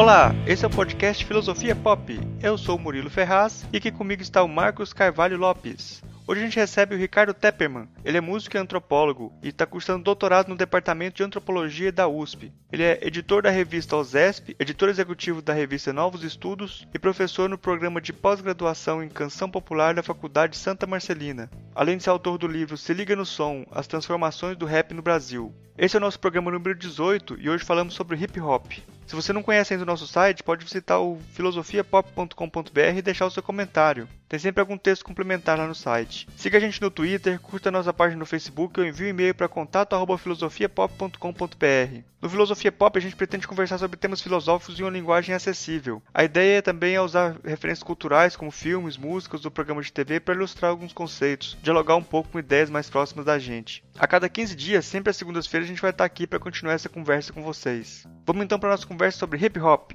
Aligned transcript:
Olá, 0.00 0.34
esse 0.46 0.64
é 0.64 0.66
o 0.66 0.70
podcast 0.70 1.22
Filosofia 1.26 1.76
Pop. 1.76 2.18
Eu 2.42 2.56
sou 2.56 2.76
o 2.76 2.78
Murilo 2.80 3.10
Ferraz 3.10 3.66
e 3.70 3.76
aqui 3.76 3.92
comigo 3.92 4.22
está 4.22 4.42
o 4.42 4.48
Marcos 4.48 4.94
Carvalho 4.94 5.36
Lopes. 5.36 6.02
Hoje 6.26 6.40
a 6.40 6.44
gente 6.44 6.56
recebe 6.56 6.94
o 6.94 6.98
Ricardo 6.98 7.34
Tepperman. 7.34 7.86
Ele 8.02 8.16
é 8.16 8.20
músico 8.22 8.56
e 8.56 8.58
antropólogo 8.58 9.30
e 9.42 9.48
está 9.48 9.66
cursando 9.66 10.02
doutorado 10.02 10.48
no 10.48 10.56
Departamento 10.56 11.18
de 11.18 11.22
Antropologia 11.22 11.92
da 11.92 12.08
USP. 12.08 12.50
Ele 12.72 12.82
é 12.82 12.98
editor 13.02 13.42
da 13.42 13.50
revista 13.50 13.94
OSESP, 13.94 14.56
editor 14.58 14.88
executivo 14.88 15.42
da 15.42 15.52
revista 15.52 15.92
Novos 15.92 16.24
Estudos 16.24 16.88
e 16.94 16.98
professor 16.98 17.46
no 17.46 17.58
programa 17.58 18.00
de 18.00 18.14
pós-graduação 18.14 19.04
em 19.04 19.08
Canção 19.10 19.50
Popular 19.50 19.92
da 19.92 20.02
Faculdade 20.02 20.56
Santa 20.56 20.86
Marcelina. 20.86 21.50
Além 21.74 21.98
de 21.98 22.04
ser 22.04 22.10
autor 22.10 22.38
do 22.38 22.48
livro 22.48 22.74
Se 22.78 22.94
Liga 22.94 23.14
no 23.14 23.26
Som, 23.26 23.66
As 23.70 23.86
Transformações 23.86 24.56
do 24.56 24.64
Rap 24.64 24.94
no 24.94 25.02
Brasil. 25.02 25.54
Esse 25.76 25.94
é 25.94 25.98
o 25.98 26.00
nosso 26.00 26.18
programa 26.18 26.50
número 26.50 26.74
18 26.74 27.36
e 27.38 27.50
hoje 27.50 27.64
falamos 27.64 27.92
sobre 27.92 28.16
hip 28.16 28.40
hop. 28.40 28.72
Se 29.10 29.16
você 29.16 29.32
não 29.32 29.42
conhece 29.42 29.74
ainda 29.74 29.82
o 29.82 29.86
nosso 29.86 30.06
site, 30.06 30.40
pode 30.40 30.64
visitar 30.64 31.00
o 31.00 31.18
filosofiapop.com.br 31.32 32.96
e 32.96 33.02
deixar 33.02 33.26
o 33.26 33.30
seu 33.30 33.42
comentário. 33.42 34.08
Tem 34.30 34.38
sempre 34.38 34.60
algum 34.60 34.78
texto 34.78 35.04
complementar 35.04 35.58
lá 35.58 35.66
no 35.66 35.74
site. 35.74 36.28
Siga 36.36 36.56
a 36.56 36.60
gente 36.60 36.80
no 36.80 36.88
Twitter, 36.88 37.40
curta 37.40 37.68
nossa 37.68 37.92
página 37.92 38.20
no 38.20 38.24
Facebook 38.24 38.78
ou 38.78 38.86
envie 38.86 39.06
um 39.06 39.08
e-mail 39.08 39.34
para 39.34 39.48
contato@filosofiapop.com.br. 39.48 42.04
No 42.22 42.30
Filosofia 42.30 42.70
Pop 42.70 42.96
a 42.96 43.02
gente 43.02 43.16
pretende 43.16 43.48
conversar 43.48 43.78
sobre 43.78 43.96
temas 43.96 44.20
filosóficos 44.20 44.78
em 44.78 44.84
uma 44.84 44.90
linguagem 44.90 45.34
acessível. 45.34 46.00
A 46.14 46.22
ideia 46.22 46.62
também 46.62 46.94
é 46.94 47.00
usar 47.00 47.40
referências 47.44 47.82
culturais 47.82 48.36
como 48.36 48.52
filmes, 48.52 48.96
músicas 48.96 49.44
ou 49.44 49.50
programas 49.50 49.86
de 49.86 49.92
TV 49.92 50.20
para 50.20 50.34
ilustrar 50.34 50.70
alguns 50.70 50.92
conceitos, 50.92 51.58
dialogar 51.60 51.96
um 51.96 52.04
pouco 52.04 52.28
com 52.28 52.38
ideias 52.38 52.70
mais 52.70 52.88
próximas 52.88 53.26
da 53.26 53.36
gente. 53.36 53.82
A 53.98 54.06
cada 54.06 54.28
15 54.28 54.54
dias, 54.54 54.84
sempre 54.84 55.10
às 55.10 55.16
segundas-feiras, 55.16 55.66
a 55.66 55.72
gente 55.72 55.82
vai 55.82 55.90
estar 55.90 56.04
aqui 56.04 56.24
para 56.24 56.38
continuar 56.38 56.74
essa 56.74 56.88
conversa 56.88 57.32
com 57.32 57.42
vocês. 57.42 58.06
Vamos 58.24 58.44
então 58.44 58.60
para 58.60 58.68
a 58.68 58.72
nossa 58.74 58.86
conversa 58.86 59.18
sobre 59.18 59.44
hip 59.44 59.58
hop. 59.58 59.90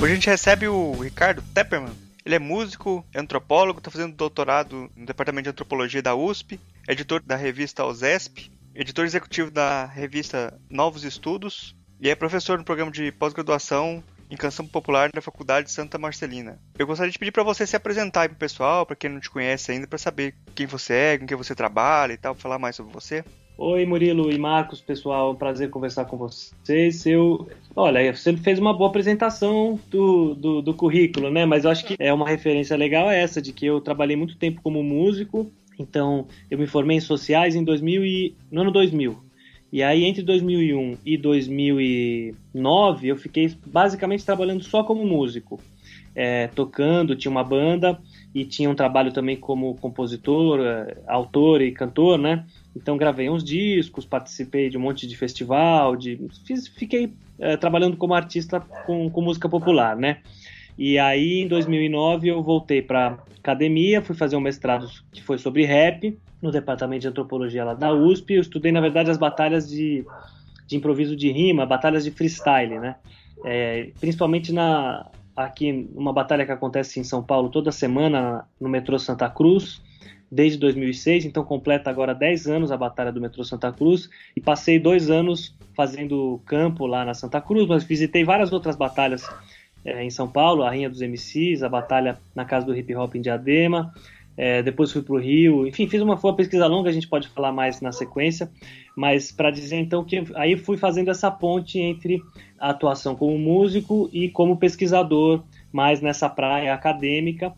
Hoje 0.00 0.12
a 0.12 0.14
gente 0.14 0.30
recebe 0.30 0.68
o 0.68 0.92
Ricardo 1.00 1.42
Tepperman. 1.52 1.92
Ele 2.24 2.36
é 2.36 2.38
músico, 2.38 3.04
é 3.12 3.18
antropólogo, 3.18 3.80
está 3.80 3.90
fazendo 3.90 4.14
doutorado 4.14 4.88
no 4.94 5.04
Departamento 5.04 5.44
de 5.44 5.50
Antropologia 5.50 6.00
da 6.00 6.14
USP, 6.14 6.60
editor 6.86 7.20
da 7.20 7.34
revista 7.34 7.84
OSESP, 7.84 8.48
editor 8.76 9.04
executivo 9.04 9.50
da 9.50 9.86
revista 9.86 10.56
Novos 10.70 11.02
Estudos 11.02 11.74
e 12.00 12.08
é 12.08 12.14
professor 12.14 12.56
no 12.56 12.64
programa 12.64 12.92
de 12.92 13.10
pós-graduação 13.10 14.04
em 14.30 14.36
canção 14.36 14.68
popular 14.68 15.10
da 15.10 15.20
Faculdade 15.20 15.72
Santa 15.72 15.98
Marcelina. 15.98 16.60
Eu 16.78 16.86
gostaria 16.86 17.10
de 17.10 17.18
pedir 17.18 17.32
para 17.32 17.42
você 17.42 17.66
se 17.66 17.74
apresentar 17.74 18.20
aí 18.20 18.28
pro 18.28 18.38
pessoal, 18.38 18.86
para 18.86 18.94
quem 18.94 19.10
não 19.10 19.18
te 19.18 19.28
conhece 19.28 19.72
ainda, 19.72 19.88
para 19.88 19.98
saber 19.98 20.32
quem 20.54 20.66
você 20.66 20.92
é, 20.92 21.18
com 21.18 21.26
quem 21.26 21.36
você 21.36 21.56
trabalha 21.56 22.12
e 22.12 22.16
tal, 22.16 22.36
falar 22.36 22.60
mais 22.60 22.76
sobre 22.76 22.92
você. 22.92 23.24
Oi, 23.60 23.84
Murilo 23.84 24.30
e 24.30 24.38
Marcos, 24.38 24.80
pessoal, 24.80 25.34
prazer 25.34 25.68
conversar 25.68 26.04
com 26.04 26.16
vocês. 26.16 27.04
Eu, 27.04 27.48
olha, 27.74 28.14
você 28.14 28.36
fez 28.36 28.56
uma 28.56 28.72
boa 28.72 28.88
apresentação 28.88 29.76
do, 29.90 30.32
do, 30.36 30.62
do, 30.62 30.72
currículo, 30.72 31.28
né? 31.28 31.44
Mas 31.44 31.64
eu 31.64 31.70
acho 31.72 31.84
que 31.84 31.96
é 31.98 32.12
uma 32.12 32.28
referência 32.28 32.76
legal 32.76 33.10
essa 33.10 33.42
de 33.42 33.52
que 33.52 33.66
eu 33.66 33.80
trabalhei 33.80 34.14
muito 34.14 34.36
tempo 34.36 34.62
como 34.62 34.80
músico. 34.80 35.50
Então, 35.76 36.28
eu 36.48 36.56
me 36.56 36.68
formei 36.68 36.98
em 36.98 37.00
sociais 37.00 37.56
em 37.56 37.64
2000 37.64 38.04
e, 38.04 38.36
no 38.48 38.60
ano 38.60 38.70
2000. 38.70 39.18
E 39.72 39.82
aí, 39.82 40.04
entre 40.04 40.22
2001 40.22 40.98
e 41.04 41.16
2009, 41.18 43.08
eu 43.08 43.16
fiquei 43.16 43.52
basicamente 43.66 44.24
trabalhando 44.24 44.62
só 44.62 44.84
como 44.84 45.04
músico, 45.04 45.60
é, 46.14 46.46
tocando, 46.46 47.16
tinha 47.16 47.30
uma 47.30 47.42
banda 47.42 47.98
e 48.32 48.44
tinha 48.44 48.70
um 48.70 48.74
trabalho 48.74 49.12
também 49.12 49.36
como 49.36 49.74
compositor, 49.74 50.60
é, 50.60 50.96
autor 51.08 51.60
e 51.60 51.72
cantor, 51.72 52.18
né? 52.18 52.46
Então 52.78 52.96
gravei 52.96 53.28
uns 53.28 53.42
discos, 53.42 54.06
participei 54.06 54.70
de 54.70 54.78
um 54.78 54.80
monte 54.80 55.06
de 55.06 55.16
festival, 55.16 55.96
de, 55.96 56.18
fiz, 56.44 56.68
fiquei 56.68 57.12
é, 57.38 57.56
trabalhando 57.56 57.96
como 57.96 58.14
artista 58.14 58.60
com, 58.86 59.10
com, 59.10 59.20
música 59.20 59.48
popular, 59.48 59.96
né? 59.96 60.18
E 60.78 60.96
aí 60.96 61.40
em 61.40 61.48
2009 61.48 62.28
eu 62.28 62.40
voltei 62.40 62.80
para 62.80 63.18
academia, 63.36 64.00
fui 64.00 64.14
fazer 64.14 64.36
um 64.36 64.40
mestrado 64.40 64.88
que 65.12 65.20
foi 65.20 65.38
sobre 65.38 65.64
rap 65.64 66.16
no 66.40 66.52
departamento 66.52 67.02
de 67.02 67.08
antropologia 67.08 67.64
lá 67.64 67.74
da 67.74 67.92
USP. 67.92 68.34
Eu 68.34 68.42
estudei 68.42 68.70
na 68.70 68.80
verdade 68.80 69.10
as 69.10 69.18
batalhas 69.18 69.68
de, 69.68 70.06
de 70.66 70.76
improviso 70.76 71.16
de 71.16 71.32
rima, 71.32 71.66
batalhas 71.66 72.04
de 72.04 72.12
freestyle, 72.12 72.78
né? 72.78 72.94
É, 73.44 73.90
principalmente 73.98 74.52
na 74.52 75.10
aqui 75.34 75.88
uma 75.94 76.12
batalha 76.12 76.44
que 76.44 76.50
acontece 76.50 76.98
em 76.98 77.04
São 77.04 77.22
Paulo 77.22 77.48
toda 77.48 77.70
semana 77.70 78.44
no 78.60 78.68
metrô 78.68 78.98
Santa 78.98 79.28
Cruz 79.28 79.80
desde 80.30 80.58
2006, 80.58 81.24
então 81.24 81.42
completa 81.42 81.88
agora 81.88 82.14
10 82.14 82.46
anos 82.46 82.72
a 82.72 82.76
Batalha 82.76 83.10
do 83.10 83.20
Metrô 83.20 83.42
Santa 83.44 83.72
Cruz 83.72 84.10
e 84.36 84.40
passei 84.40 84.78
dois 84.78 85.10
anos 85.10 85.54
fazendo 85.74 86.40
campo 86.44 86.86
lá 86.86 87.04
na 87.04 87.14
Santa 87.14 87.40
Cruz, 87.40 87.66
mas 87.66 87.84
visitei 87.84 88.24
várias 88.24 88.52
outras 88.52 88.76
batalhas 88.76 89.28
é, 89.84 90.04
em 90.04 90.10
São 90.10 90.28
Paulo, 90.28 90.62
a 90.62 90.68
Rainha 90.68 90.90
dos 90.90 91.00
MCs, 91.00 91.62
a 91.62 91.68
batalha 91.68 92.18
na 92.34 92.44
Casa 92.44 92.66
do 92.66 92.76
Hip 92.76 92.94
Hop 92.94 93.14
em 93.14 93.20
Diadema, 93.20 93.92
é, 94.36 94.62
depois 94.62 94.92
fui 94.92 95.02
para 95.02 95.14
o 95.14 95.18
Rio, 95.18 95.66
enfim, 95.66 95.88
fiz 95.88 96.00
uma, 96.00 96.14
uma 96.14 96.36
pesquisa 96.36 96.66
longa, 96.66 96.90
a 96.90 96.92
gente 96.92 97.08
pode 97.08 97.28
falar 97.28 97.50
mais 97.50 97.80
na 97.80 97.90
sequência, 97.90 98.50
mas 98.96 99.32
para 99.32 99.50
dizer 99.50 99.76
então 99.76 100.04
que 100.04 100.22
aí 100.34 100.56
fui 100.56 100.76
fazendo 100.76 101.10
essa 101.10 101.30
ponte 101.30 101.80
entre 101.80 102.20
a 102.58 102.70
atuação 102.70 103.16
como 103.16 103.36
músico 103.38 104.08
e 104.12 104.28
como 104.28 104.56
pesquisador, 104.56 105.42
mais 105.72 106.00
nessa 106.00 106.28
praia 106.28 106.72
acadêmica, 106.72 107.52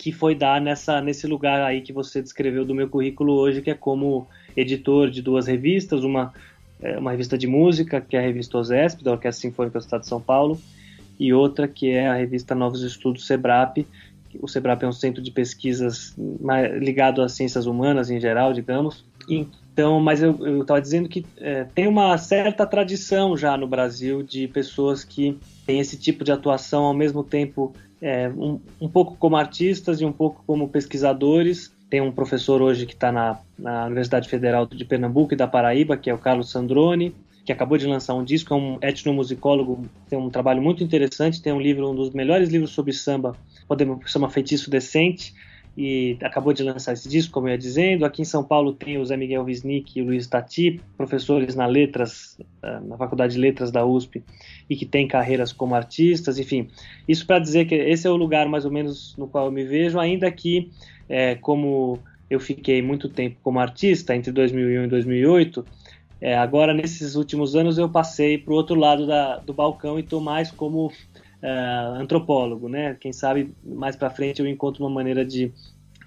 que 0.00 0.12
foi 0.12 0.34
dar 0.34 0.62
nessa, 0.62 0.98
nesse 1.02 1.26
lugar 1.26 1.60
aí 1.60 1.82
que 1.82 1.92
você 1.92 2.22
descreveu 2.22 2.64
do 2.64 2.74
meu 2.74 2.88
currículo 2.88 3.34
hoje, 3.34 3.60
que 3.60 3.70
é 3.70 3.74
como 3.74 4.26
editor 4.56 5.10
de 5.10 5.20
duas 5.20 5.46
revistas, 5.46 6.02
uma, 6.02 6.32
é, 6.80 6.96
uma 6.98 7.10
revista 7.10 7.36
de 7.36 7.46
música, 7.46 8.00
que 8.00 8.16
é 8.16 8.18
a 8.18 8.22
revista 8.22 8.56
OSESP, 8.56 9.04
da 9.04 9.12
Orquestra 9.12 9.42
Sinfônica 9.42 9.78
do 9.78 9.82
Estado 9.82 10.00
de 10.00 10.06
São 10.06 10.18
Paulo, 10.18 10.58
e 11.18 11.34
outra 11.34 11.68
que 11.68 11.90
é 11.90 12.08
a 12.08 12.14
revista 12.14 12.54
Novos 12.54 12.82
Estudos 12.82 13.26
SEBRAP. 13.26 13.86
O 14.40 14.48
SEBRAP 14.48 14.84
é 14.84 14.88
um 14.88 14.92
centro 14.92 15.22
de 15.22 15.30
pesquisas 15.30 16.16
ligado 16.78 17.20
às 17.20 17.32
ciências 17.32 17.66
humanas 17.66 18.08
em 18.08 18.18
geral, 18.18 18.54
digamos. 18.54 19.04
Então, 19.28 20.00
mas 20.00 20.22
eu 20.22 20.62
estava 20.62 20.80
dizendo 20.80 21.10
que 21.10 21.26
é, 21.36 21.64
tem 21.74 21.86
uma 21.86 22.16
certa 22.16 22.66
tradição 22.66 23.36
já 23.36 23.54
no 23.54 23.68
Brasil 23.68 24.22
de 24.22 24.48
pessoas 24.48 25.04
que 25.04 25.36
têm 25.66 25.78
esse 25.78 25.98
tipo 25.98 26.24
de 26.24 26.32
atuação 26.32 26.84
ao 26.84 26.94
mesmo 26.94 27.22
tempo 27.22 27.74
é, 28.00 28.28
um, 28.28 28.60
um 28.80 28.88
pouco 28.88 29.16
como 29.16 29.36
artistas 29.36 30.00
e 30.00 30.04
um 30.04 30.12
pouco 30.12 30.42
como 30.46 30.68
pesquisadores. 30.68 31.72
Tem 31.88 32.00
um 32.00 32.12
professor 32.12 32.62
hoje 32.62 32.86
que 32.86 32.94
está 32.94 33.10
na, 33.10 33.38
na 33.58 33.86
Universidade 33.86 34.28
Federal 34.28 34.66
de 34.66 34.84
Pernambuco 34.84 35.34
e 35.34 35.36
da 35.36 35.46
Paraíba, 35.46 35.96
que 35.96 36.08
é 36.08 36.14
o 36.14 36.18
Carlos 36.18 36.50
Sandrone, 36.50 37.14
que 37.44 37.52
acabou 37.52 37.76
de 37.76 37.86
lançar 37.86 38.14
um 38.14 38.24
disco, 38.24 38.54
é 38.54 38.56
um 38.56 38.78
etnomusicólogo, 38.80 39.84
tem 40.08 40.18
um 40.18 40.30
trabalho 40.30 40.62
muito 40.62 40.84
interessante, 40.84 41.42
tem 41.42 41.52
um 41.52 41.60
livro, 41.60 41.90
um 41.90 41.94
dos 41.94 42.10
melhores 42.10 42.48
livros 42.48 42.70
sobre 42.70 42.92
samba, 42.92 43.36
podemos 43.66 44.08
chamar 44.10 44.30
Feitiço 44.30 44.70
Decente, 44.70 45.34
e 45.76 46.16
acabou 46.22 46.52
de 46.52 46.62
lançar 46.62 46.92
esse 46.92 47.08
disco, 47.08 47.32
como 47.32 47.48
eu 47.48 47.52
ia 47.52 47.58
dizendo. 47.58 48.04
Aqui 48.04 48.22
em 48.22 48.24
São 48.24 48.42
Paulo 48.42 48.72
tem 48.72 48.98
o 48.98 49.04
Zé 49.04 49.16
Miguel 49.16 49.44
Wisnik 49.44 49.98
e 49.98 50.02
o 50.02 50.06
Luiz 50.06 50.26
Tati, 50.26 50.80
professores 50.96 51.54
na 51.54 51.66
Letras, 51.66 52.38
eh, 52.62 52.80
na 52.80 52.96
Faculdade 52.96 53.34
de 53.34 53.40
Letras 53.40 53.70
da 53.70 53.84
USP, 53.84 54.22
e 54.68 54.76
que 54.76 54.84
têm 54.84 55.06
carreiras 55.06 55.52
como 55.52 55.74
artistas, 55.74 56.38
enfim. 56.38 56.68
Isso 57.08 57.26
para 57.26 57.38
dizer 57.38 57.66
que 57.66 57.74
esse 57.74 58.06
é 58.06 58.10
o 58.10 58.16
lugar 58.16 58.48
mais 58.48 58.64
ou 58.64 58.70
menos 58.70 59.16
no 59.16 59.28
qual 59.28 59.46
eu 59.46 59.52
me 59.52 59.64
vejo, 59.64 59.98
ainda 59.98 60.30
que, 60.30 60.70
é, 61.08 61.36
como 61.36 61.98
eu 62.28 62.40
fiquei 62.40 62.82
muito 62.82 63.08
tempo 63.08 63.36
como 63.42 63.58
artista, 63.58 64.14
entre 64.14 64.32
2001 64.32 64.84
e 64.84 64.86
2008, 64.88 65.64
é, 66.20 66.36
agora 66.36 66.74
nesses 66.74 67.14
últimos 67.14 67.56
anos 67.56 67.78
eu 67.78 67.88
passei 67.88 68.36
para 68.36 68.52
o 68.52 68.56
outro 68.56 68.74
lado 68.74 69.06
da, 69.06 69.38
do 69.38 69.54
balcão 69.54 69.98
e 69.98 70.02
estou 70.02 70.20
mais 70.20 70.50
como 70.50 70.92
uh, 71.42 71.94
antropólogo, 71.94 72.68
né? 72.68 72.96
Quem 73.00 73.12
sabe 73.12 73.54
mais 73.64 73.96
para 73.96 74.10
frente 74.10 74.40
eu 74.40 74.46
encontro 74.46 74.84
uma 74.84 74.90
maneira 74.90 75.24
de 75.24 75.52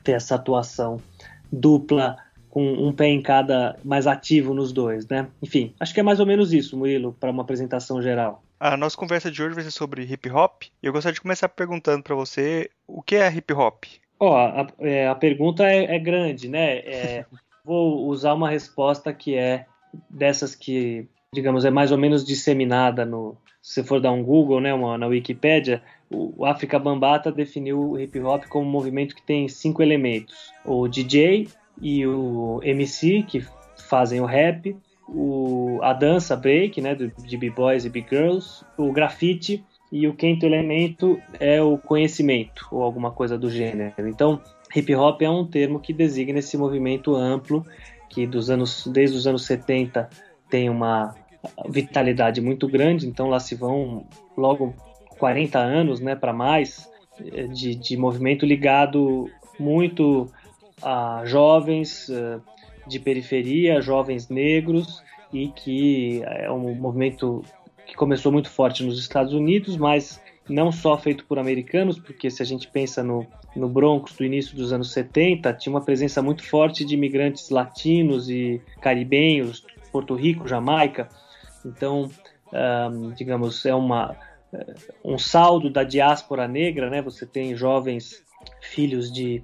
ter 0.03 0.13
essa 0.13 0.35
atuação 0.35 1.01
dupla 1.51 2.17
com 2.49 2.71
um 2.71 2.93
pé 2.93 3.07
em 3.07 3.21
cada, 3.21 3.75
mais 3.83 4.05
ativo 4.05 4.53
nos 4.53 4.71
dois, 4.71 5.07
né? 5.07 5.27
Enfim, 5.41 5.73
acho 5.79 5.93
que 5.93 5.99
é 5.99 6.03
mais 6.03 6.19
ou 6.19 6.25
menos 6.25 6.53
isso, 6.53 6.77
Murilo, 6.77 7.15
para 7.19 7.31
uma 7.31 7.41
apresentação 7.41 7.99
geral. 8.01 8.43
A 8.59 8.77
nossa 8.77 8.95
conversa 8.95 9.31
de 9.31 9.41
hoje 9.41 9.55
vai 9.55 9.63
ser 9.63 9.71
sobre 9.71 10.03
hip 10.03 10.29
hop. 10.29 10.63
E 10.81 10.85
eu 10.85 10.93
gostaria 10.93 11.15
de 11.15 11.21
começar 11.21 11.49
perguntando 11.49 12.03
para 12.03 12.15
você 12.15 12.69
o 12.87 13.01
que 13.01 13.15
é 13.15 13.27
hip 13.33 13.51
hop. 13.53 13.85
Ó, 14.19 14.29
oh, 14.29 14.35
a, 14.35 14.67
é, 14.79 15.07
a, 15.07 15.15
pergunta 15.15 15.65
é, 15.65 15.95
é 15.95 15.99
grande, 15.99 16.47
né? 16.47 16.77
É, 16.77 17.25
vou 17.65 18.07
usar 18.07 18.35
uma 18.35 18.49
resposta 18.49 19.11
que 19.11 19.35
é 19.35 19.65
dessas 20.07 20.53
que, 20.53 21.07
digamos, 21.33 21.65
é 21.65 21.71
mais 21.71 21.91
ou 21.91 21.97
menos 21.97 22.23
disseminada 22.23 23.03
no, 23.03 23.35
se 23.63 23.75
você 23.75 23.83
for 23.83 24.01
dar 24.01 24.11
um 24.11 24.21
Google, 24.21 24.59
né, 24.59 24.73
uma, 24.73 24.97
na 24.97 25.07
Wikipedia, 25.07 25.81
o 26.11 26.45
África 26.45 26.77
Bambata 26.77 27.31
definiu 27.31 27.91
o 27.91 27.99
hip 27.99 28.19
hop 28.19 28.43
como 28.47 28.67
um 28.67 28.71
movimento 28.71 29.15
que 29.15 29.21
tem 29.21 29.47
cinco 29.47 29.81
elementos: 29.81 30.51
o 30.65 30.85
DJ 30.85 31.47
e 31.81 32.05
o 32.05 32.59
MC, 32.61 33.23
que 33.23 33.41
fazem 33.77 34.19
o 34.19 34.25
rap, 34.25 34.75
o, 35.07 35.79
a 35.81 35.93
dança 35.93 36.35
break, 36.35 36.81
né, 36.81 36.93
de 36.93 37.37
b-boys 37.37 37.85
e 37.85 37.89
b-girls, 37.89 38.65
o 38.77 38.91
grafite 38.91 39.63
e 39.89 40.07
o 40.09 40.13
quinto 40.13 40.45
elemento 40.45 41.17
é 41.39 41.61
o 41.61 41.77
conhecimento 41.77 42.67
ou 42.69 42.83
alguma 42.83 43.11
coisa 43.11 43.37
do 43.37 43.49
gênero. 43.49 44.09
Então, 44.09 44.41
hip 44.75 44.93
hop 44.93 45.21
é 45.21 45.29
um 45.29 45.45
termo 45.45 45.79
que 45.79 45.93
designa 45.93 46.39
esse 46.39 46.57
movimento 46.57 47.15
amplo 47.15 47.65
que 48.09 48.27
dos 48.27 48.49
anos 48.49 48.85
desde 48.87 49.15
os 49.15 49.25
anos 49.25 49.45
70 49.45 50.09
tem 50.49 50.69
uma 50.69 51.15
vitalidade 51.67 52.41
muito 52.41 52.67
grande, 52.67 53.07
então 53.07 53.29
lá 53.29 53.39
se 53.39 53.55
vão 53.55 54.05
logo 54.37 54.73
40 55.17 55.59
anos, 55.59 55.99
né, 55.99 56.15
para 56.15 56.33
mais 56.33 56.89
eh, 57.19 57.47
de, 57.47 57.75
de 57.75 57.97
movimento 57.97 58.45
ligado 58.45 59.29
muito 59.59 60.31
a 60.81 61.23
jovens 61.25 62.09
eh, 62.09 62.39
de 62.87 62.99
periferia, 62.99 63.81
jovens 63.81 64.29
negros 64.29 65.03
e 65.31 65.47
que 65.49 66.21
é 66.25 66.51
um 66.51 66.75
movimento 66.75 67.43
que 67.85 67.95
começou 67.95 68.31
muito 68.31 68.49
forte 68.49 68.83
nos 68.83 68.99
Estados 68.99 69.33
Unidos, 69.33 69.77
mas 69.77 70.21
não 70.47 70.71
só 70.71 70.97
feito 70.97 71.25
por 71.25 71.39
americanos, 71.39 71.97
porque 71.97 72.29
se 72.29 72.41
a 72.41 72.45
gente 72.45 72.67
pensa 72.67 73.03
no, 73.03 73.25
no 73.55 73.69
Bronx 73.69 74.13
do 74.13 74.25
início 74.25 74.55
dos 74.55 74.73
anos 74.73 74.91
70, 74.91 75.53
tinha 75.53 75.73
uma 75.73 75.81
presença 75.81 76.21
muito 76.21 76.43
forte 76.43 76.83
de 76.83 76.95
imigrantes 76.95 77.49
latinos 77.49 78.29
e 78.29 78.61
caribenhos, 78.81 79.65
Porto 79.91 80.15
Rico, 80.15 80.47
Jamaica. 80.47 81.07
Então, 81.65 82.09
um, 82.91 83.11
digamos, 83.11 83.65
é 83.65 83.73
uma, 83.73 84.15
eh, 84.53 84.73
um 85.03 85.17
saldo 85.17 85.69
da 85.69 85.83
diáspora 85.83 86.47
negra, 86.47 86.89
né? 86.89 87.01
Você 87.01 87.25
tem 87.25 87.55
jovens 87.55 88.23
filhos 88.61 89.11
de 89.11 89.41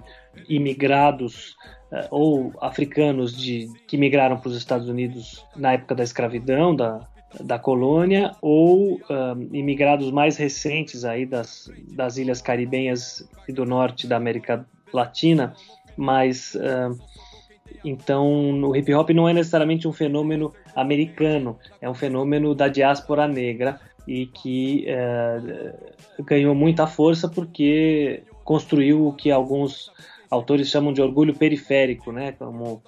imigrados 0.48 1.56
uh, 1.90 2.06
ou 2.10 2.52
africanos 2.60 3.36
de, 3.36 3.70
que 3.86 3.96
migraram 3.96 4.38
para 4.38 4.48
os 4.48 4.56
Estados 4.56 4.88
Unidos 4.88 5.44
na 5.56 5.72
época 5.72 5.94
da 5.94 6.04
escravidão, 6.04 6.76
da, 6.76 7.08
da 7.40 7.58
colônia 7.58 8.36
ou 8.40 9.00
imigrados 9.52 10.10
mais 10.10 10.36
recentes 10.36 11.04
aí 11.04 11.24
das, 11.24 11.70
das 11.92 12.16
ilhas 12.16 12.42
caribenhas 12.42 13.28
e 13.48 13.52
do 13.52 13.64
norte 13.64 14.06
da 14.06 14.16
América 14.16 14.66
Latina, 14.92 15.54
mas 15.96 16.54
uh, 16.54 16.98
então 17.84 18.62
o 18.62 18.76
hip 18.76 18.92
hop 18.94 19.10
não 19.10 19.28
é 19.28 19.32
necessariamente 19.32 19.88
um 19.88 19.92
fenômeno 19.92 20.52
americano, 20.74 21.58
é 21.80 21.88
um 21.88 21.94
fenômeno 21.94 22.54
da 22.54 22.68
diáspora 22.68 23.26
negra 23.26 23.80
e 24.06 24.26
que 24.26 24.86
uh, 24.88 26.24
ganhou 26.24 26.54
muita 26.54 26.86
força 26.86 27.28
porque 27.28 28.22
construiu 28.44 29.06
o 29.06 29.12
que 29.12 29.30
alguns 29.30 29.92
autores 30.30 30.68
chamam 30.68 30.92
de 30.92 31.02
orgulho 31.02 31.34
periférico, 31.34 32.12
né, 32.12 32.32
como 32.32 32.82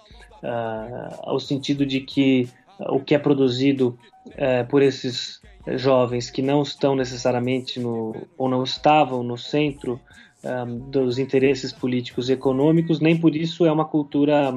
o 1.26 1.38
sentido 1.38 1.86
de 1.86 2.00
que 2.00 2.48
o 2.80 3.00
que 3.00 3.14
é 3.14 3.18
produzido 3.18 3.96
é, 4.36 4.64
por 4.64 4.82
esses 4.82 5.40
jovens 5.76 6.30
que 6.30 6.42
não 6.42 6.62
estão 6.62 6.96
necessariamente 6.96 7.78
no, 7.78 8.14
ou 8.36 8.48
não 8.48 8.64
estavam 8.64 9.22
no 9.22 9.38
centro 9.38 10.00
um, 10.44 10.90
dos 10.90 11.18
interesses 11.18 11.72
políticos 11.72 12.28
e 12.28 12.32
econômicos, 12.32 12.98
nem 12.98 13.16
por 13.16 13.36
isso 13.36 13.64
é 13.64 13.70
uma 13.70 13.84
cultura 13.84 14.52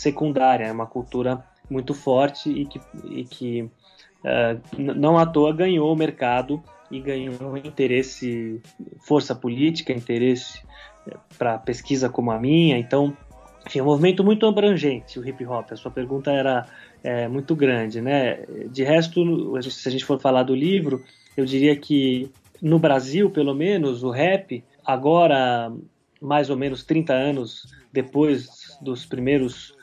secundária, 0.00 0.64
é 0.64 0.72
uma 0.72 0.86
cultura 0.86 1.44
muito 1.68 1.94
forte 1.94 2.50
e 2.50 2.66
que, 2.66 2.80
e 3.04 3.24
que 3.24 3.62
uh, 3.62 4.60
não 4.76 5.18
à 5.18 5.26
toa 5.26 5.52
ganhou 5.52 5.92
o 5.92 5.96
mercado 5.96 6.62
e 6.90 7.00
ganhou 7.00 7.56
interesse, 7.56 8.60
força 9.06 9.34
política, 9.34 9.92
interesse 9.92 10.60
é, 11.06 11.16
para 11.38 11.56
pesquisa 11.56 12.08
como 12.08 12.32
a 12.32 12.38
minha. 12.40 12.76
Então, 12.76 13.16
enfim, 13.64 13.78
é 13.78 13.82
um 13.82 13.86
movimento 13.86 14.24
muito 14.24 14.44
abrangente 14.44 15.18
o 15.18 15.26
hip 15.26 15.46
hop. 15.46 15.70
A 15.70 15.76
sua 15.76 15.90
pergunta 15.92 16.32
era 16.32 16.66
é, 17.04 17.28
muito 17.28 17.54
grande, 17.54 18.00
né? 18.00 18.44
De 18.72 18.82
resto, 18.82 19.60
se 19.62 19.88
a 19.88 19.92
gente 19.92 20.04
for 20.04 20.18
falar 20.20 20.42
do 20.42 20.54
livro, 20.54 21.04
eu 21.36 21.44
diria 21.44 21.76
que 21.76 22.28
no 22.60 22.78
Brasil, 22.78 23.30
pelo 23.30 23.54
menos, 23.54 24.02
o 24.02 24.10
rap, 24.10 24.64
agora 24.84 25.72
mais 26.20 26.50
ou 26.50 26.56
menos 26.56 26.84
30 26.84 27.12
anos 27.12 27.72
depois 27.92 28.76
dos 28.82 29.06
primeiros 29.06 29.74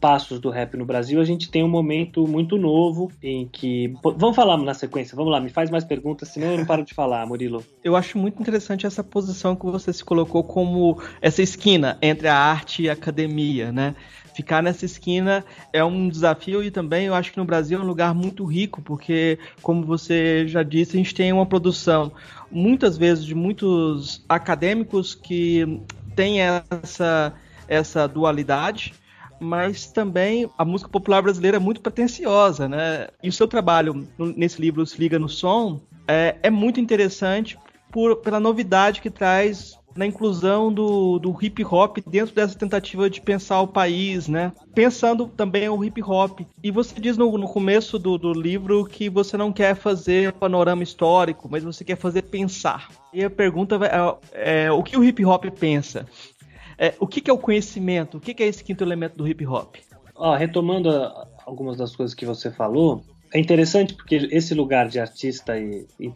passos 0.00 0.38
do 0.38 0.50
rap 0.50 0.76
no 0.76 0.84
Brasil, 0.84 1.20
a 1.20 1.24
gente 1.24 1.50
tem 1.50 1.64
um 1.64 1.68
momento 1.68 2.26
muito 2.26 2.56
novo 2.56 3.10
em 3.22 3.46
que. 3.46 3.94
Vamos 4.02 4.36
falar 4.36 4.56
na 4.58 4.74
sequência, 4.74 5.16
vamos 5.16 5.32
lá, 5.32 5.40
me 5.40 5.50
faz 5.50 5.70
mais 5.70 5.84
perguntas, 5.84 6.28
senão 6.28 6.52
eu 6.52 6.58
não 6.58 6.66
paro 6.66 6.84
de 6.84 6.94
falar, 6.94 7.26
Murilo. 7.26 7.64
Eu 7.82 7.96
acho 7.96 8.18
muito 8.18 8.40
interessante 8.40 8.86
essa 8.86 9.02
posição 9.02 9.56
que 9.56 9.66
você 9.66 9.92
se 9.92 10.04
colocou 10.04 10.44
como 10.44 11.00
essa 11.20 11.42
esquina 11.42 11.98
entre 12.02 12.28
a 12.28 12.36
arte 12.36 12.82
e 12.82 12.90
a 12.90 12.92
academia, 12.92 13.72
né? 13.72 13.94
ficar 14.34 14.62
nessa 14.62 14.84
esquina 14.84 15.44
é 15.72 15.84
um 15.84 16.08
desafio 16.08 16.62
e 16.62 16.70
também 16.70 17.06
eu 17.06 17.14
acho 17.14 17.32
que 17.32 17.38
no 17.38 17.44
Brasil 17.44 17.78
é 17.78 17.82
um 17.82 17.86
lugar 17.86 18.14
muito 18.14 18.44
rico, 18.44 18.80
porque, 18.82 19.38
como 19.60 19.84
você 19.84 20.46
já 20.48 20.62
disse, 20.62 20.96
a 20.96 20.98
gente 20.98 21.14
tem 21.14 21.32
uma 21.32 21.46
produção 21.46 22.12
muitas 22.50 22.96
vezes 22.96 23.24
de 23.24 23.34
muitos 23.34 24.24
acadêmicos 24.28 25.14
que 25.14 25.82
têm 26.14 26.40
essa, 26.40 27.34
essa 27.68 28.06
dualidade, 28.06 28.94
mas 29.42 29.86
também 29.86 30.48
a 30.56 30.64
música 30.64 30.90
popular 30.90 31.22
brasileira 31.22 31.56
é 31.56 31.60
muito 31.60 31.80
pretensiosa, 31.80 32.68
né? 32.68 33.08
E 33.22 33.28
o 33.28 33.32
seu 33.32 33.48
trabalho 33.48 34.06
nesse 34.18 34.60
livro 34.60 34.86
Se 34.86 34.98
Liga 34.98 35.18
no 35.18 35.28
Som 35.28 35.80
é, 36.06 36.36
é 36.42 36.50
muito 36.50 36.80
interessante 36.80 37.58
por, 37.90 38.16
pela 38.16 38.40
novidade 38.40 39.00
que 39.00 39.10
traz 39.10 39.78
na 39.96 40.06
inclusão 40.06 40.72
do, 40.72 41.18
do 41.18 41.36
hip 41.40 41.64
hop 41.64 41.98
dentro 42.06 42.34
dessa 42.34 42.58
tentativa 42.58 43.08
de 43.08 43.20
pensar 43.20 43.60
o 43.60 43.68
país, 43.68 44.28
né? 44.28 44.52
Pensando 44.74 45.26
também 45.26 45.68
o 45.68 45.84
hip 45.84 46.02
hop. 46.02 46.40
E 46.62 46.70
você 46.70 46.98
diz 47.00 47.16
no, 47.16 47.36
no 47.36 47.48
começo 47.48 47.98
do, 47.98 48.16
do 48.16 48.32
livro 48.32 48.84
que 48.84 49.08
você 49.08 49.36
não 49.36 49.52
quer 49.52 49.74
fazer 49.74 50.32
panorama 50.32 50.82
histórico, 50.82 51.48
mas 51.50 51.62
você 51.62 51.84
quer 51.84 51.96
fazer 51.96 52.22
pensar. 52.22 52.88
E 53.12 53.22
a 53.22 53.30
pergunta 53.30 53.78
é, 54.32 54.64
é 54.64 54.72
o 54.72 54.82
que 54.82 54.96
o 54.96 55.04
hip 55.04 55.24
hop 55.24 55.44
pensa? 55.58 56.06
É, 56.82 56.94
o 56.98 57.06
que, 57.06 57.20
que, 57.20 57.30
é 57.30 57.32
o 57.32 57.38
conhecimento? 57.38 58.16
O 58.16 58.20
que, 58.20 58.34
que, 58.34 58.42
é 58.42 58.46
esse 58.48 58.64
quinto 58.64 58.82
elemento 58.82 59.16
do 59.16 59.28
hip 59.28 59.46
hop? 59.46 59.76
Ah, 60.18 60.36
retomando 60.36 60.90
a, 60.90 61.28
algumas 61.46 61.76
das 61.76 61.94
coisas 61.94 62.12
que 62.12 62.26
você 62.26 62.50
falou, 62.50 63.04
é 63.32 63.38
interessante 63.38 63.94
porque 63.94 64.16
esse 64.32 64.52
lugar 64.52 64.88
de 64.88 64.98
artista 64.98 65.56
e, 65.56 65.86
e 66.00 66.10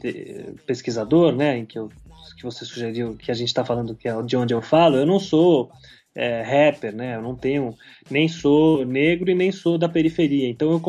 pesquisador, 0.67 1.33
né, 1.33 1.59
em 1.59 1.65
que 1.65 1.79
eu 1.79 1.89
que 2.37 2.43
você 2.43 2.65
sugeriu, 2.65 3.17
que 3.17 3.31
a 3.31 3.35
gente 3.35 3.47
está 3.47 3.65
falando 3.65 3.95
que 3.95 4.09
é 4.09 4.23
de 4.23 4.37
onde 4.37 4.53
eu 4.53 4.61
falo, 4.61 4.97
eu 4.97 5.07
não 5.07 5.21
sou 5.21 5.71
é, 6.17 6.43
rapper, 6.43 6.95
né? 6.95 7.15
Eu 7.15 7.23
não 7.23 7.37
tenho, 7.37 7.75
nem 8.11 8.27
sou 8.27 8.85
negro 8.85 9.31
e 9.31 9.35
nem 9.35 9.53
sou 9.53 9.79
da 9.79 9.89
periferia. 9.89 10.49
Então 10.49 10.83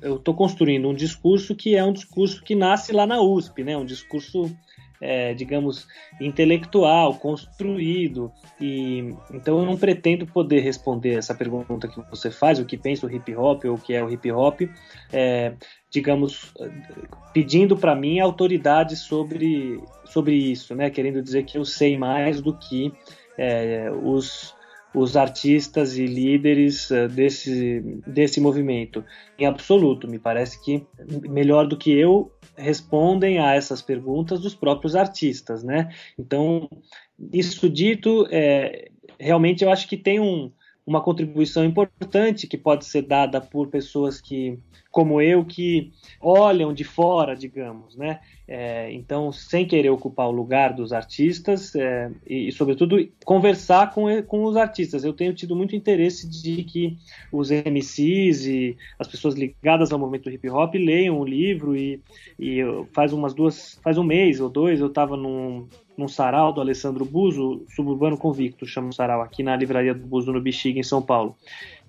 eu 0.00 0.16
estou 0.16 0.34
construindo 0.34 0.88
um 0.88 0.94
discurso 0.94 1.54
que 1.54 1.76
é 1.76 1.84
um 1.84 1.92
discurso 1.92 2.42
que 2.42 2.54
nasce 2.54 2.92
lá 2.92 3.06
na 3.06 3.20
USP, 3.20 3.62
né? 3.62 3.76
Um 3.76 3.84
discurso 3.84 4.50
é, 5.00 5.34
digamos, 5.34 5.86
intelectual, 6.20 7.14
construído. 7.16 8.32
E 8.60 9.14
então 9.32 9.58
eu 9.58 9.66
não 9.66 9.76
pretendo 9.76 10.26
poder 10.26 10.60
responder 10.60 11.14
essa 11.14 11.34
pergunta 11.34 11.88
que 11.88 12.00
você 12.10 12.30
faz, 12.30 12.58
o 12.58 12.64
que 12.64 12.76
pensa 12.76 13.06
o 13.06 13.10
hip 13.10 13.34
hop 13.34 13.64
ou 13.64 13.74
o 13.74 13.78
que 13.78 13.94
é 13.94 14.02
o 14.02 14.10
hip 14.10 14.30
hop, 14.32 14.62
é, 15.12 15.54
digamos, 15.90 16.52
pedindo 17.32 17.76
para 17.76 17.94
mim 17.94 18.18
autoridade 18.18 18.96
sobre, 18.96 19.80
sobre 20.04 20.34
isso, 20.34 20.74
né? 20.74 20.90
Querendo 20.90 21.22
dizer 21.22 21.44
que 21.44 21.58
eu 21.58 21.64
sei 21.64 21.96
mais 21.96 22.40
do 22.40 22.56
que 22.56 22.92
é, 23.38 23.90
os 23.90 24.54
os 24.94 25.16
artistas 25.16 25.98
e 25.98 26.06
líderes 26.06 26.90
uh, 26.90 27.08
desse, 27.08 27.80
desse 28.06 28.40
movimento. 28.40 29.04
Em 29.38 29.46
absoluto, 29.46 30.08
me 30.08 30.18
parece 30.18 30.62
que 30.62 30.86
melhor 31.28 31.66
do 31.66 31.76
que 31.76 31.90
eu 31.90 32.30
respondem 32.56 33.38
a 33.38 33.54
essas 33.54 33.82
perguntas 33.82 34.44
os 34.44 34.54
próprios 34.54 34.94
artistas, 34.94 35.64
né? 35.64 35.92
Então, 36.18 36.68
isso 37.32 37.68
dito, 37.68 38.26
é, 38.30 38.90
realmente 39.18 39.64
eu 39.64 39.70
acho 39.70 39.88
que 39.88 39.96
tem 39.96 40.20
um, 40.20 40.50
uma 40.86 41.00
contribuição 41.00 41.64
importante 41.64 42.46
que 42.46 42.58
pode 42.58 42.84
ser 42.84 43.02
dada 43.02 43.40
por 43.40 43.68
pessoas 43.68 44.20
que, 44.20 44.58
como 44.90 45.20
eu, 45.20 45.44
que 45.44 45.90
olham 46.20 46.74
de 46.74 46.84
fora, 46.84 47.34
digamos, 47.34 47.96
né? 47.96 48.20
É, 48.46 48.92
então, 48.92 49.32
sem 49.32 49.66
querer 49.66 49.88
ocupar 49.88 50.28
o 50.28 50.30
lugar 50.30 50.74
dos 50.74 50.92
artistas 50.92 51.74
é, 51.74 52.10
e, 52.26 52.52
sobretudo, 52.52 53.08
conversar 53.24 53.94
com, 53.94 54.22
com 54.24 54.44
os 54.44 54.56
artistas. 54.56 55.02
Eu 55.02 55.14
tenho 55.14 55.32
tido 55.32 55.56
muito 55.56 55.74
interesse 55.74 56.28
de 56.28 56.62
que 56.62 56.98
os 57.32 57.50
MCs 57.50 58.44
e 58.44 58.76
as 58.98 59.08
pessoas 59.08 59.34
ligadas 59.34 59.90
ao 59.90 59.98
movimento 59.98 60.28
hip 60.28 60.50
hop 60.50 60.74
leiam 60.74 61.18
o 61.18 61.24
livro 61.24 61.74
e, 61.74 62.02
e 62.38 62.60
faz 62.92 63.14
umas 63.14 63.32
duas, 63.32 63.80
faz 63.82 63.96
um 63.96 64.04
mês 64.04 64.38
ou 64.38 64.50
dois 64.50 64.80
eu 64.80 64.88
estava 64.88 65.16
num, 65.16 65.66
num 65.96 66.08
sarau 66.08 66.52
do 66.52 66.60
Alessandro 66.60 67.04
Buzo, 67.04 67.64
Suburbano 67.68 68.16
Convicto, 68.16 68.66
chama 68.66 68.88
o 68.88 68.92
sarau, 68.92 69.22
aqui 69.22 69.42
na 69.42 69.56
livraria 69.56 69.94
do 69.94 70.06
Buzo 70.06 70.32
no 70.32 70.40
Bexiga, 70.40 70.78
em 70.78 70.82
São 70.82 71.00
Paulo. 71.00 71.36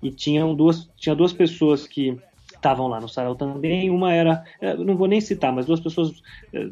E 0.01 0.11
tinham 0.11 0.53
duas, 0.53 0.89
tinha 0.97 1.15
duas 1.15 1.33
pessoas 1.33 1.87
que 1.87 2.17
estavam 2.53 2.87
lá 2.87 2.99
no 2.99 3.07
sarau 3.07 3.35
também. 3.35 3.89
Uma 3.89 4.13
era, 4.13 4.43
é, 4.59 4.75
não 4.75 4.95
vou 4.95 5.07
nem 5.07 5.21
citar, 5.21 5.53
mas 5.53 5.65
duas 5.65 5.79
pessoas 5.79 6.21
é, 6.53 6.67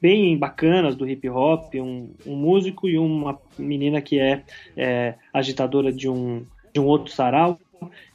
bem 0.00 0.36
bacanas 0.36 0.96
do 0.96 1.08
hip 1.08 1.28
hop, 1.28 1.74
um, 1.76 2.10
um 2.26 2.36
músico 2.36 2.88
e 2.88 2.98
uma 2.98 3.38
menina 3.58 4.00
que 4.00 4.18
é, 4.18 4.42
é, 4.76 5.14
agitadora 5.32 5.92
de 5.92 6.08
um, 6.08 6.44
de 6.72 6.80
um 6.80 6.86
outro 6.86 7.12
sarau. 7.12 7.58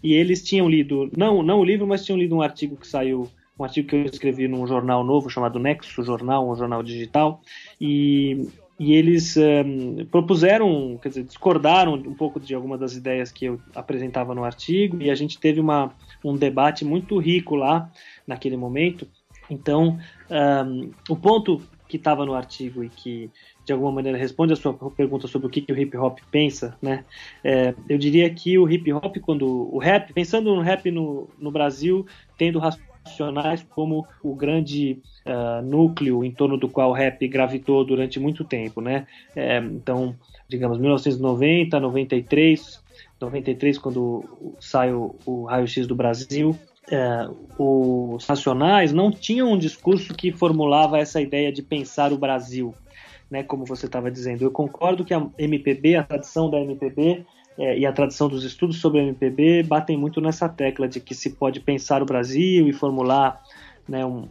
E 0.04 0.14
eles 0.14 0.44
tinham 0.44 0.70
lido, 0.70 1.10
não, 1.18 1.42
não 1.42 1.60
o 1.60 1.64
livro, 1.64 1.88
mas 1.88 2.06
tinham 2.06 2.20
lido 2.20 2.36
um 2.36 2.42
artigo 2.42 2.76
que 2.76 2.88
saiu 2.88 3.28
um 3.58 3.64
artigo 3.64 3.88
que 3.88 3.96
eu 3.96 4.06
escrevi 4.06 4.48
num 4.48 4.66
jornal 4.68 5.04
novo 5.04 5.30
chamado 5.30 5.60
Nexo 5.60 6.04
Jornal, 6.04 6.50
um 6.50 6.56
jornal 6.56 6.84
digital, 6.84 7.42
e 7.80 8.48
e 8.78 8.94
eles 8.94 9.38
um, 9.38 10.06
propuseram, 10.06 11.00
quer 11.02 11.10
dizer, 11.10 11.24
discordaram 11.24 11.94
um 11.94 12.14
pouco 12.14 12.40
de 12.40 12.54
algumas 12.54 12.80
das 12.80 12.94
ideias 12.94 13.32
que 13.32 13.46
eu 13.46 13.60
apresentava 13.74 14.36
no 14.36 14.44
artigo, 14.44 15.02
e 15.02 15.10
a 15.10 15.16
gente 15.16 15.40
teve 15.40 15.62
uma, 15.62 15.94
um 16.24 16.36
debate 16.36 16.84
muito 16.84 17.18
rico 17.18 17.56
lá 17.56 17.90
naquele 18.28 18.58
momento. 18.58 19.08
Então, 19.50 19.98
um, 20.30 20.92
o 21.08 21.16
ponto 21.16 21.62
que 21.88 21.98
estava 21.98 22.26
no 22.26 22.34
artigo 22.34 22.84
e 22.84 22.90
que 22.90 23.30
de 23.64 23.72
alguma 23.72 23.92
maneira 23.92 24.18
responde 24.18 24.54
a 24.54 24.56
sua 24.56 24.74
pergunta 24.74 25.28
sobre 25.28 25.48
o 25.48 25.50
que, 25.50 25.62
que 25.62 25.72
o 25.72 25.80
hip 25.80 25.96
hop 25.96 26.18
pensa, 26.32 26.76
né? 26.82 27.06
É, 27.44 27.74
eu 27.88 27.98
diria 27.98 28.30
que 28.30 28.58
o 28.58 28.70
hip 28.70 28.92
hop, 28.92 29.18
quando 29.22 29.46
o 29.74 29.78
rap, 29.78 30.12
pensando 30.12 30.54
no 30.54 30.62
rap 30.62 30.90
no, 30.92 31.30
no 31.40 31.52
Brasil, 31.52 32.06
tendo 32.38 32.60
como 33.70 34.08
o 34.24 34.36
grande 34.36 35.02
uh, 35.26 35.62
núcleo 35.64 36.24
em 36.24 36.32
torno 36.32 36.58
do 36.58 36.68
qual 36.68 36.90
o 36.90 36.94
rap 36.94 37.28
gravitou 37.28 37.86
durante 37.86 38.20
muito 38.20 38.44
tempo, 38.44 38.82
né? 38.82 39.08
É, 39.36 39.58
então, 39.58 40.16
digamos, 40.48 40.78
1990, 40.78 41.80
93, 41.80 42.84
93 43.20 43.78
quando 43.78 44.56
sai 44.60 44.94
o, 44.94 45.16
o 45.26 45.46
Raio 45.46 45.68
X 45.68 45.88
do 45.88 45.96
Brasil, 45.96 46.58
é, 46.90 47.28
os 47.58 48.28
nacionais 48.28 48.94
não 48.94 49.12
tinham 49.12 49.52
um 49.52 49.58
discurso 49.58 50.14
que 50.14 50.32
formulava 50.32 51.00
essa 51.00 51.22
ideia 51.22 51.52
de 51.52 51.62
pensar 51.62 52.14
o 52.14 52.18
Brasil, 52.18 52.76
né, 53.30 53.44
como 53.44 53.66
você 53.66 53.88
estava 53.88 54.12
dizendo. 54.12 54.44
Eu 54.44 54.52
concordo 54.52 55.04
que 55.04 55.14
a 55.14 55.26
MPB, 55.38 55.96
a 55.96 56.04
tradição 56.04 56.50
da 56.50 56.60
MPB 56.60 57.26
é, 57.58 57.78
e 57.78 57.86
a 57.86 57.92
tradição 57.92 58.28
dos 58.28 58.44
estudos 58.44 58.80
sobre 58.80 59.02
MPB 59.02 59.64
batem 59.64 59.98
muito 59.98 60.20
nessa 60.20 60.50
tecla 60.50 60.88
de 60.88 61.00
que 61.00 61.16
se 61.16 61.32
pode 61.32 61.60
pensar 61.60 62.02
o 62.02 62.06
Brasil 62.06 62.68
e 62.68 62.74
formular 62.74 63.42
né, 63.88 64.06
um, 64.06 64.28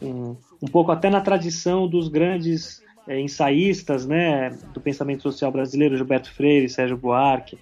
um, 0.00 0.36
um 0.62 0.68
pouco 0.68 0.92
até 0.92 1.10
na 1.10 1.20
tradição 1.20 1.88
dos 1.88 2.08
grandes 2.08 2.82
é, 3.08 3.18
ensaístas 3.20 4.06
né, 4.06 4.50
do 4.72 4.80
pensamento 4.80 5.22
social 5.22 5.50
brasileiro, 5.50 5.96
Gilberto 5.96 6.32
Freire, 6.32 6.68
Sérgio 6.68 6.96
Buarque, 6.96 7.58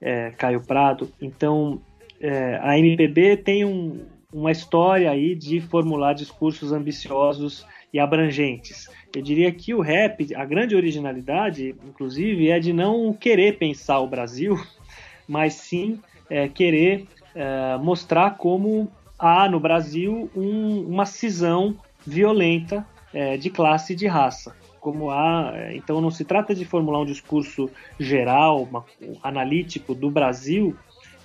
é, 0.00 0.30
Caio 0.32 0.60
Prado. 0.60 1.10
Então, 1.20 1.80
é, 2.20 2.58
a 2.62 2.78
MPB 2.78 3.38
tem 3.38 3.64
um, 3.64 4.00
uma 4.32 4.50
história 4.50 5.10
aí 5.10 5.34
de 5.34 5.60
formular 5.60 6.12
discursos 6.12 6.72
ambiciosos 6.72 7.64
e 7.92 7.98
abrangentes. 7.98 8.88
Eu 9.14 9.22
diria 9.22 9.52
que 9.52 9.74
o 9.74 9.80
rap, 9.80 10.34
a 10.34 10.44
grande 10.44 10.74
originalidade, 10.74 11.74
inclusive, 11.86 12.48
é 12.48 12.58
de 12.58 12.72
não 12.72 13.12
querer 13.12 13.58
pensar 13.58 14.00
o 14.00 14.06
Brasil, 14.06 14.58
mas 15.28 15.54
sim 15.54 16.00
é, 16.30 16.48
querer 16.48 17.06
é, 17.34 17.76
mostrar 17.78 18.32
como 18.38 18.90
há 19.18 19.48
no 19.48 19.60
Brasil 19.60 20.30
um, 20.34 20.80
uma 20.86 21.04
cisão 21.04 21.76
violenta 22.06 22.86
é, 23.12 23.36
de 23.36 23.50
classe 23.50 23.92
e 23.92 23.96
de 23.96 24.06
raça. 24.06 24.56
Como 24.80 25.10
há, 25.10 25.52
é, 25.54 25.76
então 25.76 26.00
não 26.00 26.10
se 26.10 26.24
trata 26.24 26.54
de 26.54 26.64
formular 26.64 27.00
um 27.00 27.06
discurso 27.06 27.70
geral, 28.00 28.62
uma, 28.64 28.84
um 29.00 29.16
analítico 29.22 29.94
do 29.94 30.10
Brasil, 30.10 30.76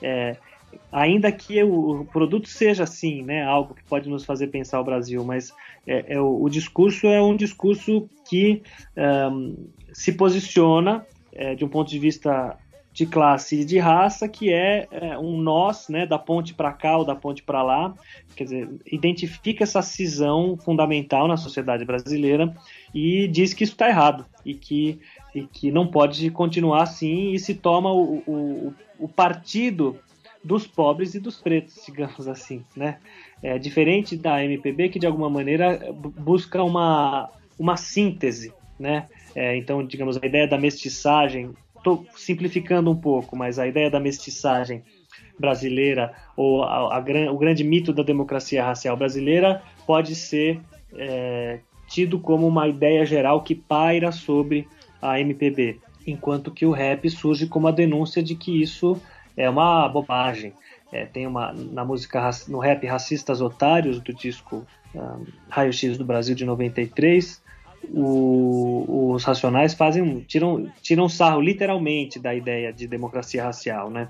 é, 0.01 0.36
ainda 0.91 1.31
que 1.31 1.62
o 1.63 2.05
produto 2.05 2.47
seja 2.47 2.83
assim, 2.83 3.24
né, 3.24 3.43
algo 3.43 3.74
que 3.74 3.83
pode 3.83 4.09
nos 4.09 4.25
fazer 4.25 4.47
pensar 4.47 4.79
o 4.79 4.83
Brasil, 4.83 5.24
mas 5.24 5.53
é, 5.86 6.15
é 6.15 6.21
o, 6.21 6.43
o, 6.43 6.50
discurso 6.50 7.07
é 7.07 7.21
um 7.21 7.36
discurso 7.36 8.09
que 8.27 8.62
um, 9.31 9.67
se 9.91 10.13
posiciona 10.13 11.05
é, 11.31 11.55
de 11.55 11.63
um 11.63 11.69
ponto 11.69 11.89
de 11.89 12.00
vista 12.00 12.57
de 12.97 13.05
classe 13.05 13.62
e 13.62 13.65
de 13.65 13.77
raça, 13.77 14.27
que 14.27 14.51
é, 14.51 14.88
é 14.89 15.19
um 15.19 15.38
nós, 15.38 15.88
né, 15.88 16.07
da 16.07 16.17
ponte 16.17 16.55
para 16.55 16.74
cá 16.74 16.97
ou 16.97 17.05
da 17.05 17.15
ponte 17.15 17.43
para 17.43 17.62
lá, 17.62 17.93
quer 18.36 18.45
dizer, 18.45 18.69
identifica 18.91 19.63
essa 19.63 19.83
cisão 19.83 20.57
fundamental 20.57 21.27
na 21.27 21.38
sociedade 21.38 21.86
brasileira 21.86 22.51
e 22.95 23.27
diz 23.27 23.53
que 23.53 23.63
isso 23.63 23.74
está 23.74 23.88
errado 23.88 24.25
e 24.43 24.55
que, 24.55 25.00
e 25.36 25.43
que 25.43 25.69
não 25.69 25.86
pode 25.86 26.31
continuar 26.31 26.81
assim 26.81 27.33
e 27.33 27.39
se 27.39 27.53
toma 27.53 27.93
o, 27.93 28.24
o, 28.25 28.74
o 28.97 29.07
partido 29.07 30.00
dos 30.47 30.65
pobres 30.65 31.13
e 31.13 31.19
dos 31.19 31.37
pretos, 31.37 31.83
digamos 31.85 32.27
assim, 32.27 32.63
né? 32.75 32.97
É 33.43 33.59
diferente 33.59 34.15
da 34.15 34.43
MPB 34.43 34.89
que 34.89 34.99
de 34.99 35.05
alguma 35.05 35.29
maneira 35.29 35.93
busca 35.93 36.63
uma, 36.63 37.29
uma 37.59 37.75
síntese, 37.75 38.53
né? 38.79 39.07
É, 39.35 39.55
então, 39.57 39.85
digamos, 39.85 40.17
a 40.17 40.25
ideia 40.25 40.47
da 40.47 40.57
mestiçagem, 40.57 41.51
estou 41.75 42.05
simplificando 42.15 42.89
um 42.89 42.95
pouco, 42.95 43.35
mas 43.35 43.59
a 43.59 43.67
ideia 43.67 43.91
da 43.91 43.99
mestiçagem 43.99 44.83
brasileira 45.37 46.13
ou 46.35 46.63
a, 46.63 46.97
a, 46.97 47.31
o 47.31 47.37
grande 47.37 47.63
mito 47.63 47.93
da 47.93 48.01
democracia 48.01 48.63
racial 48.63 48.95
brasileira 48.95 49.61
pode 49.85 50.15
ser 50.15 50.59
é, 50.95 51.59
tido 51.87 52.19
como 52.19 52.47
uma 52.47 52.67
ideia 52.67 53.05
geral 53.05 53.43
que 53.43 53.53
paira 53.53 54.11
sobre 54.11 54.67
a 55.01 55.19
MPB, 55.19 55.79
enquanto 56.07 56.51
que 56.51 56.65
o 56.65 56.71
rap 56.71 57.07
surge 57.09 57.47
como 57.47 57.67
a 57.67 57.71
denúncia 57.71 58.23
de 58.23 58.33
que 58.33 58.61
isso 58.61 58.99
é 59.38 59.50
uma 59.50 59.88
bobagem. 59.88 60.53
É, 60.91 61.06
tem 61.06 61.27
uma 61.27 61.53
na 61.53 61.86
música 61.86 62.29
no 62.48 62.60
rap 62.60 62.86
Racistas 62.86 63.41
Otários 63.41 64.00
do 64.00 64.13
disco 64.13 64.65
um, 64.96 65.25
Raio 65.50 65.72
X 65.72 65.98
do 65.98 66.06
Brasil 66.06 66.34
de 66.34 66.46
93, 66.46 67.41
o, 67.94 69.12
os 69.13 69.24
racionais 69.24 69.74
fazem 69.74 70.22
tiram 70.22 70.72
tiram 70.82 71.08
sarro 71.08 71.39
literalmente 71.39 72.20
da 72.20 72.34
ideia 72.34 72.74
de 72.74 72.88
democracia 72.88 73.44
racial, 73.44 73.89
né? 73.89 74.10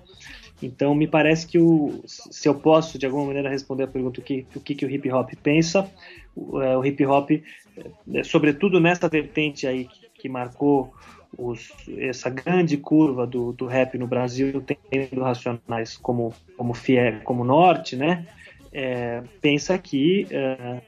Então 0.62 0.96
me 0.96 1.08
parece 1.08 1.46
que 1.46 1.60
o, 1.60 2.02
se 2.06 2.48
eu 2.48 2.56
posso 2.56 2.98
de 2.98 3.06
alguma 3.06 3.26
maneira 3.26 3.50
responder 3.50 3.84
a 3.84 3.88
pergunta 3.88 4.20
o 4.20 4.24
que 4.24 4.46
o 4.56 4.60
que, 4.60 4.76
que 4.76 4.86
o 4.86 4.90
hip 4.90 5.12
hop 5.12 5.30
pensa, 5.44 5.90
o, 6.36 6.62
é, 6.62 6.78
o 6.78 6.86
hip 6.86 7.06
hop, 7.06 7.32
é, 7.32 8.24
sobretudo 8.24 8.80
nessa 8.80 9.08
vertente 9.08 9.68
aí 9.68 9.86
que, 9.86 10.08
que 10.22 10.30
marcou 10.30 10.94
os, 11.38 11.72
essa 11.98 12.30
grande 12.30 12.78
curva 12.78 13.26
do, 13.26 13.52
do 13.54 13.66
rap 13.66 13.98
no 13.98 14.08
Brasil, 14.08 14.64
tendo 14.90 15.22
Racionais 15.22 15.98
como, 15.98 16.34
como, 16.56 16.74
fiel, 16.74 17.22
como 17.24 17.44
norte, 17.44 17.96
né? 17.96 18.28
É, 18.72 19.24
pensa 19.42 19.78
que, 19.78 20.28
é, 20.30 20.82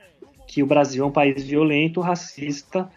que 0.47 0.61
o 0.61 0.65
Brasil 0.67 1.03
é 1.03 1.07
um 1.07 1.11
país 1.11 1.43
violento, 1.43 2.01
racista, 2.01 2.89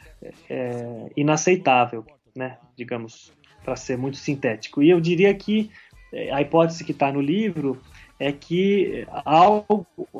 é, 0.49 1.11
inaceitável, 1.17 2.05
né? 2.35 2.59
Digamos, 2.77 3.33
para 3.65 3.77
ser 3.77 3.97
muito 3.97 4.17
sintético. 4.17 4.83
E 4.83 4.91
eu 4.91 5.01
diria 5.01 5.33
que 5.35 5.71
é, 6.13 6.33
a 6.33 6.41
hipótese 6.43 6.85
que 6.85 6.93
está 6.93 7.11
no 7.13 7.21
livro 7.21 7.81
é 8.19 8.31
que 8.31 9.07
há, 9.11 9.65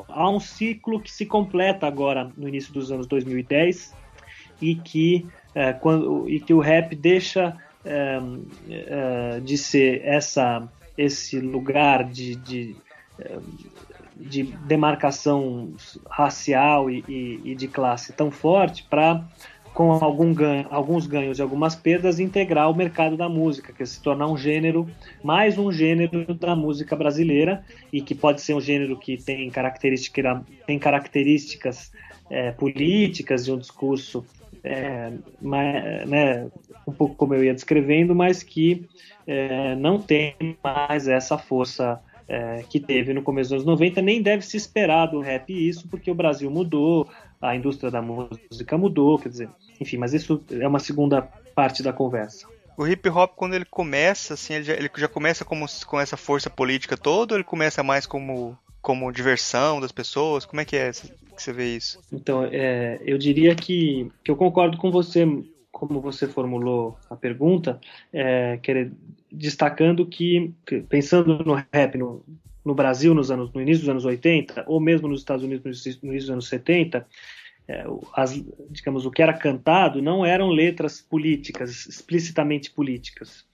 há 0.09 0.29
um 0.29 0.39
ciclo 0.39 0.99
que 0.99 1.11
se 1.11 1.25
completa 1.25 1.87
agora 1.87 2.29
no 2.35 2.47
início 2.47 2.73
dos 2.73 2.91
anos 2.91 3.07
2010 3.07 3.95
e 4.61 4.75
que 4.75 5.25
é, 5.55 5.73
quando, 5.73 6.29
e 6.29 6.39
que 6.39 6.53
o 6.53 6.59
rap 6.59 6.95
deixa 6.95 7.55
é, 7.85 8.19
é, 8.69 9.39
de 9.39 9.57
ser 9.57 10.01
essa, 10.05 10.67
esse 10.97 11.39
lugar 11.39 12.03
de, 12.05 12.35
de, 12.35 12.75
é, 13.19 13.37
de 14.15 14.43
demarcação 14.43 15.73
racial 16.09 16.89
e, 16.89 17.03
e, 17.07 17.41
e, 17.43 17.55
de 17.55 17.67
classe 17.67 18.13
tão 18.13 18.31
forte 18.31 18.83
para 18.83 19.23
com 19.73 19.91
algum 19.91 20.31
ganho, 20.33 20.67
alguns 20.69 21.07
ganhos 21.07 21.39
e 21.39 21.41
algumas 21.41 21.75
perdas, 21.75 22.19
integrar 22.19 22.69
o 22.69 22.75
mercado 22.75 23.17
da 23.17 23.27
música, 23.27 23.73
que 23.73 23.81
é 23.81 23.85
se 23.85 23.99
tornar 23.99 24.27
um 24.27 24.37
gênero, 24.37 24.87
mais 25.23 25.57
um 25.57 25.71
gênero 25.71 26.31
da 26.35 26.55
música 26.55 26.95
brasileira, 26.95 27.65
e 27.91 27.99
que 27.99 28.13
pode 28.13 28.41
ser 28.41 28.53
um 28.53 28.61
gênero 28.61 28.95
que 28.97 29.17
tem, 29.17 29.49
característica, 29.49 30.43
tem 30.67 30.77
características 30.77 31.91
é, 32.29 32.51
políticas 32.51 33.45
de 33.45 33.51
um 33.51 33.57
discurso 33.57 34.23
é, 34.63 35.11
né, 35.41 36.47
um 36.87 36.91
pouco 36.91 37.15
como 37.15 37.33
eu 37.33 37.43
ia 37.43 37.53
descrevendo, 37.53 38.15
mas 38.15 38.41
que 38.41 38.87
é, 39.27 39.75
não 39.75 39.99
tem 39.99 40.35
mais 40.63 41.07
essa 41.07 41.37
força 41.37 42.01
é, 42.27 42.63
que 42.69 42.79
teve 42.79 43.13
no 43.13 43.21
começo 43.21 43.49
dos 43.49 43.63
anos 43.63 43.79
90, 43.79 44.01
nem 44.01 44.21
deve 44.21 44.43
se 44.45 44.55
esperar 44.55 45.07
do 45.07 45.19
rap 45.19 45.51
isso, 45.51 45.87
porque 45.89 46.09
o 46.09 46.15
Brasil 46.15 46.49
mudou, 46.49 47.09
a 47.41 47.55
indústria 47.55 47.91
da 47.91 48.01
música 48.01 48.77
mudou, 48.77 49.19
quer 49.19 49.29
dizer, 49.29 49.49
enfim, 49.79 49.97
mas 49.97 50.13
isso 50.13 50.41
é 50.49 50.67
uma 50.67 50.79
segunda 50.79 51.21
parte 51.53 51.83
da 51.83 51.91
conversa. 51.91 52.47
O 52.75 52.87
hip 52.87 53.07
hop, 53.09 53.33
quando 53.35 53.53
ele 53.53 53.65
começa, 53.65 54.33
assim, 54.33 54.55
ele 54.55 54.63
já, 54.63 54.73
ele 54.73 54.89
já 54.97 55.07
começa 55.07 55.45
como, 55.45 55.65
com 55.85 55.99
essa 55.99 56.17
força 56.17 56.49
política 56.49 56.97
toda 56.97 57.33
ou 57.33 57.37
ele 57.37 57.43
começa 57.43 57.83
mais 57.83 58.07
como 58.07 58.57
como 58.83 59.11
diversão 59.13 59.79
das 59.79 59.93
pessoas? 59.93 60.45
Como 60.45 60.59
é 60.61 60.65
que 60.65 60.75
é 60.75 60.91
que 60.91 61.41
você 61.41 61.53
vê 61.53 61.75
isso? 61.75 61.99
Então, 62.11 62.43
é, 62.43 63.01
eu 63.03 63.17
diria 63.17 63.55
que, 63.55 64.11
que 64.23 64.29
eu 64.29 64.35
concordo 64.35 64.77
com 64.77 64.91
você, 64.91 65.25
como 65.71 66.01
você 66.01 66.27
formulou 66.27 66.97
a 67.09 67.15
pergunta, 67.15 67.79
é, 68.11 68.59
querer, 68.61 68.91
destacando 69.31 70.05
que, 70.05 70.53
pensando 70.89 71.43
no 71.45 71.53
rap 71.71 71.97
no, 71.97 72.23
no 72.63 72.75
Brasil 72.75 73.15
nos 73.15 73.31
anos, 73.31 73.51
no 73.53 73.61
início 73.61 73.83
dos 73.83 73.89
anos 73.89 74.05
80, 74.05 74.65
ou 74.67 74.81
mesmo 74.81 75.07
nos 75.07 75.21
Estados 75.21 75.45
Unidos 75.45 75.63
no 76.03 76.09
início 76.09 76.27
dos 76.27 76.33
anos 76.33 76.49
70, 76.49 77.07
é, 77.65 77.85
as, 78.13 78.33
digamos, 78.69 79.05
o 79.05 79.11
que 79.11 79.21
era 79.21 79.33
cantado 79.33 80.01
não 80.01 80.25
eram 80.25 80.49
letras 80.49 81.01
políticas, 81.01 81.85
explicitamente 81.85 82.69
políticas. 82.69 83.45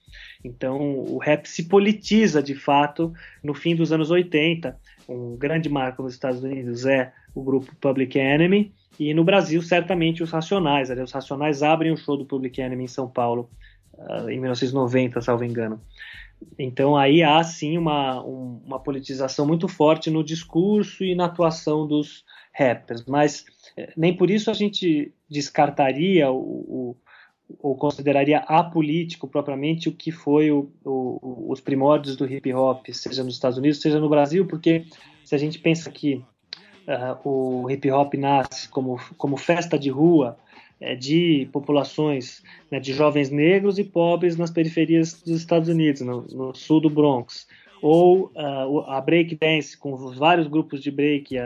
Então, 0.44 0.78
o 0.98 1.18
rap 1.18 1.46
se 1.46 1.64
politiza 1.64 2.42
de 2.42 2.54
fato 2.54 3.12
no 3.42 3.54
fim 3.54 3.74
dos 3.74 3.92
anos 3.92 4.10
80 4.10 4.78
um 5.10 5.36
grande 5.36 5.68
marco 5.68 6.02
nos 6.02 6.14
Estados 6.14 6.42
Unidos 6.42 6.86
é 6.86 7.12
o 7.34 7.42
grupo 7.42 7.74
Public 7.80 8.18
Enemy, 8.18 8.72
e 8.98 9.14
no 9.14 9.24
Brasil, 9.24 9.62
certamente, 9.62 10.22
os 10.22 10.30
Racionais. 10.30 10.90
Os 10.90 11.12
Racionais 11.12 11.62
abrem 11.62 11.92
o 11.92 11.96
show 11.96 12.16
do 12.16 12.24
Public 12.24 12.60
Enemy 12.60 12.84
em 12.84 12.88
São 12.88 13.08
Paulo, 13.08 13.50
uh, 13.94 14.28
em 14.28 14.38
1990, 14.38 15.20
salvo 15.20 15.44
engano. 15.44 15.80
Então 16.58 16.96
aí 16.96 17.22
há 17.22 17.42
sim 17.42 17.76
uma, 17.76 18.24
um, 18.24 18.62
uma 18.64 18.80
politização 18.80 19.46
muito 19.46 19.68
forte 19.68 20.10
no 20.10 20.24
discurso 20.24 21.04
e 21.04 21.14
na 21.14 21.26
atuação 21.26 21.86
dos 21.86 22.24
rappers, 22.54 23.04
mas 23.04 23.44
eh, 23.76 23.92
nem 23.94 24.16
por 24.16 24.30
isso 24.30 24.50
a 24.50 24.54
gente 24.54 25.12
descartaria 25.28 26.30
o, 26.30 26.38
o 26.38 26.96
ou 27.58 27.74
consideraria 27.76 28.38
apolítico 28.38 29.26
propriamente 29.26 29.88
o 29.88 29.92
que 29.92 30.10
foi 30.10 30.50
o, 30.50 30.70
o, 30.84 31.46
os 31.48 31.60
primórdios 31.60 32.16
do 32.16 32.30
hip 32.30 32.52
hop, 32.52 32.86
seja 32.92 33.24
nos 33.24 33.34
Estados 33.34 33.58
Unidos, 33.58 33.80
seja 33.80 33.98
no 33.98 34.08
Brasil, 34.08 34.46
porque 34.46 34.84
se 35.24 35.34
a 35.34 35.38
gente 35.38 35.58
pensa 35.58 35.90
que 35.90 36.22
uh, 36.86 37.28
o 37.28 37.70
hip 37.70 37.90
hop 37.90 38.14
nasce 38.14 38.68
como, 38.68 39.00
como 39.16 39.36
festa 39.36 39.78
de 39.78 39.90
rua, 39.90 40.38
é, 40.80 40.94
de 40.94 41.46
populações 41.52 42.42
né, 42.70 42.80
de 42.80 42.92
jovens 42.92 43.30
negros 43.30 43.78
e 43.78 43.84
pobres 43.84 44.36
nas 44.36 44.50
periferias 44.50 45.20
dos 45.22 45.36
Estados 45.40 45.68
Unidos, 45.68 46.00
no, 46.00 46.22
no 46.22 46.54
sul 46.54 46.80
do 46.80 46.88
Bronx, 46.88 47.46
ou 47.82 48.30
uh, 48.34 48.80
a 48.88 49.00
break 49.00 49.36
dance 49.36 49.76
com 49.76 49.96
vários 50.12 50.46
grupos 50.46 50.82
de 50.82 50.90
break 50.90 51.36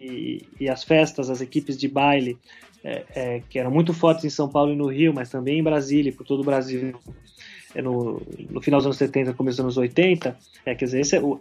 e, 0.00 0.46
e, 0.60 0.68
as 0.68 0.84
festas, 0.84 1.30
as 1.30 1.40
equipes 1.40 1.76
de 1.76 1.88
baile 1.88 2.38
é, 2.82 3.04
é, 3.14 3.42
que 3.48 3.58
eram 3.58 3.70
muito 3.70 3.94
fortes 3.94 4.24
em 4.24 4.30
São 4.30 4.48
Paulo 4.48 4.72
e 4.72 4.76
no 4.76 4.86
Rio, 4.86 5.14
mas 5.14 5.30
também 5.30 5.58
em 5.58 5.62
Brasília, 5.62 6.12
por 6.12 6.26
todo 6.26 6.40
o 6.40 6.44
Brasil, 6.44 6.94
é 7.74 7.80
no, 7.80 8.20
no 8.50 8.60
final 8.60 8.78
dos 8.78 8.86
anos 8.86 8.98
70, 8.98 9.32
começo 9.34 9.56
dos 9.56 9.64
anos 9.64 9.76
80, 9.76 10.36
é, 10.66 10.74
quer 10.74 10.84
dizer, 10.84 11.16
é 11.16 11.20
o, 11.20 11.40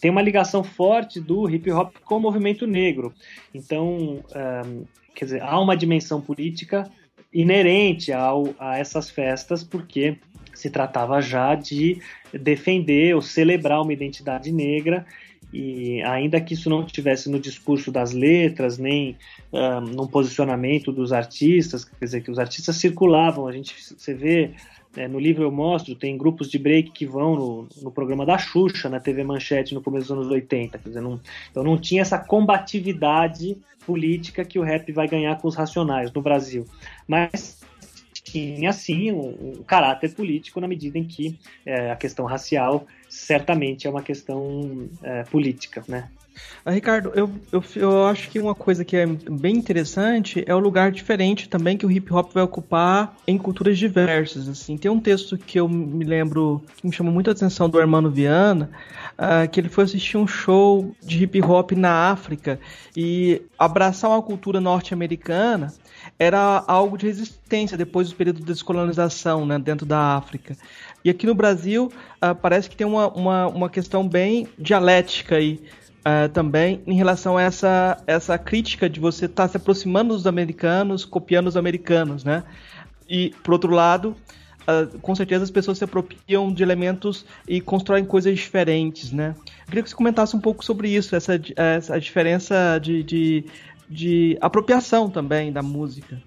tem 0.00 0.10
uma 0.10 0.22
ligação 0.22 0.64
forte 0.64 1.20
do 1.20 1.48
hip 1.48 1.70
hop 1.70 1.94
com 2.04 2.16
o 2.16 2.20
movimento 2.20 2.66
negro. 2.66 3.12
Então, 3.54 4.22
um, 4.66 4.84
quer 5.14 5.26
dizer, 5.26 5.42
há 5.42 5.60
uma 5.60 5.76
dimensão 5.76 6.20
política 6.20 6.90
inerente 7.32 8.12
ao, 8.12 8.54
a 8.58 8.78
essas 8.78 9.10
festas, 9.10 9.62
porque 9.62 10.16
se 10.60 10.70
tratava 10.70 11.20
já 11.20 11.54
de 11.54 12.00
defender 12.32 13.14
ou 13.14 13.22
celebrar 13.22 13.82
uma 13.82 13.92
identidade 13.92 14.52
negra 14.52 15.06
e 15.52 16.00
ainda 16.02 16.40
que 16.40 16.54
isso 16.54 16.70
não 16.70 16.84
estivesse 16.84 17.28
no 17.28 17.40
discurso 17.40 17.90
das 17.90 18.12
letras, 18.12 18.78
nem 18.78 19.16
um, 19.52 19.80
no 19.80 20.08
posicionamento 20.08 20.92
dos 20.92 21.12
artistas, 21.12 21.84
quer 21.84 22.04
dizer, 22.04 22.22
que 22.22 22.30
os 22.30 22.38
artistas 22.38 22.76
circulavam, 22.76 23.48
a 23.48 23.52
gente, 23.52 23.74
você 23.96 24.14
vê, 24.14 24.52
é, 24.96 25.08
no 25.08 25.18
livro 25.18 25.42
eu 25.42 25.50
mostro, 25.50 25.94
tem 25.94 26.16
grupos 26.16 26.48
de 26.48 26.58
break 26.58 26.92
que 26.92 27.04
vão 27.04 27.34
no, 27.34 27.68
no, 27.82 27.90
programa 27.90 28.24
da 28.24 28.38
Xuxa, 28.38 28.88
na 28.88 29.00
TV 29.00 29.24
Manchete, 29.24 29.74
no 29.74 29.82
começo 29.82 30.08
dos 30.08 30.18
anos 30.18 30.30
80, 30.30 30.78
quer 30.78 30.88
dizer, 30.88 31.00
não, 31.00 31.20
então 31.50 31.64
não 31.64 31.76
tinha 31.76 32.02
essa 32.02 32.18
combatividade 32.18 33.56
política 33.84 34.44
que 34.44 34.58
o 34.58 34.62
rap 34.62 34.92
vai 34.92 35.08
ganhar 35.08 35.36
com 35.40 35.48
os 35.48 35.56
racionais 35.56 36.12
no 36.12 36.22
Brasil. 36.22 36.64
Mas 37.08 37.60
tinha 38.30 38.72
sim 38.72 39.10
um, 39.12 39.58
um 39.58 39.62
caráter 39.62 40.14
político 40.14 40.60
na 40.60 40.68
medida 40.68 40.98
em 40.98 41.04
que 41.04 41.38
é, 41.66 41.90
a 41.90 41.96
questão 41.96 42.24
racial 42.24 42.86
certamente 43.08 43.86
é 43.86 43.90
uma 43.90 44.02
questão 44.02 44.88
é, 45.02 45.24
política, 45.24 45.82
né? 45.88 46.08
Ah, 46.64 46.72
Ricardo, 46.72 47.10
eu, 47.14 47.30
eu, 47.50 47.64
eu 47.74 48.06
acho 48.06 48.28
que 48.28 48.38
uma 48.38 48.54
coisa 48.54 48.84
que 48.84 48.94
é 48.94 49.06
bem 49.06 49.56
interessante 49.56 50.44
é 50.46 50.54
o 50.54 50.58
lugar 50.58 50.92
diferente 50.92 51.48
também 51.48 51.76
que 51.76 51.86
o 51.86 51.90
hip 51.90 52.12
hop 52.12 52.32
vai 52.34 52.42
ocupar 52.42 53.16
em 53.26 53.38
culturas 53.38 53.78
diversas. 53.78 54.46
Assim, 54.46 54.76
tem 54.76 54.90
um 54.90 55.00
texto 55.00 55.38
que 55.38 55.58
eu 55.58 55.66
me 55.66 56.04
lembro 56.04 56.62
que 56.76 56.86
me 56.86 56.92
chamou 56.92 57.12
muita 57.12 57.30
atenção 57.30 57.68
do 57.68 57.80
Hermano 57.80 58.10
Viana, 58.10 58.70
uh, 59.18 59.48
que 59.48 59.58
ele 59.58 59.70
foi 59.70 59.84
assistir 59.84 60.18
um 60.18 60.26
show 60.26 60.94
de 61.02 61.24
hip 61.24 61.40
hop 61.40 61.72
na 61.72 62.10
África 62.10 62.60
e 62.94 63.40
abraçar 63.58 64.10
uma 64.10 64.22
cultura 64.22 64.60
norte-americana 64.60 65.72
era 66.18 66.62
algo 66.66 66.98
de 66.98 67.06
resistência 67.06 67.76
depois 67.76 68.10
do 68.10 68.16
período 68.16 68.40
de 68.40 68.46
descolonização 68.46 69.46
né, 69.46 69.58
dentro 69.58 69.86
da 69.86 70.16
África. 70.16 70.54
E 71.02 71.08
aqui 71.08 71.26
no 71.26 71.34
Brasil 71.34 71.90
uh, 72.22 72.34
parece 72.34 72.68
que 72.68 72.76
tem 72.76 72.86
uma, 72.86 73.08
uma, 73.08 73.46
uma 73.46 73.70
questão 73.70 74.06
bem 74.06 74.46
dialética 74.58 75.36
aí 75.36 75.58
uh, 76.00 76.28
também 76.32 76.82
em 76.86 76.94
relação 76.94 77.36
a 77.36 77.42
essa, 77.42 78.02
essa 78.06 78.38
crítica 78.38 78.88
de 78.88 79.00
você 79.00 79.26
estar 79.26 79.44
tá 79.44 79.48
se 79.48 79.56
aproximando 79.56 80.14
dos 80.14 80.26
americanos, 80.26 81.04
copiando 81.04 81.46
os 81.46 81.56
americanos, 81.56 82.24
né? 82.24 82.44
E, 83.08 83.30
por 83.42 83.52
outro 83.52 83.72
lado, 83.72 84.16
uh, 84.62 84.98
com 85.00 85.14
certeza 85.14 85.44
as 85.44 85.50
pessoas 85.50 85.78
se 85.78 85.84
apropriam 85.84 86.52
de 86.52 86.62
elementos 86.62 87.24
e 87.46 87.60
constroem 87.60 88.04
coisas 88.04 88.36
diferentes, 88.36 89.12
né? 89.12 89.34
Eu 89.60 89.66
queria 89.66 89.82
que 89.82 89.90
você 89.90 89.96
comentasse 89.96 90.36
um 90.36 90.40
pouco 90.40 90.64
sobre 90.64 90.88
isso, 90.88 91.14
essa, 91.14 91.40
essa 91.56 91.98
diferença 92.00 92.78
de, 92.78 93.02
de, 93.02 93.44
de 93.88 94.38
apropriação 94.40 95.10
também 95.10 95.52
da 95.52 95.62
música. 95.62 96.20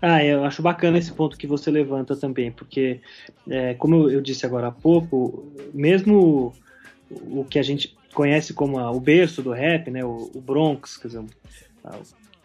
Ah, 0.00 0.24
eu 0.24 0.44
acho 0.44 0.62
bacana 0.62 0.98
esse 0.98 1.12
ponto 1.12 1.38
que 1.38 1.46
você 1.46 1.70
levanta 1.70 2.16
também, 2.16 2.50
porque, 2.50 3.00
é, 3.48 3.74
como 3.74 4.10
eu 4.10 4.20
disse 4.20 4.44
agora 4.44 4.66
há 4.66 4.72
pouco, 4.72 5.52
mesmo 5.72 6.52
o 7.08 7.44
que 7.44 7.58
a 7.58 7.62
gente 7.62 7.96
conhece 8.12 8.52
como 8.52 8.78
a, 8.78 8.90
o 8.90 9.00
berço 9.00 9.42
do 9.42 9.50
rap, 9.50 9.90
né, 9.90 10.04
o, 10.04 10.30
o 10.34 10.40
Bronx, 10.40 10.96
quer 10.96 11.08
dizer, 11.08 11.24
a, 11.84 11.98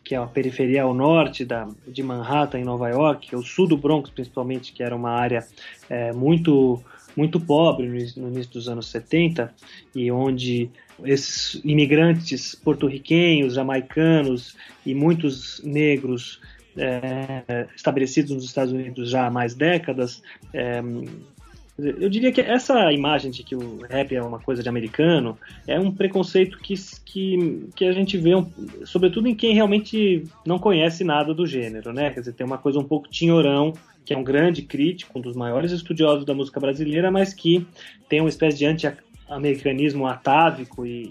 que 0.03 0.15
é 0.15 0.17
a 0.17 0.25
periferia 0.25 0.83
ao 0.83 0.93
norte 0.93 1.43
da, 1.43 1.67
de 1.85 2.01
Manhattan, 2.01 2.59
em 2.59 2.63
Nova 2.63 2.89
York, 2.89 3.35
o 3.35 3.43
sul 3.43 3.67
do 3.67 3.75
Bronx, 3.75 4.09
principalmente, 4.09 4.71
que 4.71 4.81
era 4.81 4.95
uma 4.95 5.11
área 5.11 5.45
é, 5.89 6.13
muito 6.13 6.81
muito 7.15 7.39
pobre 7.39 7.87
no, 7.87 8.23
no 8.23 8.31
início 8.31 8.53
dos 8.53 8.69
anos 8.69 8.91
70 8.91 9.51
e 9.95 10.11
onde 10.11 10.69
esses 11.03 11.59
imigrantes 11.65 12.53
porto-riquenhos, 12.53 13.55
jamaicanos 13.55 14.55
e 14.85 14.93
muitos 14.93 15.59
negros 15.63 16.39
é, 16.77 17.67
estabelecidos 17.75 18.31
nos 18.31 18.45
Estados 18.45 18.71
Unidos 18.71 19.09
já 19.09 19.25
há 19.25 19.31
mais 19.31 19.55
décadas 19.55 20.21
é, 20.53 20.79
eu 21.77 22.09
diria 22.09 22.31
que 22.31 22.41
essa 22.41 22.91
imagem 22.91 23.29
de 23.29 23.43
que 23.43 23.55
o 23.55 23.81
rap 23.87 24.15
é 24.15 24.21
uma 24.21 24.39
coisa 24.39 24.63
de 24.63 24.69
americano 24.69 25.37
é 25.67 25.79
um 25.79 25.91
preconceito 25.91 26.57
que, 26.57 26.73
que, 27.05 27.69
que 27.75 27.85
a 27.85 27.91
gente 27.91 28.17
vê, 28.17 28.35
um, 28.35 28.51
sobretudo 28.83 29.27
em 29.27 29.35
quem 29.35 29.53
realmente 29.53 30.23
não 30.43 30.57
conhece 30.57 31.03
nada 31.03 31.35
do 31.35 31.45
gênero, 31.45 31.93
né? 31.93 32.09
Quer 32.09 32.21
dizer, 32.21 32.33
tem 32.33 32.45
uma 32.45 32.57
coisa 32.57 32.79
um 32.79 32.83
pouco 32.83 33.07
tinhorão, 33.07 33.73
que 34.03 34.11
é 34.11 34.17
um 34.17 34.23
grande 34.23 34.63
crítico, 34.63 35.19
um 35.19 35.21
dos 35.21 35.35
maiores 35.35 35.71
estudiosos 35.71 36.25
da 36.25 36.33
música 36.33 36.59
brasileira, 36.59 37.11
mas 37.11 37.31
que 37.31 37.67
tem 38.09 38.21
uma 38.21 38.29
espécie 38.29 38.57
de 38.57 38.65
anti-americanismo 38.65 40.07
atávico 40.07 40.83
e, 40.83 41.03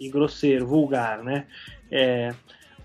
e, 0.00 0.06
e 0.06 0.08
grosseiro, 0.08 0.66
vulgar, 0.66 1.22
né? 1.22 1.44
É, 1.92 2.34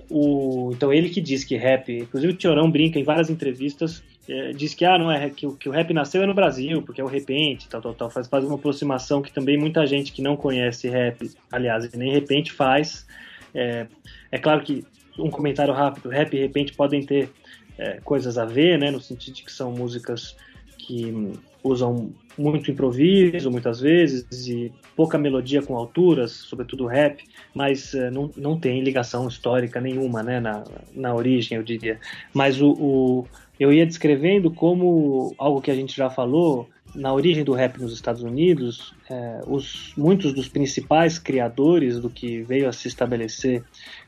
o, 0.07 0.69
então 0.71 0.93
ele 0.93 1.09
que 1.09 1.19
diz 1.19 1.43
que 1.43 1.57
rap, 1.57 1.91
inclusive 1.91 2.33
o 2.33 2.35
Tiorão 2.35 2.69
brinca 2.69 2.99
em 2.99 3.03
várias 3.03 3.31
entrevistas 3.31 4.03
é, 4.27 4.51
diz 4.51 4.73
que, 4.73 4.85
ah, 4.85 4.97
não 4.97 5.11
é, 5.11 5.29
que, 5.29 5.51
que 5.55 5.67
o 5.67 5.71
rap 5.71 5.93
nasceu 5.93 6.23
é 6.23 6.25
no 6.25 6.33
Brasil, 6.33 6.81
porque 6.81 7.01
é 7.01 7.03
o 7.03 7.07
repente, 7.07 7.67
tal, 7.67 7.81
tal, 7.81 7.93
tal. 7.93 8.09
Faz, 8.09 8.27
faz 8.27 8.43
uma 8.43 8.55
aproximação 8.55 9.21
que 9.21 9.31
também 9.31 9.57
muita 9.57 9.85
gente 9.85 10.11
que 10.11 10.21
não 10.21 10.35
conhece 10.35 10.87
rap, 10.89 11.29
aliás, 11.51 11.91
nem 11.93 12.11
repente 12.11 12.51
faz. 12.51 13.05
É, 13.53 13.87
é 14.31 14.37
claro 14.37 14.61
que 14.63 14.85
um 15.19 15.29
comentário 15.29 15.73
rápido, 15.73 16.09
rap 16.09 16.33
e 16.33 16.39
repente 16.39 16.73
podem 16.73 17.05
ter 17.05 17.29
é, 17.77 17.99
coisas 18.03 18.37
a 18.37 18.45
ver, 18.45 18.79
né, 18.79 18.89
no 18.91 19.01
sentido 19.01 19.35
de 19.35 19.43
que 19.43 19.51
são 19.51 19.71
músicas 19.71 20.35
que 20.77 21.33
usam 21.63 22.11
muito 22.37 22.69
improviso 22.69 23.49
muitas 23.49 23.79
vezes 23.79 24.47
e 24.47 24.71
pouca 24.95 25.17
melodia 25.17 25.61
com 25.61 25.77
alturas, 25.77 26.31
sobretudo 26.31 26.85
rap, 26.85 27.23
mas 27.53 27.93
uh, 27.93 28.11
não, 28.11 28.29
não 28.35 28.59
tem 28.59 28.81
ligação 28.81 29.27
histórica 29.27 29.79
nenhuma 29.79 30.21
né, 30.21 30.39
na, 30.39 30.63
na 30.93 31.15
origem, 31.15 31.57
eu 31.57 31.63
diria. 31.63 31.99
Mas 32.33 32.61
o, 32.61 32.71
o, 32.71 33.27
eu 33.59 33.71
ia 33.71 33.85
descrevendo 33.85 34.51
como 34.51 35.33
algo 35.37 35.61
que 35.61 35.71
a 35.71 35.75
gente 35.75 35.95
já 35.95 36.09
falou, 36.09 36.67
na 36.95 37.13
origem 37.13 37.43
do 37.43 37.53
rap 37.53 37.79
nos 37.79 37.93
Estados 37.93 38.21
Unidos, 38.21 38.93
é, 39.09 39.41
os, 39.47 39.93
muitos 39.97 40.33
dos 40.33 40.47
principais 40.47 41.17
criadores 41.17 41.99
do 41.99 42.09
que 42.09 42.41
veio 42.43 42.67
a 42.67 42.73
se 42.73 42.87
estabelecer 42.87 43.63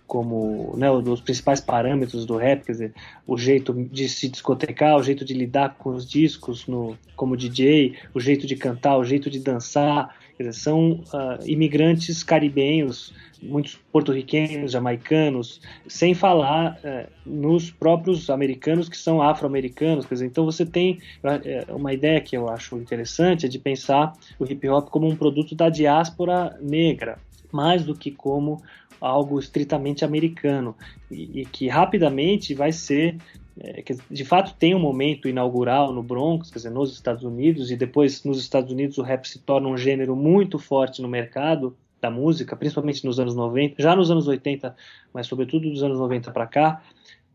como 0.07 0.75
né, 0.77 0.89
os 0.89 1.21
principais 1.21 1.59
parâmetros 1.59 2.25
do 2.25 2.37
rap, 2.37 2.63
quer 2.63 2.71
dizer, 2.71 2.93
o 3.25 3.37
jeito 3.37 3.73
de 3.73 4.07
se 4.07 4.29
discotecar, 4.29 4.97
o 4.97 5.03
jeito 5.03 5.25
de 5.25 5.33
lidar 5.33 5.75
com 5.77 5.89
os 5.89 6.07
discos 6.07 6.67
no, 6.67 6.97
como 7.15 7.35
DJ, 7.35 7.95
o 8.13 8.19
jeito 8.19 8.45
de 8.45 8.55
cantar, 8.55 8.97
o 8.97 9.03
jeito 9.03 9.29
de 9.29 9.39
dançar, 9.39 10.15
dizer, 10.37 10.53
são 10.53 10.91
uh, 10.91 11.39
imigrantes 11.45 12.23
caribenhos, 12.23 13.13
muitos 13.41 13.79
porto-riquenhos, 13.91 14.71
jamaicanos, 14.71 15.61
sem 15.87 16.13
falar 16.13 16.77
uh, 16.83 17.09
nos 17.25 17.71
próprios 17.71 18.29
americanos 18.29 18.89
que 18.89 18.97
são 18.97 19.21
afro-americanos, 19.21 20.05
quer 20.05 20.15
dizer, 20.15 20.25
então 20.27 20.45
você 20.45 20.65
tem 20.65 20.99
uh, 21.23 21.75
uma 21.75 21.93
ideia 21.93 22.21
que 22.21 22.35
eu 22.35 22.49
acho 22.49 22.77
interessante 22.77 23.45
é 23.45 23.49
de 23.49 23.59
pensar 23.59 24.13
o 24.39 24.45
hip 24.45 24.67
hop 24.69 24.89
como 24.89 25.07
um 25.07 25.15
produto 25.15 25.55
da 25.55 25.69
diáspora 25.69 26.57
negra, 26.61 27.17
mais 27.51 27.83
do 27.83 27.95
que 27.95 28.11
como 28.11 28.61
algo 28.99 29.39
estritamente 29.39 30.03
americano 30.03 30.75
e, 31.09 31.41
e 31.41 31.45
que 31.45 31.67
rapidamente 31.67 32.53
vai 32.53 32.71
ser 32.71 33.17
é, 33.59 33.81
que 33.81 33.95
de 34.11 34.25
fato 34.25 34.55
tem 34.57 34.75
um 34.75 34.79
momento 34.79 35.29
inaugural 35.29 35.93
no 35.93 36.03
Bronx, 36.03 36.49
quer 36.49 36.57
dizer, 36.57 36.71
nos 36.71 36.91
Estados 36.91 37.23
Unidos, 37.23 37.71
e 37.71 37.77
depois 37.77 38.23
nos 38.23 38.39
Estados 38.39 38.71
Unidos 38.71 38.97
o 38.97 39.01
rap 39.01 39.25
se 39.25 39.39
torna 39.39 39.69
um 39.69 39.77
gênero 39.77 40.15
muito 40.15 40.59
forte 40.59 41.01
no 41.01 41.07
mercado, 41.07 41.75
da 42.01 42.11
música, 42.11 42.55
principalmente 42.55 43.03
nos 43.03 43.19
anos 43.19 43.35
90, 43.35 43.81
já 43.81 43.95
nos 43.95 44.11
anos 44.11 44.27
80, 44.27 44.75
mas 45.11 45.25
sobretudo 45.25 45.69
dos 45.69 45.81
anos 45.81 45.97
90 45.97 46.31
para 46.31 46.45
cá, 46.45 46.83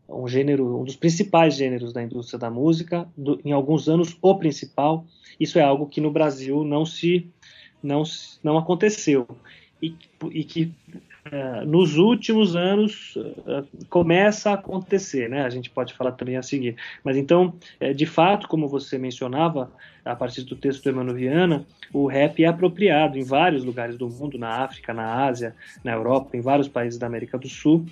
um 0.07 0.27
gênero, 0.27 0.79
um 0.79 0.83
dos 0.83 0.95
principais 0.95 1.55
gêneros 1.55 1.91
da 1.91 2.01
indústria 2.01 2.39
da 2.39 2.49
música, 2.49 3.07
do, 3.17 3.39
em 3.43 3.51
alguns 3.51 3.89
anos 3.89 4.17
o 4.21 4.35
principal. 4.35 5.05
Isso 5.39 5.59
é 5.59 5.61
algo 5.61 5.87
que 5.87 5.99
no 5.99 6.11
Brasil 6.11 6.63
não 6.63 6.85
se 6.85 7.29
não, 7.81 8.03
não 8.43 8.57
aconteceu 8.57 9.27
e, 9.81 9.95
e 10.31 10.43
que 10.43 10.71
nos 11.65 11.97
últimos 11.97 12.55
anos 12.55 13.15
uh, 13.15 13.67
começa 13.89 14.51
a 14.51 14.53
acontecer, 14.53 15.29
né? 15.29 15.43
A 15.43 15.49
gente 15.49 15.69
pode 15.69 15.93
falar 15.93 16.13
também 16.13 16.35
a 16.35 16.41
seguir. 16.41 16.75
Mas 17.03 17.15
então, 17.15 17.53
uh, 17.79 17.93
de 17.93 18.05
fato, 18.05 18.47
como 18.47 18.67
você 18.67 18.97
mencionava, 18.97 19.71
a 20.03 20.15
partir 20.15 20.43
do 20.43 20.55
texto 20.55 20.83
do 20.83 20.89
Emmanuel 20.89 21.15
Viana, 21.15 21.65
o 21.93 22.07
rap 22.07 22.43
é 22.43 22.47
apropriado 22.47 23.17
em 23.17 23.23
vários 23.23 23.63
lugares 23.63 23.97
do 23.97 24.09
mundo, 24.09 24.37
na 24.37 24.63
África, 24.63 24.93
na 24.93 25.25
Ásia, 25.25 25.55
na 25.83 25.91
Europa, 25.91 26.35
em 26.35 26.41
vários 26.41 26.67
países 26.67 26.97
da 26.97 27.07
América 27.07 27.37
do 27.37 27.47
Sul 27.47 27.85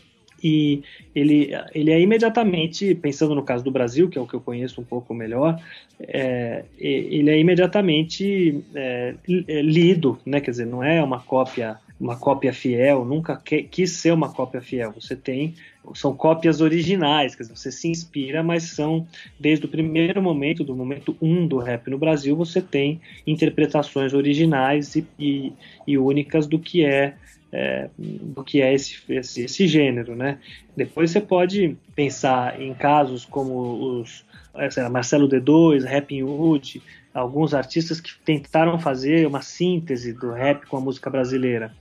e 0.43 0.83
ele, 1.13 1.51
ele 1.73 1.91
é 1.91 1.99
imediatamente, 1.99 2.95
pensando 2.95 3.35
no 3.35 3.43
caso 3.43 3.63
do 3.63 3.71
Brasil, 3.71 4.09
que 4.09 4.17
é 4.17 4.21
o 4.21 4.27
que 4.27 4.33
eu 4.33 4.41
conheço 4.41 4.81
um 4.81 4.83
pouco 4.83 5.13
melhor, 5.13 5.61
é, 5.99 6.63
ele 6.77 7.29
é 7.29 7.39
imediatamente 7.39 8.63
é, 8.73 9.15
é, 9.47 9.61
lido, 9.61 10.17
né? 10.25 10.39
quer 10.39 10.51
dizer, 10.51 10.65
não 10.65 10.83
é 10.83 11.03
uma 11.03 11.19
cópia 11.19 11.77
uma 11.99 12.15
cópia 12.15 12.53
fiel, 12.53 13.03
nunca 13.03 13.35
que, 13.35 13.63
quis 13.63 13.91
ser 13.91 14.13
uma 14.13 14.31
cópia 14.31 14.61
fiel. 14.61 14.93
Você 14.93 15.15
tem 15.15 15.55
são 15.95 16.15
cópias 16.15 16.61
originais, 16.61 17.35
quer 17.35 17.43
dizer, 17.43 17.55
você 17.55 17.71
se 17.71 17.87
inspira, 17.87 18.43
mas 18.43 18.63
são 18.63 19.07
desde 19.39 19.65
o 19.65 19.69
primeiro 19.69 20.21
momento, 20.21 20.63
do 20.63 20.75
momento 20.75 21.15
um 21.21 21.47
do 21.47 21.57
rap 21.57 21.89
no 21.89 21.97
Brasil, 21.97 22.35
você 22.35 22.61
tem 22.61 23.01
interpretações 23.25 24.13
originais 24.13 24.95
e, 24.95 25.05
e, 25.17 25.53
e 25.87 25.97
únicas 25.97 26.45
do 26.45 26.59
que 26.59 26.85
é 26.85 27.15
é, 27.51 27.89
do 27.97 28.43
que 28.43 28.61
é 28.61 28.73
esse, 28.73 28.97
esse, 29.09 29.43
esse, 29.43 29.67
gênero, 29.67 30.15
né? 30.15 30.39
Depois 30.75 31.11
você 31.11 31.19
pode 31.19 31.75
pensar 31.95 32.61
em 32.61 32.73
casos 32.73 33.25
como 33.25 33.99
os 33.99 34.25
lá, 34.53 34.89
Marcelo 34.89 35.27
D2, 35.27 35.83
Rapping 35.83 36.23
Hood, 36.23 36.81
alguns 37.13 37.53
artistas 37.53 38.01
que 38.01 38.11
tentaram 38.25 38.79
fazer 38.79 39.25
uma 39.25 39.41
síntese 39.41 40.13
do 40.13 40.31
rap 40.31 40.65
com 40.67 40.77
a 40.77 40.81
música 40.81 41.09
brasileira. 41.09 41.73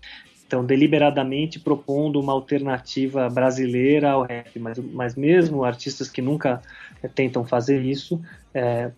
Então, 0.46 0.64
deliberadamente 0.64 1.60
propondo 1.60 2.18
uma 2.18 2.32
alternativa 2.32 3.28
brasileira 3.28 4.12
ao 4.12 4.22
rap, 4.22 4.58
mas, 4.58 4.78
mas 4.78 5.14
mesmo 5.14 5.62
artistas 5.62 6.08
que 6.08 6.22
nunca 6.22 6.62
é, 7.02 7.08
tentam 7.08 7.44
fazer 7.44 7.82
isso, 7.82 8.20
é, 8.54 8.90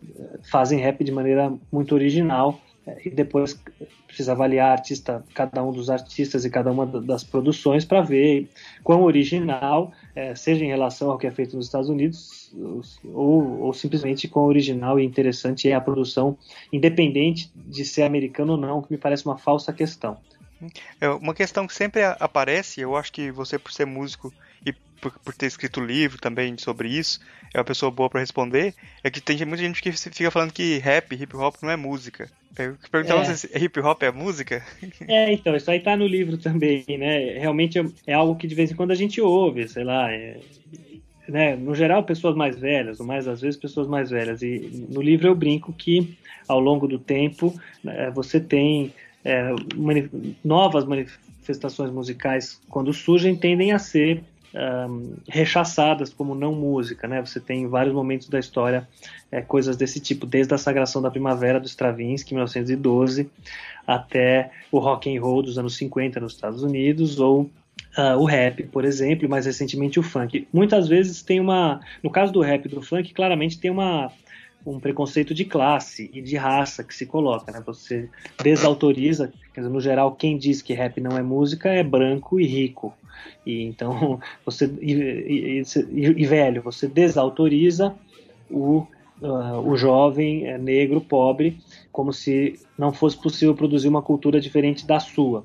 fazem 0.48 0.78
rap 0.78 1.02
de 1.02 1.10
maneira 1.10 1.52
muito 1.72 1.92
original 1.92 2.60
e 3.04 3.10
depois 3.10 3.60
precisa 4.06 4.32
avaliar 4.32 4.72
artista, 4.72 5.24
cada 5.34 5.62
um 5.62 5.72
dos 5.72 5.90
artistas 5.90 6.44
e 6.44 6.50
cada 6.50 6.70
uma 6.70 6.86
das 6.86 7.22
produções 7.22 7.84
para 7.84 8.00
ver 8.00 8.48
quão 8.82 9.02
original, 9.02 9.92
é, 10.14 10.34
seja 10.34 10.64
em 10.64 10.68
relação 10.68 11.10
ao 11.10 11.18
que 11.18 11.26
é 11.26 11.30
feito 11.30 11.56
nos 11.56 11.66
Estados 11.66 11.88
Unidos 11.88 12.52
ou, 13.04 13.60
ou 13.60 13.72
simplesmente 13.72 14.28
quão 14.28 14.46
original 14.46 14.98
e 14.98 15.04
interessante 15.04 15.68
é 15.68 15.74
a 15.74 15.80
produção, 15.80 16.36
independente 16.72 17.50
de 17.54 17.84
ser 17.84 18.02
americano 18.02 18.52
ou 18.52 18.58
não, 18.58 18.82
que 18.82 18.90
me 18.90 18.98
parece 18.98 19.24
uma 19.26 19.38
falsa 19.38 19.72
questão. 19.72 20.18
É 21.00 21.08
uma 21.08 21.34
questão 21.34 21.66
que 21.66 21.74
sempre 21.74 22.02
aparece, 22.04 22.80
eu 22.80 22.96
acho 22.96 23.12
que 23.12 23.30
você 23.30 23.58
por 23.58 23.72
ser 23.72 23.86
músico 23.86 24.32
e 24.64 24.72
por, 25.00 25.12
por, 25.18 25.34
ter 25.34 25.46
escrito 25.46 25.80
livro 25.80 26.18
também 26.20 26.56
sobre 26.58 26.88
isso, 26.88 27.20
é 27.54 27.58
uma 27.58 27.64
pessoa 27.64 27.90
boa 27.90 28.10
para 28.10 28.20
responder, 28.20 28.74
é 29.02 29.10
que 29.10 29.20
tem 29.20 29.36
muita 29.44 29.62
gente 29.62 29.82
que 29.82 29.92
fica 29.92 30.30
falando 30.30 30.52
que 30.52 30.78
rap, 30.78 31.14
hip 31.14 31.36
hop 31.36 31.56
não 31.62 31.70
é 31.70 31.76
música. 31.76 32.30
Eu 32.58 32.76
perguntava 32.90 33.22
é. 33.22 33.34
se 33.34 33.46
hip 33.56 33.80
hop 33.80 34.02
é 34.02 34.10
música. 34.10 34.64
É, 35.08 35.32
então, 35.32 35.56
isso 35.56 35.70
aí 35.70 35.80
tá 35.80 35.96
no 35.96 36.06
livro 36.06 36.36
também, 36.36 36.84
né? 36.88 37.38
Realmente 37.38 37.78
é, 37.78 37.84
é 38.08 38.12
algo 38.12 38.36
que 38.36 38.46
de 38.46 38.54
vez 38.54 38.70
em 38.70 38.74
quando 38.74 38.90
a 38.90 38.96
gente 38.96 39.20
ouve, 39.20 39.68
sei 39.68 39.84
lá, 39.84 40.12
é, 40.12 40.38
né? 41.28 41.56
No 41.56 41.74
geral, 41.74 42.02
pessoas 42.02 42.36
mais 42.36 42.58
velhas, 42.58 43.00
ou 43.00 43.06
mais 43.06 43.26
às 43.28 43.40
vezes 43.40 43.58
pessoas 43.58 43.86
mais 43.86 44.10
velhas. 44.10 44.42
E 44.42 44.86
no 44.90 45.00
livro 45.00 45.28
eu 45.28 45.34
brinco 45.34 45.72
que 45.72 46.18
ao 46.48 46.60
longo 46.60 46.88
do 46.88 46.98
tempo 46.98 47.54
né, 47.82 48.10
você 48.10 48.40
tem 48.40 48.92
é, 49.24 49.54
mani 49.76 50.10
novas 50.44 50.84
manifestações 50.84 51.90
musicais, 51.90 52.60
quando 52.68 52.92
surgem, 52.92 53.36
tendem 53.36 53.72
a 53.72 53.78
ser 53.78 54.22
um, 54.54 55.14
rechaçadas 55.28 56.12
como 56.12 56.34
não 56.34 56.54
música, 56.54 57.06
né? 57.06 57.20
Você 57.20 57.40
tem 57.40 57.62
em 57.62 57.66
vários 57.68 57.94
momentos 57.94 58.28
da 58.28 58.38
história 58.38 58.88
é, 59.30 59.40
coisas 59.40 59.76
desse 59.76 60.00
tipo, 60.00 60.26
desde 60.26 60.52
a 60.54 60.58
Sagração 60.58 61.00
da 61.00 61.10
Primavera 61.10 61.60
do 61.60 61.66
Stravinsky, 61.66 62.32
em 62.32 62.36
1912, 62.36 63.30
até 63.86 64.50
o 64.70 64.78
rock 64.78 65.14
and 65.14 65.20
roll 65.20 65.42
dos 65.42 65.58
anos 65.58 65.76
50 65.76 66.20
nos 66.20 66.34
Estados 66.34 66.62
Unidos, 66.62 67.20
ou 67.20 67.42
uh, 67.96 68.18
o 68.18 68.24
rap, 68.24 68.62
por 68.64 68.84
exemplo, 68.84 69.24
e 69.24 69.28
mais 69.28 69.46
recentemente 69.46 69.98
o 69.98 70.02
funk. 70.02 70.46
Muitas 70.52 70.88
vezes 70.88 71.22
tem 71.22 71.40
uma, 71.40 71.80
no 72.02 72.10
caso 72.10 72.32
do 72.32 72.40
rap 72.40 72.66
e 72.66 72.68
do 72.68 72.82
funk, 72.82 73.12
claramente 73.14 73.58
tem 73.58 73.70
uma 73.70 74.10
um 74.64 74.78
preconceito 74.78 75.34
de 75.34 75.44
classe 75.44 76.10
e 76.12 76.20
de 76.20 76.36
raça 76.36 76.84
que 76.84 76.94
se 76.94 77.06
coloca, 77.06 77.50
né? 77.50 77.62
Você 77.66 78.08
desautoriza, 78.42 79.32
quer 79.54 79.60
dizer, 79.60 79.72
no 79.72 79.80
geral, 79.80 80.14
quem 80.14 80.36
diz 80.36 80.60
que 80.60 80.74
rap 80.74 81.00
não 81.00 81.16
é 81.16 81.22
música 81.22 81.68
é 81.70 81.82
branco 81.82 82.38
e 82.40 82.46
rico. 82.46 82.92
E 83.44 83.62
então 83.62 84.20
você 84.44 84.66
e, 84.80 84.92
e, 84.92 85.62
e, 85.62 86.22
e 86.22 86.26
velho, 86.26 86.62
você 86.62 86.86
desautoriza 86.86 87.94
o, 88.50 88.86
uh, 89.22 89.60
o 89.64 89.76
jovem 89.76 90.46
é, 90.46 90.58
negro 90.58 91.00
pobre 91.00 91.58
como 91.92 92.12
se 92.12 92.58
não 92.76 92.92
fosse 92.92 93.16
possível 93.16 93.54
produzir 93.54 93.88
uma 93.88 94.02
cultura 94.02 94.40
diferente 94.40 94.86
da 94.86 95.00
sua. 95.00 95.44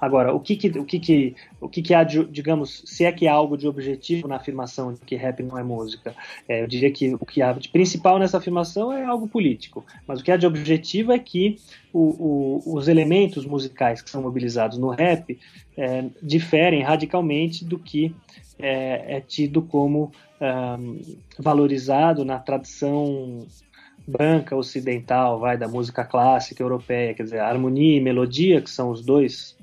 Agora, 0.00 0.34
o 0.34 0.40
que 0.40 0.56
que, 0.56 0.68
o 0.78 0.84
que, 0.84 0.98
que, 0.98 1.36
o 1.60 1.68
que, 1.68 1.82
que 1.82 1.94
há, 1.94 2.02
de, 2.02 2.24
digamos, 2.24 2.82
se 2.84 3.04
é 3.04 3.12
que 3.12 3.28
há 3.28 3.32
algo 3.32 3.56
de 3.56 3.68
objetivo 3.68 4.26
na 4.26 4.36
afirmação 4.36 4.92
de 4.92 5.00
que 5.00 5.14
rap 5.16 5.42
não 5.42 5.58
é 5.58 5.62
música? 5.62 6.14
É, 6.48 6.62
eu 6.62 6.66
diria 6.66 6.90
que 6.90 7.14
o 7.14 7.24
que 7.24 7.40
há 7.40 7.52
de 7.52 7.68
principal 7.68 8.18
nessa 8.18 8.38
afirmação 8.38 8.92
é 8.92 9.04
algo 9.04 9.28
político, 9.28 9.84
mas 10.06 10.20
o 10.20 10.24
que 10.24 10.32
há 10.32 10.36
de 10.36 10.46
objetivo 10.46 11.12
é 11.12 11.18
que 11.18 11.58
o, 11.92 12.62
o, 12.66 12.74
os 12.74 12.88
elementos 12.88 13.44
musicais 13.44 14.02
que 14.02 14.10
são 14.10 14.22
mobilizados 14.22 14.78
no 14.78 14.90
rap 14.90 15.38
é, 15.76 16.04
diferem 16.22 16.82
radicalmente 16.82 17.64
do 17.64 17.78
que 17.78 18.14
é, 18.58 19.16
é 19.16 19.20
tido 19.20 19.62
como 19.62 20.12
valorizado 21.38 22.24
na 22.24 22.38
tradição 22.38 23.46
branca 24.06 24.56
ocidental, 24.56 25.38
vai 25.38 25.56
da 25.56 25.68
música 25.68 26.04
clássica 26.04 26.62
europeia, 26.62 27.14
quer 27.14 27.22
dizer, 27.22 27.40
harmonia 27.40 27.96
e 27.96 28.00
melodia, 28.00 28.60
que 28.60 28.70
são 28.70 28.90
os 28.90 29.04
dois 29.04 29.56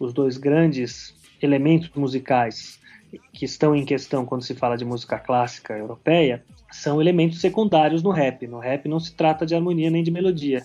os 0.00 0.14
dois 0.14 0.38
grandes 0.38 1.14
elementos 1.40 1.90
musicais 1.94 2.80
que 3.32 3.44
estão 3.44 3.74
em 3.76 3.84
questão 3.84 4.24
quando 4.24 4.42
se 4.42 4.54
fala 4.54 4.76
de 4.76 4.84
música 4.84 5.18
clássica 5.18 5.76
europeia 5.76 6.42
são 6.70 7.00
elementos 7.00 7.40
secundários 7.40 8.02
no 8.02 8.10
rap. 8.10 8.46
No 8.46 8.58
rap 8.58 8.88
não 8.88 8.98
se 8.98 9.12
trata 9.12 9.44
de 9.44 9.54
harmonia 9.54 9.90
nem 9.90 10.02
de 10.02 10.10
melodia, 10.10 10.62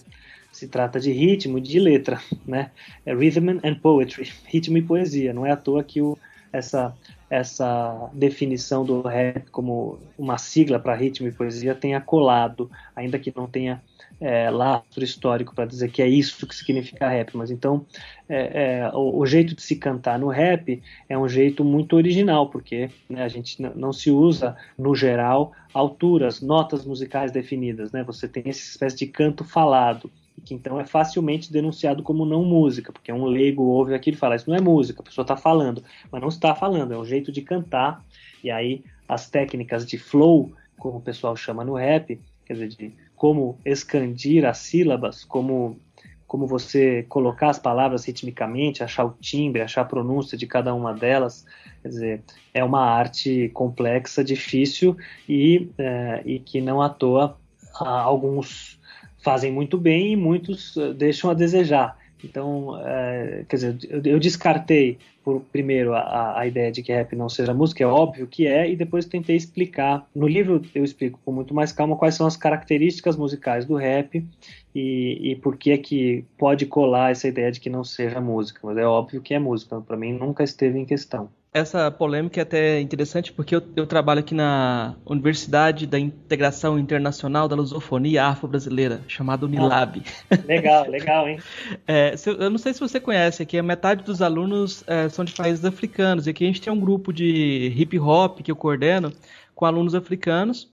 se 0.51 0.67
trata 0.67 0.99
de 0.99 1.11
ritmo, 1.11 1.59
de 1.59 1.79
letra, 1.79 2.21
né? 2.45 2.71
É 3.05 3.13
rhythm 3.13 3.59
and 3.63 3.75
poetry, 3.81 4.31
ritmo 4.45 4.77
e 4.77 4.81
poesia. 4.81 5.33
Não 5.33 5.45
é 5.45 5.51
à 5.51 5.57
toa 5.57 5.83
que 5.83 6.01
o, 6.01 6.17
essa 6.53 6.95
essa 7.27 8.09
definição 8.13 8.85
do 8.85 9.01
rap 9.01 9.49
como 9.49 9.99
uma 10.17 10.37
sigla 10.37 10.79
para 10.79 10.95
ritmo 10.95 11.27
e 11.27 11.31
poesia 11.31 11.73
tenha 11.73 11.99
colado, 11.99 12.69
ainda 12.95 13.17
que 13.17 13.33
não 13.35 13.47
tenha 13.47 13.81
é, 14.19 14.49
lastro 14.49 15.03
histórico 15.03 15.53
para 15.53 15.65
dizer 15.65 15.91
que 15.91 16.01
é 16.01 16.07
isso 16.07 16.47
que 16.47 16.55
significa 16.55 17.09
rap, 17.09 17.35
mas 17.35 17.51
então 17.51 17.85
é, 18.27 18.79
é, 18.79 18.91
o, 18.93 19.19
o, 19.19 19.25
jeito 19.25 19.55
de 19.55 19.61
se 19.61 19.75
cantar 19.75 20.17
no 20.17 20.27
rap 20.27 20.81
é 21.07 21.17
um 21.17 21.27
jeito 21.27 21.63
muito 21.63 21.95
original, 21.95 22.49
porque 22.49 22.89
né, 23.09 23.23
a 23.23 23.27
gente 23.27 23.61
não 23.61 23.91
se 23.91 24.09
usa, 24.09 24.55
no 24.77 24.95
geral, 24.95 25.51
alturas, 25.73 26.41
notas 26.41 26.85
musicais 26.85 27.31
definidas, 27.31 27.91
né? 27.91 28.03
Você 28.03 28.27
tem 28.27 28.43
essa 28.45 28.61
espécie 28.61 28.97
de 28.97 29.07
canto 29.07 29.43
falado, 29.43 30.09
que 30.43 30.53
então 30.53 30.79
é 30.79 30.85
facilmente 30.85 31.51
denunciado 31.51 32.01
como 32.01 32.25
não 32.25 32.43
música, 32.43 32.91
porque 32.91 33.11
um 33.11 33.25
leigo 33.25 33.63
ouve 33.63 33.93
aquilo 33.93 34.15
e 34.15 34.19
fala, 34.19 34.35
isso 34.35 34.49
não 34.49 34.57
é 34.57 34.61
música, 34.61 35.01
a 35.01 35.03
pessoa 35.03 35.23
está 35.23 35.35
falando, 35.35 35.83
mas 36.11 36.21
não 36.21 36.29
está 36.29 36.55
falando, 36.55 36.93
é 36.93 36.97
um 36.97 37.05
jeito 37.05 37.31
de 37.31 37.41
cantar, 37.41 38.03
e 38.43 38.49
aí 38.49 38.83
as 39.07 39.29
técnicas 39.29 39.85
de 39.85 39.97
flow, 39.97 40.51
como 40.77 40.97
o 40.97 41.01
pessoal 41.01 41.35
chama 41.35 41.63
no 41.63 41.73
rap, 41.73 42.19
quer 42.45 42.53
dizer, 42.53 42.67
de 42.69 42.93
como 43.15 43.59
excandir 43.65 44.45
as 44.45 44.59
sílabas, 44.59 45.23
como, 45.23 45.79
como 46.27 46.45
você 46.45 47.03
colocar 47.09 47.49
as 47.49 47.59
palavras 47.59 48.05
ritmicamente, 48.05 48.83
achar 48.83 49.05
o 49.05 49.15
timbre, 49.19 49.61
achar 49.61 49.81
a 49.81 49.85
pronúncia 49.85 50.37
de 50.37 50.45
cada 50.45 50.73
uma 50.73 50.93
delas. 50.93 51.45
Quer 51.81 51.87
dizer, 51.87 52.23
é 52.53 52.63
uma 52.63 52.81
arte 52.81 53.49
complexa, 53.53 54.23
difícil 54.23 54.97
e, 55.27 55.69
é, 55.77 56.21
e 56.25 56.39
que 56.39 56.61
não 56.61 56.81
à 56.81 56.89
toa 56.89 57.37
alguns 57.83 58.79
fazem 59.23 59.51
muito 59.51 59.77
bem 59.77 60.13
e 60.13 60.15
muitos 60.15 60.77
é, 60.77 60.93
deixam 60.93 61.29
a 61.29 61.33
desejar. 61.33 61.97
Então, 62.25 62.79
é, 62.85 63.45
quer 63.47 63.55
dizer, 63.55 63.77
eu, 63.89 64.01
eu 64.03 64.19
descartei 64.19 64.97
por, 65.23 65.41
primeiro 65.51 65.93
a, 65.93 66.39
a 66.39 66.47
ideia 66.47 66.71
de 66.71 66.83
que 66.83 66.91
rap 66.91 67.15
não 67.15 67.29
seja 67.29 67.53
música, 67.53 67.83
é 67.83 67.87
óbvio 67.87 68.27
que 68.27 68.45
é, 68.47 68.69
e 68.69 68.75
depois 68.75 69.05
tentei 69.05 69.35
explicar. 69.35 70.07
No 70.13 70.27
livro 70.27 70.61
eu 70.73 70.83
explico 70.83 71.19
com 71.23 71.31
muito 71.31 71.53
mais 71.53 71.71
calma 71.71 71.95
quais 71.95 72.15
são 72.15 72.27
as 72.27 72.37
características 72.37 73.15
musicais 73.15 73.65
do 73.65 73.75
rap 73.75 74.25
e, 74.73 75.31
e 75.31 75.35
por 75.37 75.57
que 75.57 75.71
é 75.71 75.77
que 75.77 76.25
pode 76.37 76.65
colar 76.65 77.11
essa 77.11 77.27
ideia 77.27 77.51
de 77.51 77.59
que 77.59 77.69
não 77.69 77.83
seja 77.83 78.21
música. 78.21 78.59
Mas 78.63 78.77
é 78.77 78.85
óbvio 78.85 79.21
que 79.21 79.33
é 79.33 79.39
música, 79.39 79.81
para 79.81 79.97
mim 79.97 80.13
nunca 80.13 80.43
esteve 80.43 80.77
em 80.77 80.85
questão 80.85 81.29
essa 81.55 81.89
polêmica 81.89 82.41
é 82.41 82.43
até 82.43 82.81
interessante 82.81 83.31
porque 83.31 83.55
eu, 83.55 83.63
eu, 83.77 83.87
trabalho 83.87 84.19
aqui 84.19 84.35
na 84.35 84.93
Universidade 85.05 85.87
da 85.87 85.97
Integração 85.97 86.77
Internacional 86.77 87.47
da 87.47 87.55
Lusofonia 87.55 88.25
Afro-Brasileira, 88.25 89.01
chamada 89.07 89.45
Unilab. 89.45 90.03
Ah, 90.29 90.37
legal, 90.45 90.89
legal, 90.89 91.29
hein? 91.29 91.39
É, 91.87 92.13
eu 92.25 92.49
não 92.49 92.57
sei 92.57 92.73
se 92.73 92.79
você 92.81 92.99
conhece, 92.99 93.41
aqui 93.41 93.57
a 93.57 93.63
metade 93.63 94.03
dos 94.03 94.21
alunos 94.21 94.83
é, 94.85 95.07
são 95.07 95.23
de 95.23 95.31
países 95.33 95.63
africanos, 95.63 96.27
e 96.27 96.31
aqui 96.31 96.43
a 96.43 96.47
gente 96.47 96.61
tem 96.61 96.73
um 96.73 96.79
grupo 96.79 97.13
de 97.13 97.71
hip 97.73 97.97
hop 97.99 98.41
que 98.41 98.51
eu 98.51 98.55
coordeno 98.55 99.13
com 99.53 99.65
alunos 99.65 99.95
africanos. 99.95 100.69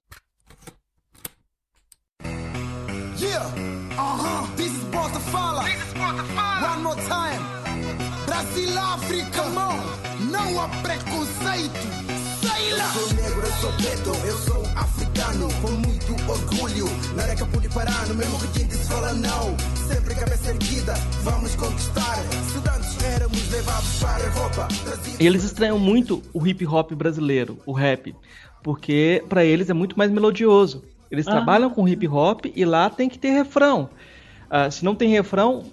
Yeah, 3.21 3.47
uh 3.47 4.19
-huh. 4.19 4.57
This 4.57 4.73
is 4.73 4.85
Fala. 5.31 5.63
This 5.63 5.75
is 5.77 5.93
Fala. 5.93 6.73
One 6.73 6.83
more 6.83 6.97
time. 7.03 7.41
Brasil, 8.27 8.79
África, 8.79 9.43
mão 9.51 9.73
não 9.73 9.81
há 9.81 10.02
preconceito. 10.83 11.81
Sei 12.41 12.73
lá! 12.77 12.93
Eu 12.95 13.01
sou 13.01 13.15
negro, 13.15 13.41
eu 13.41 13.53
sou 13.53 13.73
preto, 13.73 14.27
eu 14.27 14.37
sou 14.39 14.63
africano, 14.77 15.49
com 15.63 15.73
muito 15.73 16.13
orgulho. 16.31 16.87
Na 17.17 17.23
Areca 17.23 17.47
Puliparano, 17.47 18.15
mesmo 18.15 18.37
requinte 18.39 18.75
se 18.75 18.89
fala 18.89 19.13
não. 19.15 19.57
Sempre 19.87 20.15
cabeça 20.15 20.51
erguida, 20.51 20.95
vamos 21.23 21.55
conquistar. 21.55 22.19
Estudantes 22.47 23.03
éramos 23.05 23.51
levados 23.51 23.99
para 24.01 24.17
a 24.17 24.27
Europa. 24.27 24.69
Eles 25.21 25.45
estranham 25.45 25.79
muito 25.79 26.23
o 26.33 26.47
hip 26.47 26.67
hop 26.67 26.93
brasileiro, 26.93 27.59
o 27.65 27.73
rap, 27.73 28.15
porque 28.63 29.25
para 29.29 29.45
eles 29.45 29.71
é 29.71 29.75
muito 29.75 29.97
mais 29.97 30.11
melodioso. 30.11 30.85
Eles 31.11 31.29
ah. 31.29 31.33
trabalham 31.33 31.71
com 31.71 31.87
hip 31.87 32.09
hop 32.09 32.47
e 32.55 32.65
lá 32.65 32.91
tem 32.91 33.09
que 33.09 33.19
ter 33.19 33.31
refrão. 33.31 33.89
Uh, 34.51 34.71
se 34.71 34.85
não 34.85 34.95
tem 34.95 35.11
refrão, 35.11 35.65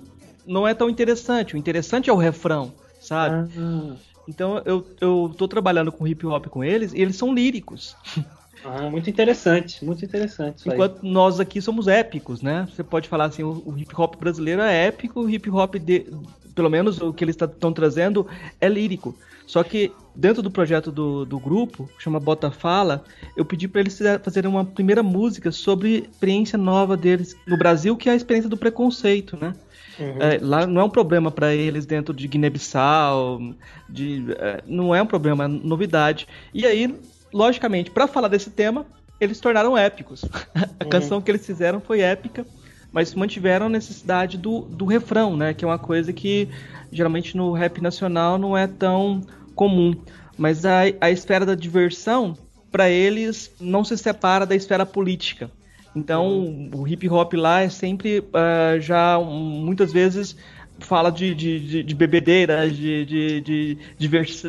não 0.46 0.68
é 0.68 0.74
tão 0.74 0.90
interessante. 0.90 1.56
O 1.56 1.58
interessante 1.58 2.10
é 2.10 2.14
o 2.14 2.18
refrão, 2.18 2.74
sabe? 3.00 3.52
Ah. 3.58 4.09
Então 4.30 4.62
eu, 4.64 4.86
eu 5.02 5.34
tô 5.36 5.48
trabalhando 5.48 5.92
com 5.92 6.08
hip 6.08 6.26
hop 6.26 6.46
com 6.48 6.64
eles 6.64 6.94
e 6.94 7.02
eles 7.02 7.16
são 7.16 7.34
líricos. 7.34 7.98
Ah, 8.62 8.90
muito 8.90 9.10
interessante, 9.10 9.86
muito 9.86 10.04
interessante. 10.04 10.68
Enquanto 10.68 10.98
aí. 11.02 11.10
nós 11.10 11.40
aqui 11.40 11.62
somos 11.62 11.88
épicos, 11.88 12.42
né? 12.42 12.68
Você 12.70 12.84
pode 12.84 13.08
falar 13.08 13.24
assim, 13.24 13.42
o, 13.42 13.64
o 13.66 13.78
hip 13.78 13.94
hop 13.98 14.18
brasileiro 14.18 14.62
é 14.62 14.88
épico, 14.88 15.22
o 15.22 15.30
hip 15.30 15.50
hop, 15.50 15.76
de, 15.76 16.08
pelo 16.54 16.70
menos 16.70 17.00
o 17.00 17.14
que 17.14 17.24
eles 17.24 17.38
estão 17.40 17.72
trazendo, 17.72 18.28
é 18.60 18.68
lírico. 18.68 19.16
Só 19.48 19.64
que 19.64 19.94
dentro 20.14 20.44
do 20.44 20.52
projeto 20.52 20.92
do, 20.92 21.24
do 21.24 21.40
grupo, 21.40 21.90
que 21.98 22.04
chama 22.04 22.20
Bota 22.20 22.52
Fala, 22.52 23.06
eu 23.36 23.46
pedi 23.46 23.66
para 23.66 23.80
eles 23.80 23.98
fazerem 24.22 24.52
uma 24.52 24.66
primeira 24.66 25.02
música 25.02 25.54
sobre 25.54 26.10
experiência 26.12 26.58
nova 26.58 26.98
deles 26.98 27.38
no 27.48 27.58
Brasil, 27.58 27.96
que 27.96 28.10
é 28.10 28.12
a 28.12 28.16
experiência 28.16 28.50
do 28.50 28.58
preconceito, 28.58 29.38
né? 29.40 29.56
Uhum. 30.00 30.18
É, 30.20 30.40
lá 30.42 30.66
não 30.66 30.82
é 30.82 30.84
um 30.84 30.90
problema 30.90 31.30
para 31.30 31.54
eles 31.54 31.86
dentro 31.86 32.14
de 32.14 32.28
Guiné-Bissau, 32.28 33.54
de, 33.88 34.26
é, 34.38 34.64
não 34.66 34.96
é 34.96 35.02
um 35.02 35.06
problema, 35.06 35.46
é 35.46 35.48
novidade. 35.48 36.28
E 36.54 36.66
aí, 36.66 36.96
logicamente, 37.34 37.92
para 37.92 38.08
falar 38.08 38.28
desse 38.28 38.50
tema, 38.50 38.86
eles 39.20 39.38
se 39.38 39.44
tornaram 39.44 39.78
épicos. 39.78 40.24
a 40.56 40.84
uhum. 40.84 40.90
canção 40.90 41.22
que 41.22 41.30
eles 41.30 41.46
fizeram 41.46 41.82
foi 41.82 42.00
épica, 42.00 42.46
mas 42.92 43.14
mantiveram 43.14 43.66
a 43.66 43.70
necessidade 43.70 44.38
do, 44.38 44.62
do 44.62 44.86
refrão, 44.86 45.36
né? 45.36 45.54
Que 45.54 45.66
é 45.66 45.68
uma 45.68 45.80
coisa 45.80 46.14
que 46.14 46.48
geralmente 46.92 47.36
no 47.36 47.52
rap 47.52 47.82
nacional 47.82 48.38
não 48.38 48.58
é 48.58 48.66
tão 48.66 49.22
comum. 49.54 49.96
Mas 50.38 50.66
a, 50.66 50.84
a 51.02 51.12
esfera 51.12 51.46
da 51.46 51.54
diversão, 51.56 52.38
para 52.72 52.90
eles, 52.90 53.52
não 53.60 53.84
se 53.84 53.98
separa 53.98 54.46
da 54.46 54.56
esfera 54.56 54.86
política. 54.86 55.52
Então, 55.96 56.70
o 56.74 56.88
hip 56.88 57.10
hop 57.10 57.34
lá 57.34 57.62
é 57.62 57.70
sempre 57.70 58.20
uh, 58.20 58.80
já 58.80 59.20
muitas 59.20 59.92
vezes 59.92 60.36
fala 60.80 61.12
de, 61.12 61.36
de, 61.36 61.84
de 61.84 61.96
bebedeira, 61.96 62.70
de, 62.70 63.06
de, 63.06 63.42
de 63.42 63.78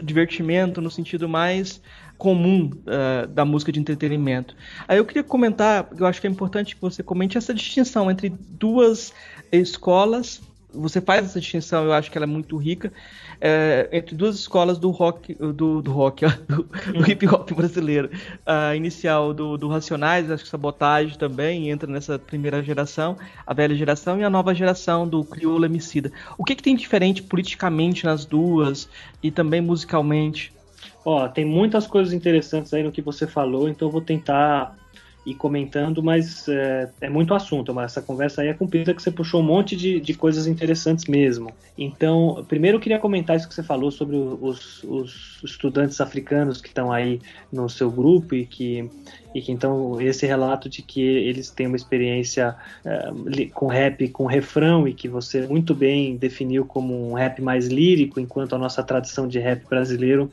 divertimento 0.03 0.81
no 0.81 0.90
sentido 0.90 1.29
mais 1.29 1.81
comum 2.16 2.70
uh, 2.70 3.26
da 3.29 3.44
música 3.44 3.72
de 3.72 3.81
entretenimento. 3.81 4.55
Aí 4.87 4.98
eu 4.98 5.05
queria 5.05 5.24
comentar, 5.24 5.88
eu 5.96 6.07
acho 6.07 6.20
que 6.20 6.26
é 6.26 6.31
importante 6.31 6.76
que 6.76 6.83
você 6.83 7.03
comente 7.03 7.38
essa 7.38 7.55
distinção 7.55 8.11
entre 8.11 8.29
duas 8.29 9.12
escolas. 9.50 10.42
Você 10.72 11.00
faz 11.00 11.24
essa 11.24 11.40
distinção, 11.40 11.85
eu 11.85 11.92
acho 11.92 12.11
que 12.11 12.18
ela 12.18 12.24
é 12.24 12.28
muito 12.28 12.56
rica 12.56 12.92
é, 13.40 13.88
entre 13.92 14.14
duas 14.14 14.37
escolas 14.37 14.78
do 14.78 14.90
rock, 14.90 15.35
do, 15.35 15.80
do 15.80 15.92
rock, 15.92 16.26
do, 16.46 16.62
do, 16.64 17.11
hip 17.11 17.26
hop 17.26 17.50
brasileiro. 17.52 18.11
A 18.44 18.76
inicial 18.76 19.33
do, 19.33 19.56
do 19.56 19.68
Racionais, 19.68 20.30
acho 20.30 20.44
que 20.44 20.50
Sabotagem 20.50 21.16
também 21.16 21.70
entra 21.70 21.90
nessa 21.90 22.18
primeira 22.18 22.62
geração, 22.62 23.16
a 23.46 23.54
velha 23.54 23.74
geração, 23.74 24.20
e 24.20 24.24
a 24.24 24.30
nova 24.30 24.54
geração 24.54 25.09
do 25.09 25.24
Crioulo 25.24 25.64
Emicida. 25.64 26.12
O 26.37 26.44
que, 26.44 26.54
que 26.54 26.62
tem 26.62 26.76
diferente 26.76 27.22
politicamente 27.22 28.04
nas 28.04 28.24
duas 28.24 28.88
e 29.22 29.30
também 29.30 29.61
musicalmente? 29.61 30.52
Ó, 31.04 31.26
tem 31.28 31.44
muitas 31.44 31.87
coisas 31.87 32.12
interessantes 32.12 32.72
aí 32.74 32.83
no 32.83 32.92
que 32.92 33.00
você 33.00 33.26
falou, 33.26 33.68
então 33.68 33.88
eu 33.88 33.92
vou 33.92 34.02
tentar 34.02 34.76
e 35.31 35.35
comentando, 35.35 36.03
mas 36.03 36.49
é, 36.49 36.90
é, 37.01 37.09
muito 37.09 37.33
assunto, 37.33 37.73
mas 37.73 37.93
essa 37.93 38.03
conversa 38.03 38.43
aí 38.43 38.49
é 38.49 38.55
cumprida 38.55 38.93
que 38.93 39.01
você 39.01 39.12
puxou 39.12 39.40
um 39.40 39.45
monte 39.45 39.77
de, 39.77 40.01
de 40.01 40.12
coisas 40.12 40.49
interessantes 40.49 41.05
mesmo. 41.05 41.53
Então, 41.79 42.45
primeiro 42.49 42.79
eu 42.79 42.81
queria 42.81 42.99
comentar 42.99 43.37
isso 43.37 43.49
que 43.49 43.55
você 43.55 43.62
falou 43.62 43.93
sobre 43.93 44.16
os, 44.16 44.83
os 44.83 45.40
estudantes 45.45 46.01
africanos 46.01 46.61
que 46.61 46.66
estão 46.66 46.90
aí 46.90 47.21
no 47.53 47.69
seu 47.69 47.88
grupo 47.93 48.35
e 48.35 48.45
que, 48.45 48.90
e 49.33 49.40
que 49.40 49.53
então 49.53 50.01
esse 50.01 50.27
relato 50.27 50.69
de 50.69 50.83
que 50.83 51.01
eles 51.01 51.49
têm 51.49 51.69
uma 51.69 51.77
experiência 51.77 52.57
é, 52.85 53.47
com 53.55 53.69
rap, 53.69 54.09
com 54.09 54.27
refrão 54.27 54.88
e 54.88 54.93
que 54.93 55.09
você 55.09 55.47
muito 55.47 55.77
bem 55.77 56.16
definiu 56.16 56.64
como 56.64 57.09
um 57.09 57.12
rap 57.12 57.40
mais 57.40 57.69
lírico, 57.69 58.19
enquanto 58.19 58.57
a 58.57 58.59
nossa 58.59 58.83
tradição 58.83 59.29
de 59.29 59.38
rap 59.38 59.64
brasileiro 59.69 60.29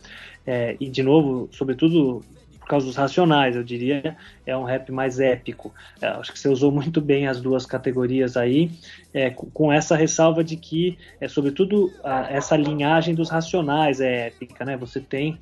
é, 0.48 0.76
e 0.80 0.90
de 0.90 1.04
novo, 1.04 1.48
sobretudo 1.52 2.24
por 2.68 2.72
causa 2.72 2.86
dos 2.86 2.98
racionais, 2.98 3.56
eu 3.56 3.64
diria, 3.64 4.18
é 4.46 4.56
um 4.56 4.66
rap 4.66 4.92
mais 4.92 5.22
épico. 5.22 5.74
É, 6.02 6.08
acho 6.08 6.34
que 6.34 6.38
você 6.38 6.50
usou 6.50 6.70
muito 6.70 7.00
bem 7.00 7.26
as 7.26 7.40
duas 7.40 7.66
categorias 7.66 8.36
aí, 8.36 8.70
é, 9.14 9.30
com 9.30 9.72
essa 9.72 9.96
ressalva 9.96 10.44
de 10.44 10.58
que, 10.58 10.98
é, 11.22 11.30
sobretudo, 11.30 11.90
a, 12.04 12.30
essa 12.30 12.58
linhagem 12.58 13.16
dos 13.16 13.30
racionais 13.30 14.02
é 14.02 14.28
épica, 14.28 14.66
né? 14.66 14.76
Você 14.76 15.00
tem, 15.00 15.40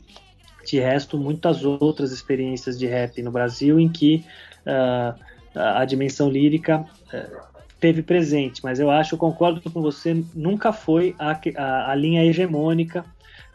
de 0.67 0.79
resto, 0.79 1.17
muitas 1.17 1.65
outras 1.65 2.11
experiências 2.11 2.77
de 2.77 2.85
rap 2.85 3.19
no 3.23 3.31
Brasil 3.31 3.79
em 3.79 3.89
que 3.89 4.23
uh, 4.67 5.19
a 5.55 5.83
dimensão 5.83 6.29
lírica 6.29 6.85
uh, 7.11 7.45
teve 7.79 8.03
presente, 8.03 8.63
mas 8.63 8.79
eu 8.79 8.91
acho, 8.91 9.15
eu 9.15 9.19
concordo 9.19 9.61
com 9.71 9.81
você, 9.81 10.23
nunca 10.35 10.71
foi 10.71 11.15
a, 11.17 11.39
a, 11.57 11.91
a 11.91 11.95
linha 11.95 12.23
hegemônica 12.23 13.03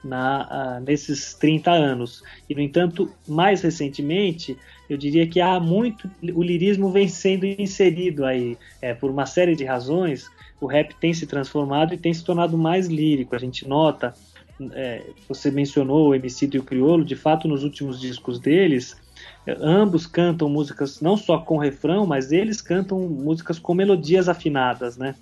na, 0.02 0.78
uh, 0.78 0.84
nesses 0.84 1.34
30 1.34 1.70
anos. 1.70 2.22
E, 2.48 2.54
no 2.54 2.60
entanto, 2.60 3.10
mais 3.28 3.62
recentemente, 3.62 4.56
eu 4.88 4.96
diria 4.96 5.26
que 5.26 5.40
há 5.40 5.60
muito. 5.60 6.10
O 6.34 6.42
lirismo 6.42 6.90
vem 6.90 7.08
sendo 7.08 7.44
inserido 7.46 8.24
aí, 8.24 8.56
é, 8.80 8.94
por 8.94 9.10
uma 9.10 9.26
série 9.26 9.54
de 9.54 9.64
razões. 9.64 10.30
O 10.60 10.66
rap 10.66 10.94
tem 10.96 11.14
se 11.14 11.26
transformado 11.26 11.94
e 11.94 11.98
tem 11.98 12.12
se 12.12 12.24
tornado 12.24 12.56
mais 12.56 12.86
lírico. 12.86 13.34
A 13.34 13.38
gente 13.38 13.66
nota, 13.66 14.14
é, 14.72 15.02
você 15.28 15.50
mencionou 15.50 16.08
o 16.08 16.14
Emicida 16.14 16.56
e 16.56 16.60
o 16.60 16.64
Criolo, 16.64 17.04
de 17.04 17.16
fato, 17.16 17.48
nos 17.48 17.62
últimos 17.64 18.00
discos 18.00 18.38
deles. 18.38 18.96
Ambos 19.60 20.06
cantam 20.06 20.48
músicas 20.48 21.00
não 21.00 21.16
só 21.16 21.38
com 21.38 21.56
refrão, 21.56 22.06
mas 22.06 22.30
eles 22.30 22.60
cantam 22.60 22.98
músicas 23.00 23.58
com 23.58 23.74
melodias 23.74 24.28
afinadas, 24.28 24.96
né? 24.96 25.14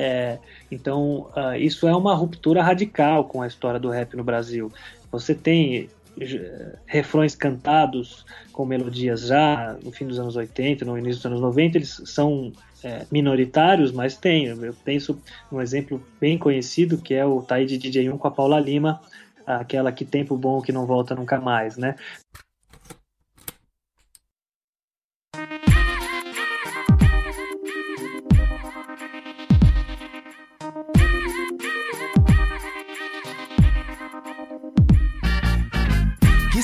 É, 0.00 0.38
então, 0.70 1.28
uh, 1.36 1.56
isso 1.58 1.88
é 1.88 1.96
uma 1.96 2.14
ruptura 2.14 2.62
radical 2.62 3.24
com 3.24 3.42
a 3.42 3.48
história 3.48 3.80
do 3.80 3.90
rap 3.90 4.16
no 4.16 4.22
Brasil. 4.22 4.70
Você 5.10 5.34
tem 5.34 5.90
eh, 6.20 6.78
refrões 6.86 7.34
cantados 7.34 8.24
com 8.52 8.64
melodias 8.64 9.22
já 9.22 9.76
no 9.82 9.90
fim 9.90 10.06
dos 10.06 10.20
anos 10.20 10.36
80, 10.36 10.84
no 10.84 10.96
início 10.96 11.16
dos 11.16 11.26
anos 11.26 11.40
90, 11.40 11.78
eles 11.78 12.00
são 12.04 12.52
é, 12.84 13.06
minoritários, 13.10 13.90
mas 13.90 14.16
tem. 14.16 14.44
Eu 14.44 14.72
penso 14.84 15.20
num 15.50 15.60
exemplo 15.60 16.00
bem 16.20 16.38
conhecido 16.38 16.98
que 16.98 17.14
é 17.14 17.26
o 17.26 17.42
Taí 17.42 17.66
de 17.66 17.76
DJ 17.76 18.08
1 18.08 18.18
com 18.18 18.28
a 18.28 18.30
Paula 18.30 18.60
Lima, 18.60 19.00
aquela 19.44 19.90
que 19.90 20.04
tempo 20.04 20.36
bom 20.36 20.62
que 20.62 20.70
não 20.70 20.86
volta 20.86 21.16
nunca 21.16 21.40
mais, 21.40 21.76
né? 21.76 21.96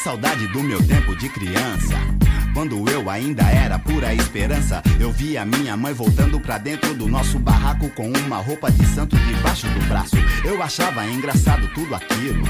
Saudade 0.05 0.47
do 0.49 0.63
meu 0.63 0.87
tempo 0.87 1.17
de 1.17 1.31
criança. 1.31 1.95
Quando 2.53 2.87
eu 2.91 3.09
ainda 3.09 3.43
era 3.45 3.79
pura 3.79 4.13
esperança, 4.13 4.83
eu 5.01 5.11
via 5.11 5.47
minha 5.47 5.79
mãe 5.79 5.95
voltando 5.95 6.39
pra 6.39 6.59
dentro 6.59 6.93
do 6.93 7.09
nosso 7.09 7.39
barraco 7.39 7.89
com 7.89 8.11
uma 8.11 8.37
roupa 8.37 8.71
de 8.71 8.85
santo 8.85 9.17
debaixo 9.17 9.67
do 9.67 9.89
braço. 9.89 10.17
Eu 10.45 10.63
achava 10.63 11.07
engraçado 11.07 11.67
tudo 11.73 11.95
aquilo 11.95 12.45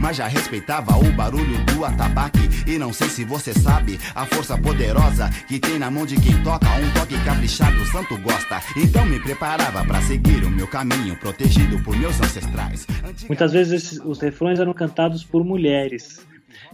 mas 0.00 0.16
já 0.16 0.28
respeitava 0.28 0.96
o 0.96 1.12
barulho 1.12 1.58
do 1.64 1.84
atabaque. 1.84 2.38
E 2.68 2.78
não 2.78 2.92
sei 2.92 3.08
se 3.08 3.24
você 3.24 3.52
sabe 3.52 3.98
a 4.14 4.24
força 4.26 4.56
poderosa 4.56 5.28
que 5.48 5.58
tem 5.58 5.76
na 5.76 5.90
mão 5.90 6.06
de 6.06 6.14
quem 6.14 6.40
toca. 6.44 6.68
Um 6.68 6.90
toque 6.92 7.18
caprichado, 7.24 7.82
o 7.82 7.86
santo 7.86 8.16
gosta. 8.18 8.62
Então 8.76 9.04
me 9.04 9.18
preparava 9.18 9.84
para 9.84 10.00
seguir 10.02 10.44
o 10.44 10.50
meu 10.50 10.68
caminho, 10.68 11.16
protegido 11.16 11.82
por 11.82 11.96
meus 11.96 12.20
ancestrais. 12.20 12.86
Muitas 13.26 13.52
vezes 13.52 14.00
os 14.04 14.20
refrões 14.20 14.60
eram 14.60 14.72
cantados 14.72 15.24
por 15.24 15.44
mulheres. 15.44 16.28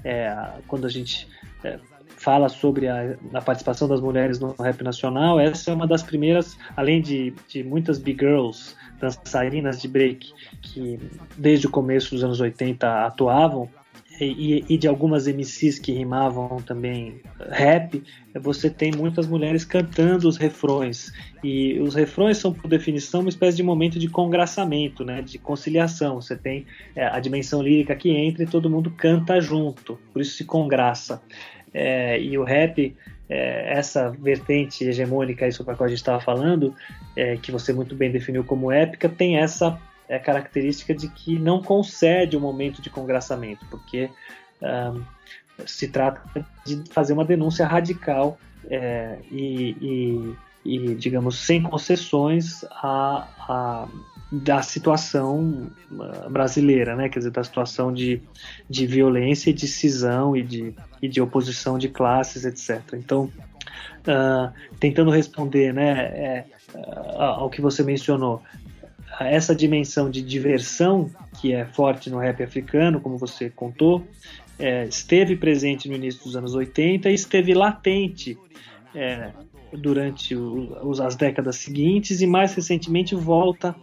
É, 0.05 0.35
quando 0.67 0.87
a 0.87 0.91
gente 0.91 1.29
é, 1.63 1.79
fala 2.17 2.49
sobre 2.49 2.89
a, 2.89 3.17
a, 3.33 3.41
participação 3.41 3.89
das 3.89 4.01
mulheres 4.01 4.39
no 4.39 4.53
rap 4.53 4.83
nacional, 4.83 5.39
essa 5.39 5.71
é 5.71 5.75
uma 5.75 5.87
das 5.87 6.03
primeiras, 6.03 6.57
além 6.77 7.01
de, 7.01 7.35
de 7.49 7.63
muitas 7.63 7.99
big 7.99 8.21
girls 8.21 8.75
dançarinas 9.01 9.81
de 9.81 9.89
break 9.89 10.33
que 10.63 10.99
desde 11.37 11.67
o 11.67 11.71
começo 11.71 12.15
dos 12.15 12.25
anos 12.25 12.41
80 12.41 13.07
atuavam 13.07 13.69
e, 14.21 14.65
e, 14.69 14.79
de 14.79 14.87
algumas 14.87 15.27
MCs 15.27 15.79
que 15.79 15.93
rimavam 15.93 16.63
também 16.63 17.21
rap, 17.51 18.03
você 18.41 18.71
tem 18.71 18.93
muitas 18.93 19.27
mulheres 19.27 19.65
cantando 19.65 20.29
os 20.29 20.37
refrões. 20.37 21.13
E 21.43 21.79
os 21.81 21.95
refrões 21.95 22.39
são, 22.39 22.53
por 22.53 22.69
definição, 22.69 23.21
uma 23.21 23.29
espécie 23.29 23.57
de 23.57 23.63
momento 23.63 23.99
de 23.99 24.09
congraçamento, 24.09 25.05
né, 25.05 25.21
de 25.23 25.39
conciliação. 25.39 26.21
Você 26.21 26.37
tem 26.37 26.65
é, 26.95 27.07
a 27.07 27.19
dimensão 27.19 27.63
lírica 27.63 27.95
que 27.97 28.11
entra 28.11 28.45
e 28.45 28.47
todo 28.47 28.71
mundo 28.71 28.91
canta 28.91 29.41
junto, 29.41 29.99
por 30.13 30.23
isso 30.23 30.37
se 30.37 30.45
congraça. 30.45 31.23
É, 31.73 32.21
e 32.21 32.39
o 32.39 32.45
rap 32.45 32.95
é, 33.29 33.79
essa 33.79 34.11
vertente 34.11 34.85
hegemônica 34.85 35.51
sobre 35.51 35.73
a 35.73 35.77
qual 35.77 35.87
a 35.87 35.89
gente 35.89 35.99
estava 35.99 36.21
falando, 36.21 36.75
é, 37.17 37.37
que 37.37 37.51
você 37.51 37.73
muito 37.73 37.95
bem 37.95 38.11
definiu 38.11 38.45
como 38.45 38.71
épica, 38.71 39.09
tem 39.09 39.39
essa 39.39 39.79
é, 40.09 40.19
característica 40.19 40.95
de 40.95 41.09
que 41.09 41.39
não 41.39 41.63
concede 41.63 42.37
o 42.37 42.39
um 42.39 42.43
momento 42.43 42.83
de 42.83 42.91
congraçamento, 42.91 43.65
porque 43.71 44.11
um, 44.63 45.03
se 45.67 45.89
trata 45.89 46.21
de 46.65 46.83
fazer 46.91 47.13
uma 47.13 47.25
denúncia 47.25 47.67
radical 47.67 48.39
é, 48.69 49.19
e, 49.31 49.77
e, 49.81 50.37
e, 50.65 50.95
digamos, 50.95 51.39
sem 51.39 51.63
concessões 51.63 52.65
a, 52.71 53.29
a 53.39 53.89
da 54.33 54.63
situação 54.63 55.71
uh, 55.93 56.29
brasileira, 56.31 56.97
né? 56.97 57.09
Quer 57.09 57.21
dizer, 57.21 57.31
da 57.31 57.45
situação 57.45 57.93
de, 57.93 58.21
de 58.69 58.87
violência 58.87 59.51
e 59.51 59.53
de 59.53 59.69
cisão 59.69 60.37
e 60.37 60.43
de, 60.43 60.75
e 61.01 61.09
de 61.09 61.21
oposição 61.21 61.79
de 61.79 61.89
classes, 61.89 62.45
etc. 62.45 62.95
Então, 62.95 63.31
uh, 64.09 64.53
tentando 64.81 65.11
responder, 65.11 65.73
né, 65.73 66.01
é, 66.01 66.45
ao 67.17 67.49
que 67.49 67.61
você 67.61 67.85
mencionou, 67.85 68.43
essa 69.21 69.55
dimensão 69.55 70.11
de 70.11 70.23
diversão 70.23 71.11
que 71.41 71.53
é 71.53 71.65
forte 71.65 72.11
no 72.11 72.19
rap 72.19 72.43
africano, 72.43 73.01
como 73.01 73.19
você 73.19 73.51
contou, 73.51 74.07
é, 74.59 74.85
esteve 74.87 75.37
presente 75.37 75.89
no 75.89 75.95
início 75.95 76.23
dos 76.25 76.37
anos 76.37 76.55
80 76.55 77.11
e 77.11 77.15
esteve 77.15 77.55
latente 77.55 78.39
é, 78.95 79.31
durante 79.73 80.35
o, 80.35 80.93
as 81.03 81.17
décadas 81.17 81.57
seguintes 81.57 82.21
e 82.21 82.27
mais 82.27 82.55
recentemente 82.55 83.15
volta 83.15 83.75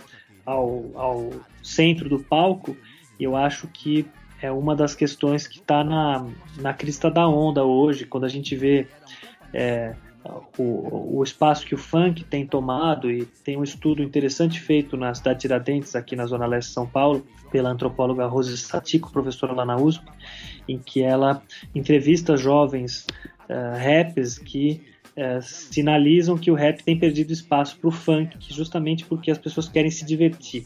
ao, 0.45 0.91
ao 0.95 1.29
centro 1.61 2.09
do 2.09 2.19
palco, 2.19 2.75
eu 3.19 3.35
acho 3.35 3.67
que 3.67 4.05
é 4.41 4.51
uma 4.51 4.75
das 4.75 4.95
questões 4.95 5.45
que 5.45 5.59
está 5.59 5.83
na, 5.83 6.25
na 6.57 6.73
crista 6.73 7.11
da 7.11 7.27
onda 7.27 7.63
hoje, 7.63 8.05
quando 8.05 8.23
a 8.23 8.29
gente 8.29 8.55
vê 8.55 8.87
é, 9.53 9.93
o, 10.57 11.17
o 11.17 11.23
espaço 11.23 11.65
que 11.65 11.73
o 11.73 11.77
funk 11.77 12.23
tem 12.23 12.45
tomado, 12.45 13.11
e 13.11 13.25
tem 13.25 13.57
um 13.57 13.63
estudo 13.63 14.03
interessante 14.03 14.59
feito 14.59 14.95
na 14.95 15.13
cidade 15.13 15.37
de 15.37 15.41
Tiradentes, 15.41 15.95
aqui 15.95 16.15
na 16.15 16.25
Zona 16.25 16.45
Leste 16.45 16.69
de 16.69 16.73
São 16.73 16.87
Paulo, 16.87 17.25
pela 17.51 17.69
antropóloga 17.69 18.25
Rose 18.25 18.55
Satico, 18.57 19.11
professora 19.11 19.53
lá 19.53 19.65
na 19.65 19.77
USP, 19.77 20.05
em 20.67 20.77
que 20.77 21.01
ela 21.01 21.41
entrevista 21.73 22.37
jovens 22.37 23.05
uh, 23.49 23.77
rappers 23.77 24.37
que 24.37 24.81
é, 25.15 25.41
sinalizam 25.41 26.37
que 26.37 26.49
o 26.49 26.55
rap 26.55 26.81
tem 26.83 26.97
perdido 26.97 27.33
espaço 27.33 27.77
para 27.77 27.89
o 27.89 27.91
funk, 27.91 28.37
justamente 28.49 29.05
porque 29.05 29.29
as 29.29 29.37
pessoas 29.37 29.67
querem 29.67 29.91
se 29.91 30.05
divertir. 30.05 30.65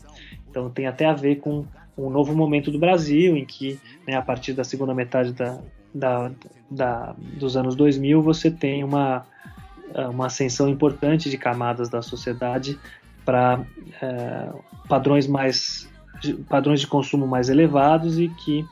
Então 0.50 0.70
tem 0.70 0.86
até 0.86 1.06
a 1.06 1.14
ver 1.14 1.38
com 1.38 1.66
um 1.98 2.10
novo 2.10 2.36
momento 2.36 2.72
do 2.72 2.78
Brasil, 2.78 3.36
em 3.36 3.46
que, 3.46 3.80
né, 4.08 4.16
a 4.16 4.22
partir 4.22 4.54
da 4.54 4.64
segunda 4.64 4.94
metade 4.94 5.34
da, 5.34 5.60
da, 5.96 6.30
da, 6.70 7.16
dos 7.18 7.56
anos 7.56 7.74
2000, 7.76 8.22
você 8.22 8.52
tem 8.52 8.84
uma, 8.84 9.26
é, 9.94 10.06
uma 10.08 10.26
ascensão 10.26 10.68
importante 10.68 11.30
de 11.30 11.38
camadas 11.38 11.88
da 11.90 12.02
sociedade 12.02 12.78
para 13.24 13.66
é, 14.02 14.50
padrões 14.88 15.26
mais 15.26 15.90
padrões 16.48 16.80
de 16.80 16.88
consumo 16.88 17.28
mais 17.28 17.50
elevados 17.50 18.18
e 18.18 18.30
que 18.30 18.66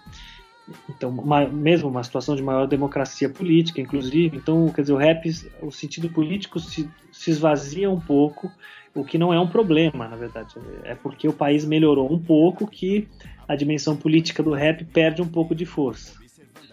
então, 0.89 1.09
uma, 1.09 1.45
mesmo 1.45 1.89
uma 1.89 2.03
situação 2.03 2.35
de 2.35 2.41
maior 2.41 2.65
democracia 2.65 3.27
política, 3.27 3.81
inclusive. 3.81 4.37
Então, 4.37 4.69
quer 4.69 4.81
dizer, 4.81 4.93
o 4.93 4.97
rap, 4.97 5.29
o 5.61 5.69
sentido 5.69 6.09
político 6.09 6.57
se, 6.57 6.89
se 7.11 7.31
esvazia 7.31 7.91
um 7.91 7.99
pouco, 7.99 8.49
o 8.95 9.03
que 9.03 9.17
não 9.17 9.33
é 9.33 9.39
um 9.39 9.47
problema, 9.47 10.07
na 10.07 10.15
verdade. 10.15 10.55
É 10.85 10.95
porque 10.95 11.27
o 11.27 11.33
país 11.33 11.65
melhorou 11.65 12.11
um 12.11 12.17
pouco 12.17 12.65
que 12.65 13.09
a 13.45 13.57
dimensão 13.57 13.97
política 13.97 14.41
do 14.41 14.53
rap 14.53 14.85
perde 14.85 15.21
um 15.21 15.27
pouco 15.27 15.53
de 15.53 15.65
força. 15.65 16.22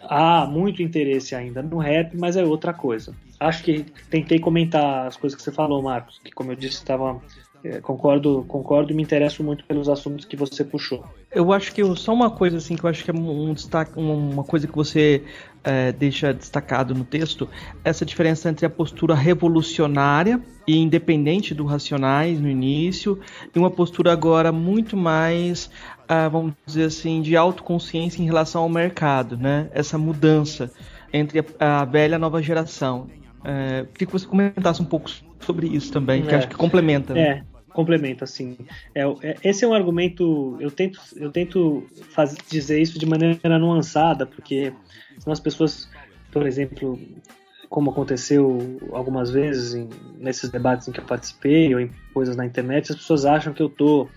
Há 0.03 0.47
muito 0.47 0.83
interesse 0.83 1.35
ainda 1.35 1.63
no 1.63 1.79
rap, 1.79 2.17
mas 2.17 2.37
é 2.37 2.45
outra 2.45 2.73
coisa. 2.73 3.15
Acho 3.39 3.63
que 3.63 3.85
tentei 4.11 4.39
comentar 4.39 5.07
as 5.07 5.17
coisas 5.17 5.37
que 5.37 5.43
você 5.43 5.53
falou, 5.53 5.83
Marcos, 5.83 6.21
que 6.23 6.31
como 6.31 6.53
eu 6.53 6.57
disse, 6.57 6.77
estava 6.77 7.21
é, 7.63 7.81
concordo, 7.81 8.45
concordo 8.49 8.93
e 8.93 8.95
me 8.95 9.03
interesso 9.03 9.45
muito 9.45 9.65
pelos 9.65 9.89
assuntos 9.89 10.25
que 10.25 10.37
você 10.37 10.65
puxou. 10.65 11.05
Eu 11.31 11.53
acho 11.53 11.73
que 11.73 11.83
só 11.97 12.13
uma 12.13 12.31
coisa 12.31 12.57
assim 12.57 12.75
que 12.75 12.85
eu 12.85 12.91
acho 12.91 13.05
que 13.05 13.11
é 13.11 13.15
um 13.15 13.53
destaque, 13.53 13.93
uma 13.97 14.45
coisa 14.45 14.67
que 14.67 14.75
você 14.75 15.23
é, 15.63 15.93
deixa 15.93 16.33
destacado 16.33 16.95
no 16.95 17.05
texto, 17.05 17.49
essa 17.85 18.05
diferença 18.05 18.49
entre 18.49 18.65
a 18.65 18.71
postura 18.71 19.15
revolucionária 19.15 20.41
e 20.67 20.79
independente 20.79 21.55
do 21.55 21.65
Racionais 21.65 22.39
no 22.41 22.49
início 22.49 23.19
e 23.55 23.59
uma 23.59 23.71
postura 23.71 24.13
agora 24.13 24.53
muito 24.53 24.97
mais, 24.97 25.71
uh, 26.05 26.31
vamos 26.31 26.55
dizer 26.67 26.85
assim, 26.85 27.21
de 27.23 27.37
autoconsciência 27.37 28.23
em 28.23 28.25
relação 28.25 28.63
ao 28.63 28.69
mercado, 28.69 29.37
né? 29.37 29.69
Essa 29.73 29.99
mudança 29.99 30.71
entre 31.13 31.41
a, 31.59 31.81
a 31.81 31.85
velha 31.85 32.13
e 32.13 32.17
a 32.17 32.19
nova 32.19 32.43
geração. 32.43 33.09
É, 33.45 33.87
queria 33.93 34.07
que 34.07 34.13
você 34.13 34.27
comentasse 34.27 34.83
um 34.83 34.85
pouco 34.85 35.11
sobre 35.41 35.67
isso 35.67 35.93
também, 35.93 36.23
que 36.23 36.35
é, 36.35 36.39
acho 36.39 36.49
que 36.49 36.55
complementa. 36.55 37.15
Né? 37.15 37.45
Complementa, 37.73 38.25
assim. 38.25 38.57
É, 38.95 39.03
é, 39.23 39.37
esse 39.45 39.65
é 39.65 39.69
um 39.69 39.75
argumento. 39.75 40.57
Eu 40.61 40.71
tento, 40.71 41.01
eu 41.17 41.31
tento 41.31 41.87
faz, 42.11 42.37
dizer 42.49 42.81
isso 42.81 42.99
de 42.99 43.07
maneira 43.07 43.59
nuançada, 43.59 44.27
porque 44.27 44.73
senão 45.19 45.33
as 45.33 45.41
pessoas, 45.41 45.89
por 46.33 46.47
exemplo, 46.47 46.99
como 47.69 47.91
aconteceu 47.91 48.79
algumas 48.93 49.31
vezes 49.31 49.75
em, 49.75 49.89
nesses 50.19 50.51
debates 50.51 50.89
em 50.89 50.93
que 50.93 51.01
eu 51.01 51.05
participei 51.05 51.73
ou 51.75 51.81
em 51.81 51.91
coisas 52.13 52.37
na 52.37 52.45
internet, 52.45 52.91
as 52.91 52.99
pessoas 52.99 53.25
acham 53.25 53.53
que 53.53 53.63
eu 53.63 53.69
estou 53.69 54.11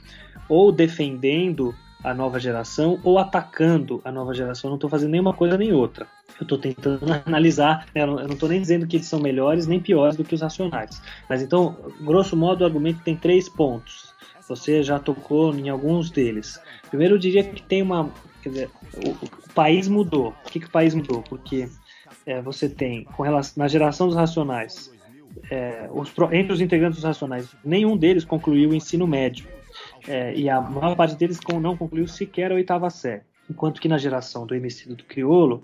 ou 0.50 0.72
defendendo 0.72 1.74
a 2.04 2.14
nova 2.14 2.40
geração 2.40 3.00
ou 3.04 3.18
atacando 3.18 4.02
a 4.04 4.12
nova 4.12 4.34
geração. 4.34 4.68
Eu 4.68 4.72
não 4.72 4.78
estou 4.78 4.90
fazendo 4.90 5.12
nenhuma 5.12 5.34
coisa 5.34 5.58
nem 5.58 5.72
outra. 5.72 6.06
Eu 6.40 6.44
estou 6.44 6.58
tentando 6.58 7.06
analisar, 7.26 7.86
né? 7.96 8.02
eu 8.02 8.08
não 8.08 8.34
estou 8.34 8.50
nem 8.50 8.60
dizendo 8.60 8.86
que 8.86 8.98
eles 8.98 9.08
são 9.08 9.20
melhores 9.20 9.66
nem 9.66 9.80
piores 9.80 10.18
do 10.18 10.24
que 10.24 10.36
os 10.36 10.42
racionais. 10.42 11.02
Mas 11.30 11.42
então, 11.42 11.76
grosso 12.02 12.36
modo, 12.36 12.62
o 12.62 12.66
argumento 12.66 13.02
tem 13.04 13.16
três 13.16 13.48
pontos. 13.48 14.14
Você 14.48 14.84
já 14.84 15.00
tocou 15.00 15.54
em 15.56 15.70
alguns 15.70 16.12
deles. 16.12 16.60
Primeiro, 16.90 17.16
eu 17.16 17.20
diria 17.20 17.44
que 17.44 17.62
tem 17.62 17.82
uma. 17.82 18.10
Quer 18.42 18.50
dizer, 18.50 18.70
o, 18.98 19.12
o 19.12 19.54
país 19.56 19.88
mudou. 19.88 20.34
Por 20.44 20.52
que, 20.52 20.60
que 20.60 20.66
o 20.66 20.72
país 20.72 20.94
mudou? 20.94 21.24
Porque 21.24 21.70
é, 22.26 22.42
você 22.42 22.68
tem, 22.68 23.06
com 23.06 23.24
relação, 23.24 23.54
na 23.56 23.70
geração 23.70 24.08
dos 24.08 24.18
racionais, 24.18 24.92
é, 25.50 25.88
os, 25.92 26.14
entre 26.34 26.52
os 26.52 26.60
integrantes 26.60 26.98
dos 26.98 27.06
racionais, 27.06 27.56
nenhum 27.64 27.96
deles 27.96 28.26
concluiu 28.26 28.72
o 28.72 28.76
ensino 28.76 29.08
médio 29.08 29.48
é, 30.08 30.34
e 30.36 30.50
a 30.50 30.60
maior 30.60 30.96
parte 30.96 31.16
deles 31.16 31.40
não 31.62 31.78
concluiu 31.78 32.08
sequer 32.08 32.52
a 32.52 32.56
oitava 32.56 32.90
série. 32.90 33.22
Enquanto 33.50 33.82
que 33.82 33.88
na 33.88 33.98
geração 33.98 34.46
do 34.46 34.56
Emicida 34.56 34.96
do 34.96 35.04
Criolo, 35.04 35.64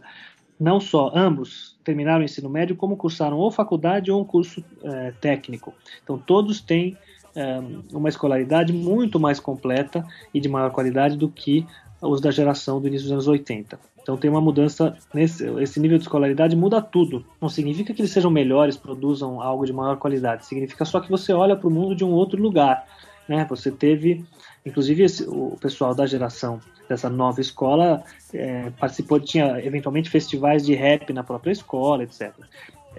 não 0.59 0.79
só 0.79 1.11
ambos 1.15 1.77
terminaram 1.83 2.21
o 2.21 2.25
ensino 2.25 2.49
médio, 2.49 2.75
como 2.75 2.97
cursaram 2.97 3.37
ou 3.37 3.49
faculdade 3.49 4.11
ou 4.11 4.21
um 4.21 4.25
curso 4.25 4.63
é, 4.83 5.13
técnico. 5.21 5.73
Então 6.03 6.17
todos 6.17 6.59
têm 6.59 6.97
é, 7.35 7.59
uma 7.93 8.09
escolaridade 8.09 8.73
muito 8.73 9.19
mais 9.19 9.39
completa 9.39 10.05
e 10.33 10.39
de 10.39 10.49
maior 10.49 10.71
qualidade 10.71 11.17
do 11.17 11.29
que 11.29 11.65
os 12.01 12.21
da 12.21 12.31
geração 12.31 12.81
do 12.81 12.87
início 12.87 13.05
dos 13.05 13.13
anos 13.13 13.27
80. 13.27 13.79
Então 14.01 14.17
tem 14.17 14.29
uma 14.29 14.41
mudança 14.41 14.97
nesse 15.13 15.45
esse 15.61 15.79
nível 15.79 15.97
de 15.97 16.03
escolaridade 16.03 16.55
muda 16.55 16.81
tudo. 16.81 17.25
Não 17.39 17.47
significa 17.47 17.93
que 17.93 18.01
eles 18.01 18.11
sejam 18.11 18.31
melhores, 18.31 18.75
produzam 18.75 19.41
algo 19.41 19.65
de 19.65 19.73
maior 19.73 19.97
qualidade. 19.97 20.45
Significa 20.45 20.83
só 20.83 20.99
que 20.99 21.09
você 21.09 21.31
olha 21.31 21.55
para 21.55 21.67
o 21.67 21.71
mundo 21.71 21.95
de 21.95 22.03
um 22.03 22.11
outro 22.11 22.41
lugar. 22.41 22.85
Né? 23.29 23.45
Você 23.47 23.69
teve, 23.69 24.25
inclusive 24.65 25.03
esse, 25.03 25.23
o 25.23 25.55
pessoal 25.61 25.93
da 25.93 26.07
geração 26.07 26.59
dessa 26.89 27.07
nova 27.07 27.39
escola 27.39 28.03
é, 28.33 28.71
participou, 28.71 29.19
tinha 29.19 29.63
eventualmente 29.63 30.09
festivais 30.09 30.65
de 30.65 30.73
rap 30.73 31.13
na 31.13 31.23
própria 31.23 31.51
escola, 31.51 32.03
etc. 32.03 32.33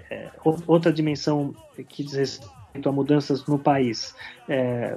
É, 0.09 0.29
outra 0.65 0.93
dimensão 0.93 1.53
que 1.89 2.01
diz 2.01 2.13
respeito 2.13 2.87
a 2.87 2.91
mudanças 2.93 3.45
no 3.45 3.59
país, 3.59 4.15
é, 4.47 4.95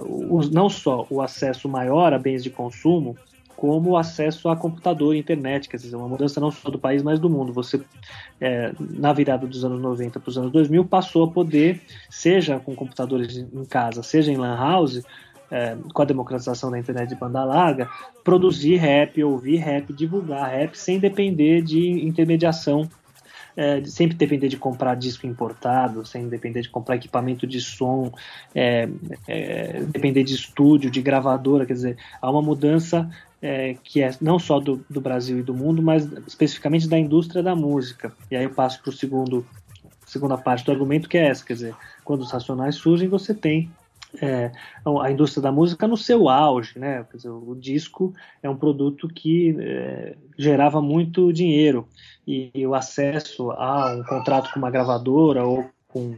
não 0.53 0.71
só 0.71 1.05
o 1.11 1.21
acesso 1.21 1.69
maior 1.69 2.15
a 2.15 2.19
bens 2.19 2.45
de 2.45 2.51
consumo, 2.51 3.17
como 3.57 3.91
o 3.91 3.97
acesso 3.97 4.49
a 4.49 4.57
computador 4.57 5.15
e 5.15 5.19
internet, 5.19 5.69
quer 5.69 5.77
dizer, 5.77 5.97
uma 5.97 6.09
mudança 6.09 6.41
não 6.41 6.51
só 6.51 6.71
do 6.71 6.79
país, 6.79 7.03
mas 7.03 7.19
do 7.19 7.31
mundo. 7.31 7.53
Você, 7.53 7.81
é, 8.41 8.73
na 8.79 9.13
virada 9.13 9.47
dos 9.47 9.65
anos 9.65 9.81
90 9.81 10.21
para 10.21 10.29
os 10.29 10.39
anos 10.39 10.53
2000, 10.53 10.85
passou 10.85 11.25
a 11.25 11.31
poder, 11.31 11.81
seja 12.11 12.59
com 12.59 12.75
computadores 12.75 13.37
em 13.37 13.65
casa, 13.65 14.03
seja 14.03 14.33
em 14.33 14.37
lan 14.37 14.57
house, 14.57 15.03
é, 15.51 15.77
com 15.93 16.03
a 16.03 16.05
democratização 16.05 16.71
da 16.71 16.79
internet 16.79 17.09
de 17.09 17.15
banda 17.15 17.45
larga, 17.45 17.89
produzir 18.23 18.77
rap, 18.77 19.23
ouvir 19.23 19.57
rap, 19.57 19.93
divulgar 19.93 20.51
rap, 20.51 20.75
sem 20.75 20.99
depender 20.99 21.63
de 21.63 22.05
intermediação 22.05 22.89
é, 23.57 23.83
sem 23.85 24.09
depender 24.09 24.49
de 24.49 24.57
comprar 24.57 24.95
disco 24.95 25.27
importado, 25.27 26.05
sem 26.05 26.29
depender 26.29 26.63
de 26.63 26.69
comprar 26.69 26.97
equipamento 26.97 27.47
de 27.47 27.61
som, 27.61 28.13
é, 28.55 28.89
é, 29.29 29.81
depender 29.83 30.25
de 30.25 30.35
estúdio, 30.35 30.91
de 30.91 31.01
gravadora, 31.01 31.67
quer 31.67 31.75
dizer, 31.75 31.97
há 32.21 32.31
uma 32.31 32.43
mudança 32.43 33.09
é, 33.41 33.77
que 33.85 34.03
é 34.03 34.11
não 34.21 34.39
só 34.39 34.59
do, 34.59 34.85
do, 34.89 35.01
Brasil 35.01 35.39
e 35.39 35.43
do 35.43 35.55
mundo, 35.55 35.83
mas 35.83 36.11
especificamente 36.27 36.89
da 36.89 36.99
indústria 36.99 37.43
da 37.43 37.55
música. 37.55 38.13
E 38.31 38.37
aí 38.37 38.45
eu 38.45 38.51
passo 38.51 38.81
para 38.83 38.91
o 38.91 38.93
segundo 38.93 39.47
segunda 40.07 40.37
parte 40.37 40.65
do 40.65 40.73
argumento 40.73 41.09
que 41.09 41.19
é 41.19 41.29
essa, 41.29 41.45
quer 41.45 41.55
dizer, 41.55 41.75
quando 42.05 42.21
os 42.21 42.31
racionais 42.31 42.77
surgem, 42.77 43.09
você 43.09 43.35
tem 43.35 43.71
é, 44.21 44.53
a 45.03 45.11
indústria 45.11 45.43
da 45.43 45.53
música 45.53 45.87
no 45.89 45.97
seu 45.97 46.29
auge, 46.29 46.79
né? 46.79 47.05
Dizer, 47.13 47.31
o 47.31 47.55
disco 47.55 48.13
é 48.43 48.49
um 48.49 48.57
produto 48.57 49.09
que 49.09 49.57
é, 49.59 50.17
gerava 50.39 50.81
muito 50.81 51.33
dinheiro 51.33 51.87
e, 52.27 52.51
e, 52.55 52.67
o 52.67 52.75
acesso 52.75 53.51
a 53.53 53.95
um 53.95 54.05
contrato 54.05 54.53
com 54.53 54.59
uma 54.59 54.71
gravadora 54.71 55.45
ou 55.45 55.65
com, 55.89 56.17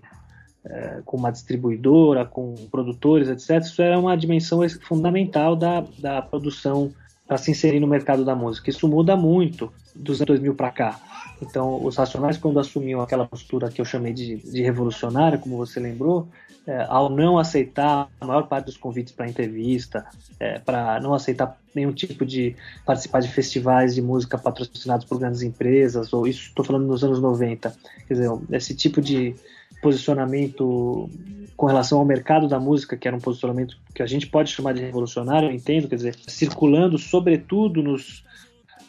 é, 0.65 1.03
com 1.05 1.17
uma 1.17 1.31
distribuidora, 1.31 2.25
com 2.25 2.55
produtores, 2.71 3.29
etc. 3.29 3.65
Isso 3.65 3.81
era 3.81 3.99
uma 3.99 4.17
dimensão 4.17 4.61
fundamental 4.81 5.57
da, 5.57 5.85
da 5.99 6.23
produção 6.23 6.93
para 7.27 7.39
se 7.39 7.51
inserir 7.51 7.81
no 7.81 7.87
mercado 7.87 8.25
da 8.25 8.35
música. 8.35 8.71
Isso 8.71 8.87
muda 8.87 9.17
muito 9.17 9.73
dos 9.97 10.21
anos 10.21 10.29
2000 10.29 10.55
para 10.55 10.71
cá. 10.71 11.01
Então, 11.43 11.85
os 11.85 11.97
Racionais, 11.97 12.39
quando 12.39 12.59
assumiam 12.59 13.01
aquela 13.01 13.27
postura 13.27 13.71
que 13.71 13.81
eu 13.81 13.85
chamei 13.85 14.13
de, 14.13 14.37
de 14.37 14.63
revolucionária, 14.63 15.39
como 15.39 15.57
você 15.57 15.79
lembrou, 15.79 16.29
é, 16.67 16.85
ao 16.89 17.09
não 17.09 17.39
aceitar 17.39 18.09
a 18.21 18.27
maior 18.27 18.49
parte 18.49 18.67
dos 18.67 18.77
convites 18.77 19.13
para 19.13 19.29
entrevista, 19.29 20.05
é, 20.41 20.59
para 20.59 20.99
não 21.01 21.15
aceitar 21.15 21.57
nenhum 21.75 21.93
tipo 21.93 22.27
de 22.27 22.57
participar 22.85 23.21
de 23.21 23.29
festivais 23.29 23.95
de 23.95 24.03
música 24.03 24.37
patrocinados 24.37 25.07
por 25.07 25.19
grandes 25.19 25.43
empresas, 25.43 26.13
ou 26.13 26.27
isso 26.27 26.49
estou 26.49 26.65
falando 26.65 26.87
nos 26.87 27.05
anos 27.05 27.21
90, 27.21 27.73
quer 28.09 28.15
dizer, 28.15 28.31
esse 28.51 28.75
tipo 28.75 29.01
de 29.01 29.37
posicionamento 29.81 31.09
com 31.57 31.67
relação 31.67 31.99
ao 31.99 32.05
mercado 32.05 32.49
da 32.49 32.59
música, 32.59 32.97
que 32.97 33.07
era 33.07 33.17
um 33.17 33.21
posicionamento 33.21 33.79
que 33.95 34.03
a 34.03 34.07
gente 34.07 34.27
pode 34.27 34.51
chamar 34.51 34.75
de 34.75 34.83
revolucionário, 34.83 35.49
eu 35.49 35.55
entendo, 35.55 35.89
quer 35.89 35.97
dizer, 35.97 36.17
circulando 36.27 36.99
sobretudo 36.99 37.83
nos, 37.83 38.25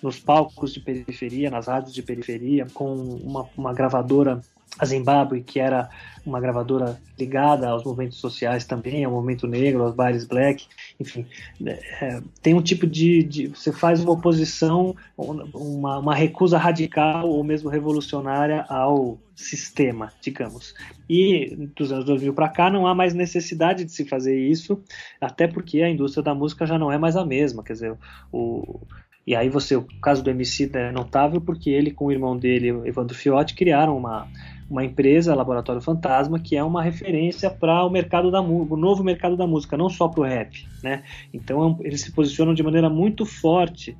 nos 0.01 0.19
palcos 0.19 0.73
de 0.73 0.79
periferia, 0.79 1.49
nas 1.49 1.67
rádios 1.67 1.93
de 1.93 2.01
periferia, 2.01 2.67
com 2.73 2.93
uma, 2.93 3.47
uma 3.57 3.73
gravadora 3.73 4.41
a 4.79 4.85
Zimbábue, 4.85 5.41
que 5.41 5.59
era 5.59 5.89
uma 6.25 6.39
gravadora 6.39 6.99
ligada 7.17 7.69
aos 7.69 7.83
movimentos 7.83 8.19
sociais 8.19 8.65
também, 8.65 9.03
ao 9.03 9.11
movimento 9.11 9.47
negro, 9.47 9.83
aos 9.83 9.95
bailes 9.95 10.25
black, 10.25 10.67
enfim, 10.99 11.25
é, 11.65 12.21
tem 12.41 12.53
um 12.53 12.61
tipo 12.61 12.85
de, 12.85 13.23
de, 13.23 13.47
você 13.47 13.71
faz 13.71 14.03
uma 14.03 14.11
oposição, 14.11 14.95
uma, 15.17 15.97
uma 15.99 16.13
recusa 16.13 16.57
radical 16.57 17.27
ou 17.27 17.43
mesmo 17.43 17.69
revolucionária 17.69 18.65
ao 18.69 19.17
sistema, 19.35 20.11
digamos. 20.21 20.75
E 21.09 21.55
dos 21.75 21.91
anos 21.91 22.05
2000 22.05 22.33
para 22.33 22.49
cá 22.49 22.69
não 22.69 22.85
há 22.85 22.93
mais 22.93 23.13
necessidade 23.13 23.85
de 23.85 23.91
se 23.91 24.05
fazer 24.05 24.37
isso, 24.37 24.81
até 25.19 25.47
porque 25.47 25.81
a 25.81 25.89
indústria 25.89 26.23
da 26.23 26.35
música 26.35 26.65
já 26.67 26.77
não 26.77 26.91
é 26.91 26.97
mais 26.97 27.15
a 27.15 27.25
mesma, 27.25 27.63
quer 27.63 27.73
dizer, 27.73 27.97
o 28.31 28.81
e 29.27 29.35
aí 29.35 29.49
você, 29.49 29.75
o 29.75 29.85
caso 30.01 30.23
do 30.23 30.29
MC 30.29 30.71
é 30.73 30.89
notável 30.89 31.41
porque 31.41 31.69
ele 31.69 31.91
com 31.91 32.05
o 32.05 32.11
irmão 32.11 32.37
dele, 32.37 32.69
Evandro 32.87 33.13
Fiotti, 33.13 33.53
criaram 33.53 33.97
uma 33.97 34.27
uma 34.69 34.83
empresa, 34.83 35.33
Laboratório 35.33 35.81
Fantasma, 35.81 36.39
que 36.39 36.55
é 36.55 36.63
uma 36.63 36.83
referência 36.83 37.49
para 37.49 37.85
o 37.85 37.89
mercado 37.89 38.29
da 38.29 38.41
o 38.41 38.75
novo 38.75 39.01
mercado 39.03 39.37
da 39.37 39.47
música, 39.47 39.77
não 39.77 39.89
só 39.89 40.07
para 40.09 40.21
o 40.21 40.23
rap, 40.23 40.67
né? 40.83 41.03
Então 41.33 41.77
eles 41.81 42.01
se 42.01 42.11
posicionam 42.11 42.53
de 42.53 42.63
maneira 42.63 42.89
muito 42.89 43.25
forte 43.25 43.97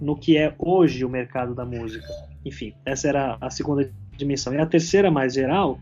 no 0.00 0.16
que 0.16 0.36
é 0.36 0.54
hoje 0.58 1.04
o 1.04 1.08
mercado 1.08 1.54
da 1.54 1.64
música. 1.64 2.06
Enfim, 2.44 2.74
essa 2.84 3.08
era 3.08 3.36
a 3.40 3.50
segunda 3.50 3.90
dimensão. 4.16 4.54
E 4.54 4.58
a 4.58 4.66
terceira, 4.66 5.10
mais 5.10 5.34
geral, 5.34 5.78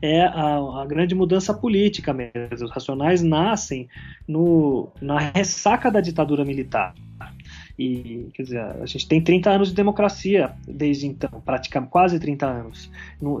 é 0.00 0.22
a, 0.22 0.82
a, 0.82 0.86
grande 0.86 1.14
mudança 1.14 1.54
política 1.54 2.12
mesmo. 2.12 2.32
Os 2.52 2.70
Racionais 2.70 3.22
nascem 3.22 3.88
no, 4.26 4.92
na 5.00 5.18
ressaca 5.18 5.90
da 5.90 6.00
ditadura 6.00 6.44
militar. 6.44 6.94
E, 7.78 8.28
quer 8.34 8.42
dizer, 8.44 8.60
a 8.60 8.86
gente 8.86 9.08
tem 9.08 9.20
30 9.20 9.50
anos 9.50 9.68
de 9.68 9.74
democracia 9.74 10.52
desde 10.66 11.06
então, 11.06 11.42
praticamente 11.44 11.90
quase 11.90 12.20
30 12.20 12.46
anos. 12.46 12.90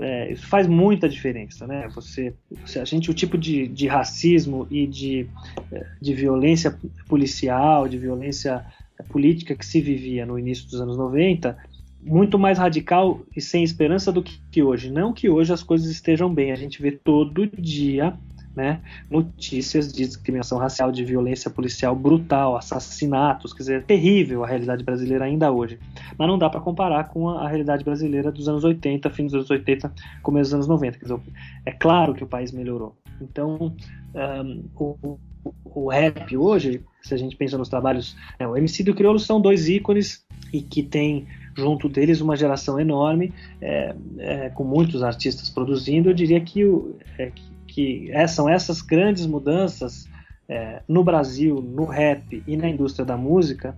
É, 0.00 0.32
isso 0.32 0.46
faz 0.48 0.66
muita 0.66 1.08
diferença, 1.08 1.66
né? 1.66 1.88
Você, 1.94 2.34
você, 2.64 2.80
a 2.80 2.84
gente, 2.84 3.10
o 3.10 3.14
tipo 3.14 3.38
de, 3.38 3.68
de 3.68 3.86
racismo 3.86 4.66
e 4.70 4.86
de, 4.86 5.28
é, 5.70 5.86
de 6.00 6.14
violência 6.14 6.76
policial, 7.08 7.86
de 7.86 7.96
violência 7.96 8.64
política 9.08 9.54
que 9.54 9.64
se 9.64 9.80
vivia 9.80 10.26
no 10.26 10.38
início 10.38 10.64
dos 10.64 10.80
anos 10.80 10.96
90, 10.96 11.56
muito 12.02 12.38
mais 12.38 12.58
radical 12.58 13.20
e 13.34 13.40
sem 13.40 13.62
esperança 13.62 14.12
do 14.12 14.22
que 14.22 14.62
hoje. 14.62 14.90
Não 14.90 15.12
que 15.12 15.28
hoje 15.28 15.52
as 15.52 15.62
coisas 15.62 15.88
estejam 15.88 16.32
bem, 16.32 16.52
a 16.52 16.56
gente 16.56 16.82
vê 16.82 16.92
todo 16.92 17.46
dia 17.46 18.14
né, 18.54 18.80
notícias 19.10 19.92
de 19.92 20.06
discriminação 20.06 20.58
racial, 20.58 20.92
de 20.92 21.04
violência 21.04 21.50
policial 21.50 21.94
brutal, 21.96 22.56
assassinatos, 22.56 23.52
quer 23.52 23.58
dizer, 23.58 23.84
terrível 23.84 24.44
a 24.44 24.46
realidade 24.46 24.84
brasileira 24.84 25.24
ainda 25.24 25.50
hoje. 25.50 25.78
Mas 26.16 26.28
não 26.28 26.38
dá 26.38 26.48
para 26.48 26.60
comparar 26.60 27.08
com 27.08 27.28
a, 27.28 27.48
realidade 27.48 27.84
brasileira 27.84 28.30
dos 28.30 28.48
anos 28.48 28.64
80, 28.64 29.10
fim 29.10 29.24
dos 29.24 29.34
anos 29.34 29.50
80, 29.50 29.92
começo 30.22 30.50
dos 30.50 30.54
anos 30.54 30.68
90. 30.68 30.98
Quer 30.98 31.04
dizer, 31.04 31.20
é 31.66 31.72
claro 31.72 32.14
que 32.14 32.22
o 32.22 32.26
país 32.26 32.52
melhorou. 32.52 32.96
Então, 33.20 33.74
um, 34.14 34.64
o, 34.74 35.18
o, 35.64 35.88
rap 35.88 36.36
hoje, 36.36 36.82
se 37.02 37.14
a 37.14 37.16
gente 37.16 37.36
pensa 37.36 37.58
nos 37.58 37.68
trabalhos, 37.68 38.16
é, 38.38 38.46
o 38.46 38.56
MC 38.56 38.82
do 38.82 38.94
Crioulo 38.94 39.18
são 39.18 39.40
dois 39.40 39.68
ícones 39.68 40.24
e 40.52 40.62
que 40.62 40.82
tem 40.82 41.26
junto 41.56 41.88
deles 41.88 42.20
uma 42.20 42.36
geração 42.36 42.80
enorme, 42.80 43.32
é, 43.60 43.94
é, 44.18 44.50
com 44.50 44.64
muitos 44.64 45.02
artistas 45.02 45.48
produzindo. 45.48 46.10
Eu 46.10 46.14
diria 46.14 46.40
que, 46.40 46.64
o, 46.64 46.96
é, 47.18 47.30
que 47.30 47.42
que 47.74 48.08
é, 48.12 48.24
são 48.28 48.48
essas 48.48 48.80
grandes 48.80 49.26
mudanças 49.26 50.08
é, 50.48 50.80
no 50.86 51.02
Brasil, 51.02 51.60
no 51.60 51.86
rap 51.86 52.40
e 52.46 52.56
na 52.56 52.68
indústria 52.68 53.04
da 53.04 53.16
música 53.16 53.76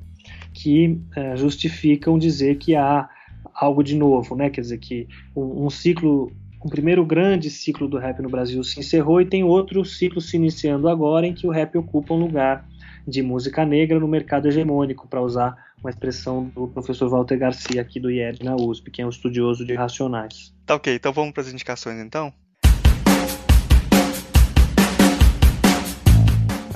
que 0.52 1.00
é, 1.16 1.34
justificam 1.34 2.18
dizer 2.18 2.56
que 2.58 2.76
há 2.76 3.08
algo 3.54 3.82
de 3.82 3.96
novo, 3.96 4.36
né? 4.36 4.50
Quer 4.50 4.60
dizer 4.60 4.78
que 4.78 5.08
um, 5.34 5.64
um 5.64 5.70
ciclo, 5.70 6.30
um 6.62 6.68
primeiro 6.68 7.06
grande 7.06 7.48
ciclo 7.48 7.88
do 7.88 7.96
rap 7.96 8.20
no 8.20 8.28
Brasil 8.28 8.62
se 8.62 8.78
encerrou 8.78 9.18
e 9.18 9.24
tem 9.24 9.42
outro 9.42 9.82
ciclo 9.82 10.20
se 10.20 10.36
iniciando 10.36 10.90
agora 10.90 11.26
em 11.26 11.32
que 11.32 11.46
o 11.46 11.50
rap 11.50 11.78
ocupa 11.78 12.12
um 12.12 12.18
lugar 12.18 12.68
de 13.08 13.22
música 13.22 13.64
negra 13.64 13.98
no 13.98 14.08
mercado 14.08 14.46
hegemônico, 14.46 15.08
para 15.08 15.22
usar 15.22 15.56
uma 15.80 15.88
expressão 15.88 16.44
do 16.54 16.68
professor 16.68 17.08
Walter 17.08 17.38
Garcia 17.38 17.80
aqui 17.80 17.98
do 17.98 18.10
IED 18.10 18.44
na 18.44 18.56
USP, 18.56 18.90
que 18.90 19.00
é 19.00 19.06
um 19.06 19.10
estudioso 19.10 19.64
de 19.64 19.74
racionais. 19.74 20.52
Tá 20.66 20.74
ok, 20.74 20.94
então 20.94 21.14
vamos 21.14 21.32
para 21.32 21.44
as 21.44 21.52
indicações 21.52 21.98
então? 21.98 22.30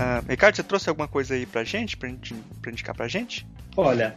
Uh, 0.01 0.25
Ricardo, 0.27 0.57
você 0.57 0.63
trouxe 0.63 0.89
alguma 0.89 1.07
coisa 1.07 1.35
aí 1.35 1.45
pra 1.45 1.63
gente, 1.63 1.95
pra, 1.95 2.09
gente, 2.09 2.35
pra 2.63 2.73
indicar 2.73 2.95
pra 2.95 3.07
gente? 3.07 3.47
Olha, 3.77 4.17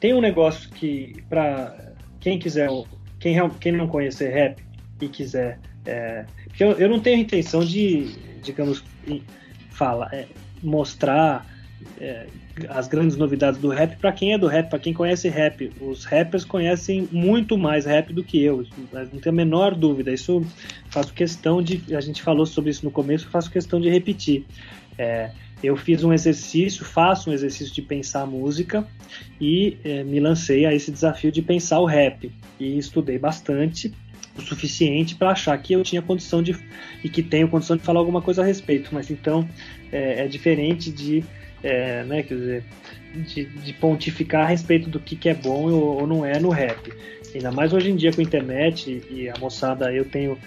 tem 0.00 0.12
um 0.12 0.20
negócio 0.20 0.68
que, 0.70 1.22
pra 1.28 1.92
quem 2.18 2.36
quiser, 2.36 2.68
quem, 3.20 3.36
quem 3.60 3.72
não 3.72 3.86
conhecer 3.86 4.30
rap 4.30 4.60
e 5.00 5.08
quiser. 5.08 5.60
É, 5.86 6.24
porque 6.46 6.64
eu, 6.64 6.72
eu 6.72 6.88
não 6.88 6.98
tenho 6.98 7.20
intenção 7.20 7.64
de, 7.64 8.16
digamos, 8.42 8.82
fala, 9.70 10.08
é, 10.12 10.26
mostrar 10.60 11.46
é, 12.00 12.26
as 12.68 12.88
grandes 12.88 13.16
novidades 13.16 13.60
do 13.60 13.68
rap 13.68 13.96
para 13.98 14.10
quem 14.10 14.32
é 14.32 14.38
do 14.38 14.48
rap, 14.48 14.68
para 14.68 14.80
quem 14.80 14.92
conhece 14.92 15.28
rap. 15.28 15.70
Os 15.80 16.04
rappers 16.04 16.44
conhecem 16.44 17.08
muito 17.12 17.56
mais 17.56 17.86
rap 17.86 18.12
do 18.12 18.24
que 18.24 18.42
eu, 18.42 18.66
não 18.92 19.06
tenho 19.20 19.28
a 19.28 19.32
menor 19.32 19.76
dúvida. 19.76 20.12
Isso 20.12 20.44
faço 20.90 21.14
questão 21.14 21.62
de. 21.62 21.94
A 21.94 22.00
gente 22.00 22.20
falou 22.20 22.44
sobre 22.44 22.70
isso 22.70 22.84
no 22.84 22.90
começo, 22.90 23.28
faço 23.28 23.48
questão 23.48 23.80
de 23.80 23.88
repetir. 23.88 24.44
É, 24.98 25.30
eu 25.62 25.76
fiz 25.76 26.04
um 26.04 26.12
exercício, 26.12 26.84
faço 26.84 27.30
um 27.30 27.32
exercício 27.32 27.74
de 27.74 27.82
pensar 27.82 28.26
música 28.26 28.86
e 29.40 29.76
é, 29.84 30.04
me 30.04 30.20
lancei 30.20 30.66
a 30.66 30.74
esse 30.74 30.90
desafio 30.90 31.32
de 31.32 31.42
pensar 31.42 31.80
o 31.80 31.84
rap. 31.84 32.30
E 32.60 32.78
estudei 32.78 33.18
bastante, 33.18 33.92
o 34.36 34.42
suficiente 34.42 35.16
para 35.16 35.30
achar 35.30 35.56
que 35.58 35.72
eu 35.72 35.82
tinha 35.82 36.00
condição 36.00 36.42
de 36.42 36.56
e 37.02 37.08
que 37.08 37.22
tenho 37.22 37.48
condição 37.48 37.76
de 37.76 37.82
falar 37.82 38.00
alguma 38.00 38.22
coisa 38.22 38.42
a 38.42 38.44
respeito. 38.44 38.90
Mas 38.92 39.10
então 39.10 39.48
é, 39.90 40.24
é 40.24 40.28
diferente 40.28 40.92
de, 40.92 41.24
é, 41.62 42.04
né, 42.04 42.22
quer 42.22 42.34
dizer, 42.34 42.64
de, 43.14 43.44
de, 43.46 43.72
pontificar 43.72 44.44
a 44.44 44.48
respeito 44.48 44.88
do 44.88 45.00
que, 45.00 45.16
que 45.16 45.28
é 45.28 45.34
bom 45.34 45.70
ou, 45.70 46.00
ou 46.00 46.06
não 46.06 46.24
é 46.24 46.38
no 46.38 46.50
rap. 46.50 46.92
Ainda 47.34 47.50
mais 47.50 47.72
hoje 47.72 47.90
em 47.90 47.96
dia 47.96 48.12
com 48.12 48.20
a 48.20 48.24
internet 48.24 49.02
e 49.10 49.28
a 49.28 49.34
moçada, 49.38 49.92
eu 49.92 50.04
tenho 50.04 50.38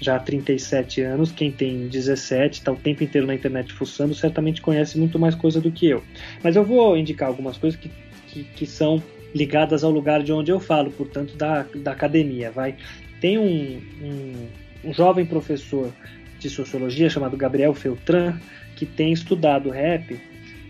já 0.00 0.18
37 0.18 1.02
anos, 1.02 1.30
quem 1.30 1.52
tem 1.52 1.86
17 1.88 2.60
está 2.60 2.72
o 2.72 2.76
tempo 2.76 3.04
inteiro 3.04 3.26
na 3.26 3.34
internet 3.34 3.72
fuçando, 3.72 4.14
certamente 4.14 4.62
conhece 4.62 4.98
muito 4.98 5.18
mais 5.18 5.34
coisa 5.34 5.60
do 5.60 5.70
que 5.70 5.86
eu. 5.86 6.02
Mas 6.42 6.56
eu 6.56 6.64
vou 6.64 6.96
indicar 6.96 7.28
algumas 7.28 7.58
coisas 7.58 7.78
que, 7.78 7.90
que, 8.28 8.44
que 8.44 8.66
são 8.66 9.02
ligadas 9.34 9.84
ao 9.84 9.90
lugar 9.90 10.22
de 10.22 10.32
onde 10.32 10.50
eu 10.50 10.58
falo, 10.58 10.90
portanto, 10.90 11.36
da, 11.36 11.66
da 11.76 11.92
academia. 11.92 12.50
Vai. 12.50 12.76
Tem 13.20 13.38
um, 13.38 13.80
um, 14.02 14.48
um 14.88 14.92
jovem 14.92 15.26
professor 15.26 15.92
de 16.38 16.48
sociologia 16.48 17.10
chamado 17.10 17.36
Gabriel 17.36 17.74
Feltran, 17.74 18.40
que 18.76 18.86
tem 18.86 19.12
estudado 19.12 19.68
rap, 19.68 20.18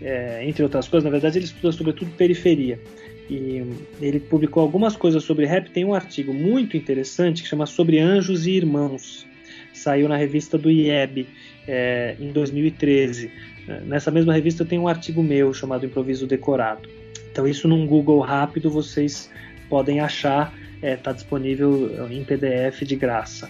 é, 0.01 0.43
entre 0.45 0.63
outras 0.63 0.87
coisas, 0.87 1.05
na 1.05 1.11
verdade 1.11 1.37
ele 1.37 1.45
estuda 1.45 1.71
sobretudo 1.71 2.11
periferia. 2.17 2.79
E 3.31 3.63
ele 4.01 4.19
publicou 4.19 4.61
algumas 4.61 4.97
coisas 4.97 5.23
sobre 5.23 5.45
rap. 5.45 5.69
Tem 5.69 5.85
um 5.85 5.93
artigo 5.93 6.33
muito 6.33 6.75
interessante 6.75 7.41
que 7.41 7.47
chama 7.47 7.65
Sobre 7.65 7.97
Anjos 7.97 8.45
e 8.45 8.51
Irmãos. 8.51 9.25
Saiu 9.73 10.09
na 10.09 10.17
revista 10.17 10.57
do 10.57 10.69
IEB 10.69 11.27
é, 11.65 12.17
em 12.19 12.33
2013. 12.33 13.31
Nessa 13.85 14.11
mesma 14.11 14.33
revista 14.33 14.65
tem 14.65 14.77
um 14.77 14.87
artigo 14.87 15.23
meu 15.23 15.53
chamado 15.53 15.85
Improviso 15.85 16.27
Decorado. 16.27 16.89
Então 17.31 17.47
isso 17.47 17.69
num 17.69 17.87
Google 17.87 18.19
rápido 18.19 18.69
vocês 18.69 19.31
podem 19.69 20.01
achar, 20.01 20.53
está 20.75 20.87
é, 20.87 20.95
tá 20.97 21.13
disponível 21.13 21.89
em 22.11 22.25
PDF 22.25 22.81
de 22.81 22.97
graça. 22.97 23.49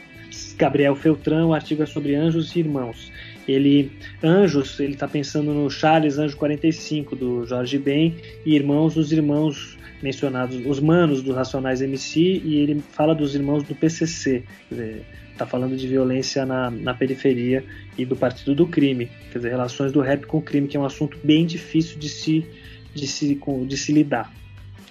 Gabriel 0.57 0.95
Feltran, 0.95 1.47
o 1.47 1.53
artigo 1.55 1.81
é 1.81 1.87
sobre 1.87 2.13
anjos 2.13 2.55
e 2.55 2.59
irmãos. 2.59 3.10
Ele, 3.47 3.91
anjos, 4.23 4.79
ele 4.79 4.93
está 4.93 5.07
pensando 5.07 5.53
no 5.53 5.69
Charles 5.69 6.17
Anjo 6.17 6.37
45 6.37 7.15
do 7.15 7.45
Jorge 7.45 7.77
Ben 7.77 8.15
e 8.45 8.55
irmãos, 8.55 8.95
os 8.97 9.11
irmãos 9.11 9.77
mencionados, 10.01 10.59
os 10.65 10.79
manos 10.79 11.21
dos 11.21 11.35
Racionais 11.35 11.81
MC 11.81 12.19
e 12.19 12.57
ele 12.57 12.81
fala 12.91 13.13
dos 13.13 13.35
irmãos 13.35 13.63
do 13.63 13.75
PCC. 13.75 14.43
Está 15.31 15.45
falando 15.45 15.75
de 15.75 15.87
violência 15.87 16.45
na, 16.45 16.69
na 16.69 16.93
periferia 16.93 17.63
e 17.97 18.05
do 18.05 18.15
partido 18.15 18.53
do 18.53 18.67
crime, 18.67 19.09
quer 19.31 19.39
dizer, 19.39 19.49
relações 19.49 19.91
do 19.91 20.01
rap 20.01 20.25
com 20.25 20.37
o 20.37 20.41
crime, 20.41 20.67
que 20.67 20.77
é 20.77 20.79
um 20.79 20.85
assunto 20.85 21.17
bem 21.23 21.45
difícil 21.45 21.97
de 21.97 22.09
se, 22.09 22.45
de 22.93 23.07
se, 23.07 23.39
de 23.67 23.77
se 23.77 23.91
lidar. 23.91 24.31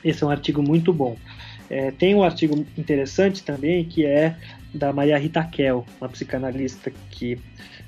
Esse 0.04 0.24
é 0.24 0.26
um 0.26 0.30
artigo 0.30 0.62
muito 0.62 0.92
bom. 0.92 1.16
É, 1.70 1.92
tem 1.92 2.16
um 2.16 2.24
artigo 2.24 2.66
interessante 2.76 3.44
também 3.44 3.84
que 3.84 4.04
é 4.04 4.36
da 4.74 4.92
Maria 4.92 5.16
Rita 5.16 5.44
Kell, 5.44 5.86
uma 6.00 6.08
psicanalista 6.08 6.92
que 7.10 7.38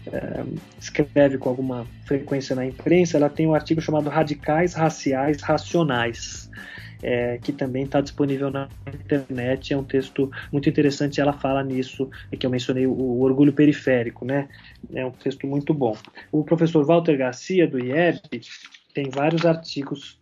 é, 0.06 0.44
escreve 0.80 1.36
com 1.36 1.48
alguma 1.48 1.84
frequência 2.06 2.54
na 2.54 2.64
imprensa. 2.64 3.16
Ela 3.16 3.28
tem 3.28 3.46
um 3.46 3.54
artigo 3.54 3.80
chamado 3.80 4.08
Radicais 4.08 4.74
Raciais 4.74 5.42
Racionais. 5.42 6.48
É, 7.04 7.36
que 7.38 7.52
também 7.52 7.82
está 7.82 8.00
disponível 8.00 8.48
na 8.48 8.68
internet. 8.86 9.74
É 9.74 9.76
um 9.76 9.82
texto 9.82 10.30
muito 10.52 10.68
interessante. 10.68 11.20
Ela 11.20 11.32
fala 11.32 11.60
nisso, 11.64 12.08
é 12.30 12.36
que 12.36 12.46
eu 12.46 12.50
mencionei 12.50 12.86
o, 12.86 13.20
orgulho 13.22 13.52
periférico, 13.52 14.24
né? 14.24 14.48
É 14.94 15.04
um 15.04 15.10
texto 15.10 15.44
muito 15.44 15.74
bom. 15.74 15.96
O 16.30 16.44
professor 16.44 16.86
Walter 16.86 17.16
Garcia 17.18 17.66
do 17.66 17.84
IEB 17.84 18.20
tem 18.94 19.10
vários 19.10 19.44
artigos 19.44 20.16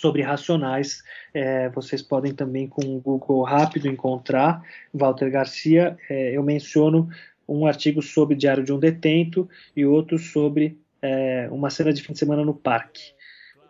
sobre 0.00 0.22
racionais. 0.22 1.02
É, 1.32 1.68
vocês 1.70 2.02
podem 2.02 2.34
também 2.34 2.66
com 2.66 2.82
o 2.96 3.00
Google 3.00 3.42
rápido 3.42 3.88
encontrar. 3.88 4.62
Walter 4.92 5.30
Garcia, 5.30 5.96
é, 6.08 6.36
eu 6.36 6.42
menciono 6.42 7.08
um 7.48 7.66
artigo 7.66 8.00
sobre 8.00 8.36
Diário 8.36 8.62
de 8.62 8.72
um 8.72 8.78
Detento 8.78 9.48
e 9.74 9.84
outro 9.84 10.18
sobre 10.18 10.78
é, 11.02 11.48
uma 11.50 11.70
cena 11.70 11.92
de 11.92 12.02
fim 12.02 12.12
de 12.12 12.18
semana 12.18 12.44
no 12.44 12.54
parque. 12.54 13.12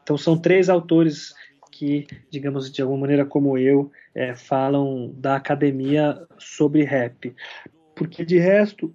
Então 0.03 0.19
são 0.19 0.37
três 0.37 0.69
autores 0.69 1.35
que, 1.71 2.07
digamos 2.29 2.71
de 2.71 2.83
alguma 2.83 3.01
maneira 3.01 3.25
como 3.25 3.57
eu, 3.57 3.91
é, 4.15 4.35
falam 4.35 5.13
da 5.17 5.37
academia 5.37 6.21
sobre 6.39 6.85
rap. 6.85 7.35
Porque 7.95 8.25
de 8.25 8.39
resto, 8.39 8.95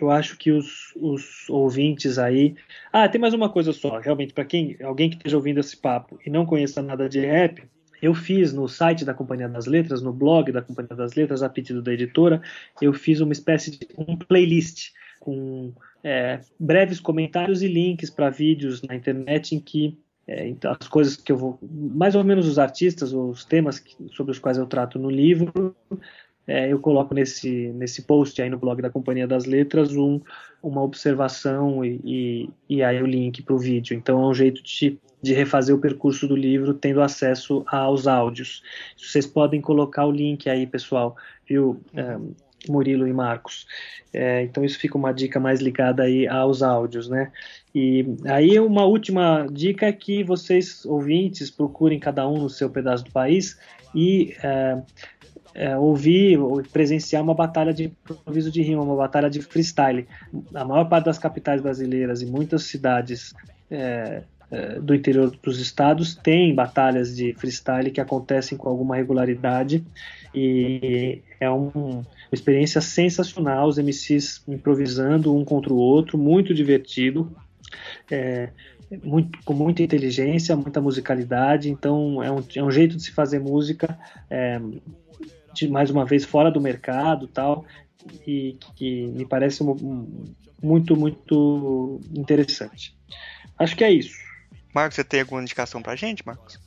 eu 0.00 0.10
acho 0.10 0.36
que 0.36 0.50
os, 0.50 0.92
os 0.96 1.48
ouvintes 1.48 2.18
aí. 2.18 2.54
Ah, 2.92 3.08
tem 3.08 3.20
mais 3.20 3.34
uma 3.34 3.48
coisa 3.48 3.72
só, 3.72 3.98
realmente, 3.98 4.32
para 4.32 4.44
quem 4.44 4.76
alguém 4.82 5.10
que 5.10 5.16
esteja 5.16 5.36
ouvindo 5.36 5.60
esse 5.60 5.76
papo 5.76 6.18
e 6.24 6.30
não 6.30 6.46
conheça 6.46 6.82
nada 6.82 7.08
de 7.08 7.20
rap, 7.20 7.62
eu 8.04 8.14
fiz 8.14 8.52
no 8.52 8.68
site 8.68 9.04
da 9.04 9.14
Companhia 9.14 9.48
das 9.48 9.66
Letras, 9.66 10.02
no 10.02 10.12
blog 10.12 10.52
da 10.52 10.60
Companhia 10.60 10.94
das 10.94 11.14
Letras, 11.14 11.42
a 11.42 11.48
pedido 11.48 11.80
da 11.80 11.92
editora, 11.92 12.42
eu 12.80 12.92
fiz 12.92 13.20
uma 13.20 13.32
espécie 13.32 13.70
de 13.70 13.88
um 13.96 14.16
playlist 14.16 14.90
com 15.18 15.72
é, 16.02 16.40
breves 16.60 17.00
comentários 17.00 17.62
e 17.62 17.68
links 17.68 18.10
para 18.10 18.28
vídeos 18.28 18.82
na 18.82 18.94
internet 18.94 19.54
em 19.54 19.60
que 19.60 19.98
é, 20.26 20.48
então, 20.48 20.74
as 20.78 20.88
coisas 20.88 21.16
que 21.16 21.30
eu 21.30 21.36
vou, 21.36 21.58
mais 21.62 22.14
ou 22.14 22.24
menos 22.24 22.46
os 22.46 22.58
artistas, 22.58 23.12
os 23.12 23.44
temas 23.44 23.78
que, 23.78 23.94
sobre 24.10 24.32
os 24.32 24.38
quais 24.38 24.56
eu 24.56 24.66
trato 24.66 24.98
no 24.98 25.10
livro, 25.10 25.76
é, 26.46 26.70
eu 26.72 26.78
coloco 26.78 27.14
nesse, 27.14 27.68
nesse 27.74 28.02
post 28.02 28.40
aí 28.40 28.50
no 28.50 28.58
blog 28.58 28.82
da 28.82 28.90
Companhia 28.90 29.26
das 29.26 29.46
Letras 29.46 29.94
um, 29.96 30.20
uma 30.62 30.82
observação 30.82 31.84
e, 31.84 32.00
e, 32.04 32.50
e 32.68 32.82
aí 32.82 33.02
o 33.02 33.06
link 33.06 33.42
para 33.42 33.54
o 33.54 33.58
vídeo. 33.58 33.96
Então 33.96 34.22
é 34.22 34.26
um 34.26 34.34
jeito 34.34 34.62
de, 34.62 34.98
de 35.22 35.32
refazer 35.32 35.74
o 35.74 35.80
percurso 35.80 36.28
do 36.28 36.36
livro 36.36 36.74
tendo 36.74 37.00
acesso 37.00 37.64
aos 37.66 38.06
áudios. 38.06 38.62
Vocês 38.96 39.26
podem 39.26 39.60
colocar 39.60 40.04
o 40.04 40.10
link 40.10 40.48
aí, 40.48 40.66
pessoal, 40.66 41.16
viu, 41.48 41.80
é, 41.94 42.18
Murilo 42.68 43.06
e 43.06 43.12
Marcos. 43.12 43.66
É, 44.12 44.42
então 44.42 44.64
isso 44.64 44.78
fica 44.78 44.96
uma 44.96 45.12
dica 45.12 45.40
mais 45.40 45.60
ligada 45.60 46.02
aí 46.02 46.26
aos 46.28 46.62
áudios, 46.62 47.08
né? 47.08 47.32
E 47.74 48.06
aí 48.26 48.58
uma 48.60 48.84
última 48.84 49.46
dica 49.50 49.86
é 49.86 49.92
que 49.92 50.22
vocês 50.22 50.84
ouvintes 50.84 51.50
procurem 51.50 51.98
cada 51.98 52.28
um 52.28 52.38
no 52.38 52.50
seu 52.50 52.70
pedaço 52.70 53.04
do 53.04 53.10
país 53.10 53.58
e 53.94 54.34
é, 54.42 54.80
é, 55.54 55.76
ouvir 55.76 56.38
ou 56.38 56.62
presenciar 56.62 57.22
uma 57.22 57.34
batalha 57.34 57.72
de 57.72 57.84
improviso 57.84 58.50
de 58.50 58.60
rima, 58.60 58.82
uma 58.82 58.96
batalha 58.96 59.30
de 59.30 59.40
freestyle. 59.40 60.06
A 60.52 60.64
maior 60.64 60.84
parte 60.86 61.04
das 61.04 61.18
capitais 61.18 61.62
brasileiras 61.62 62.20
e 62.20 62.26
muitas 62.26 62.64
cidades 62.64 63.32
é, 63.70 64.22
é, 64.50 64.80
do 64.80 64.94
interior 64.94 65.30
dos 65.42 65.60
estados 65.60 66.16
tem 66.16 66.54
batalhas 66.54 67.14
de 67.14 67.32
freestyle 67.34 67.90
que 67.90 68.00
acontecem 68.00 68.58
com 68.58 68.68
alguma 68.68 68.96
regularidade 68.96 69.84
e 70.34 71.22
é 71.38 71.48
um, 71.48 71.68
uma 71.68 72.04
experiência 72.32 72.80
sensacional, 72.80 73.68
os 73.68 73.78
MCs 73.78 74.42
improvisando 74.48 75.34
um 75.34 75.44
contra 75.44 75.72
o 75.72 75.76
outro, 75.76 76.18
muito 76.18 76.52
divertido. 76.52 77.30
É, 78.10 78.48
muito, 79.02 79.38
com 79.44 79.54
muita 79.54 79.82
inteligência, 79.82 80.54
muita 80.54 80.80
musicalidade, 80.80 81.68
então 81.68 82.22
é 82.22 82.30
um, 82.30 82.44
é 82.54 82.62
um 82.62 82.70
jeito 82.70 82.96
de 82.96 83.02
se 83.02 83.10
fazer 83.10 83.40
música 83.40 83.98
é, 84.30 84.60
de, 85.54 85.68
mais 85.68 85.90
uma 85.90 86.04
vez 86.04 86.24
fora 86.24 86.50
do 86.50 86.60
mercado 86.60 87.26
tal 87.26 87.64
e 88.26 88.58
que 88.76 89.06
me 89.08 89.24
parece 89.24 89.62
um, 89.62 90.24
muito 90.62 90.96
muito 90.96 92.00
interessante 92.14 92.94
acho 93.58 93.76
que 93.76 93.84
é 93.84 93.90
isso 93.90 94.16
Marcos 94.74 94.96
você 94.96 95.04
tem 95.04 95.20
alguma 95.20 95.40
indicação 95.40 95.80
pra 95.80 95.96
gente 95.96 96.24
Marcos 96.26 96.58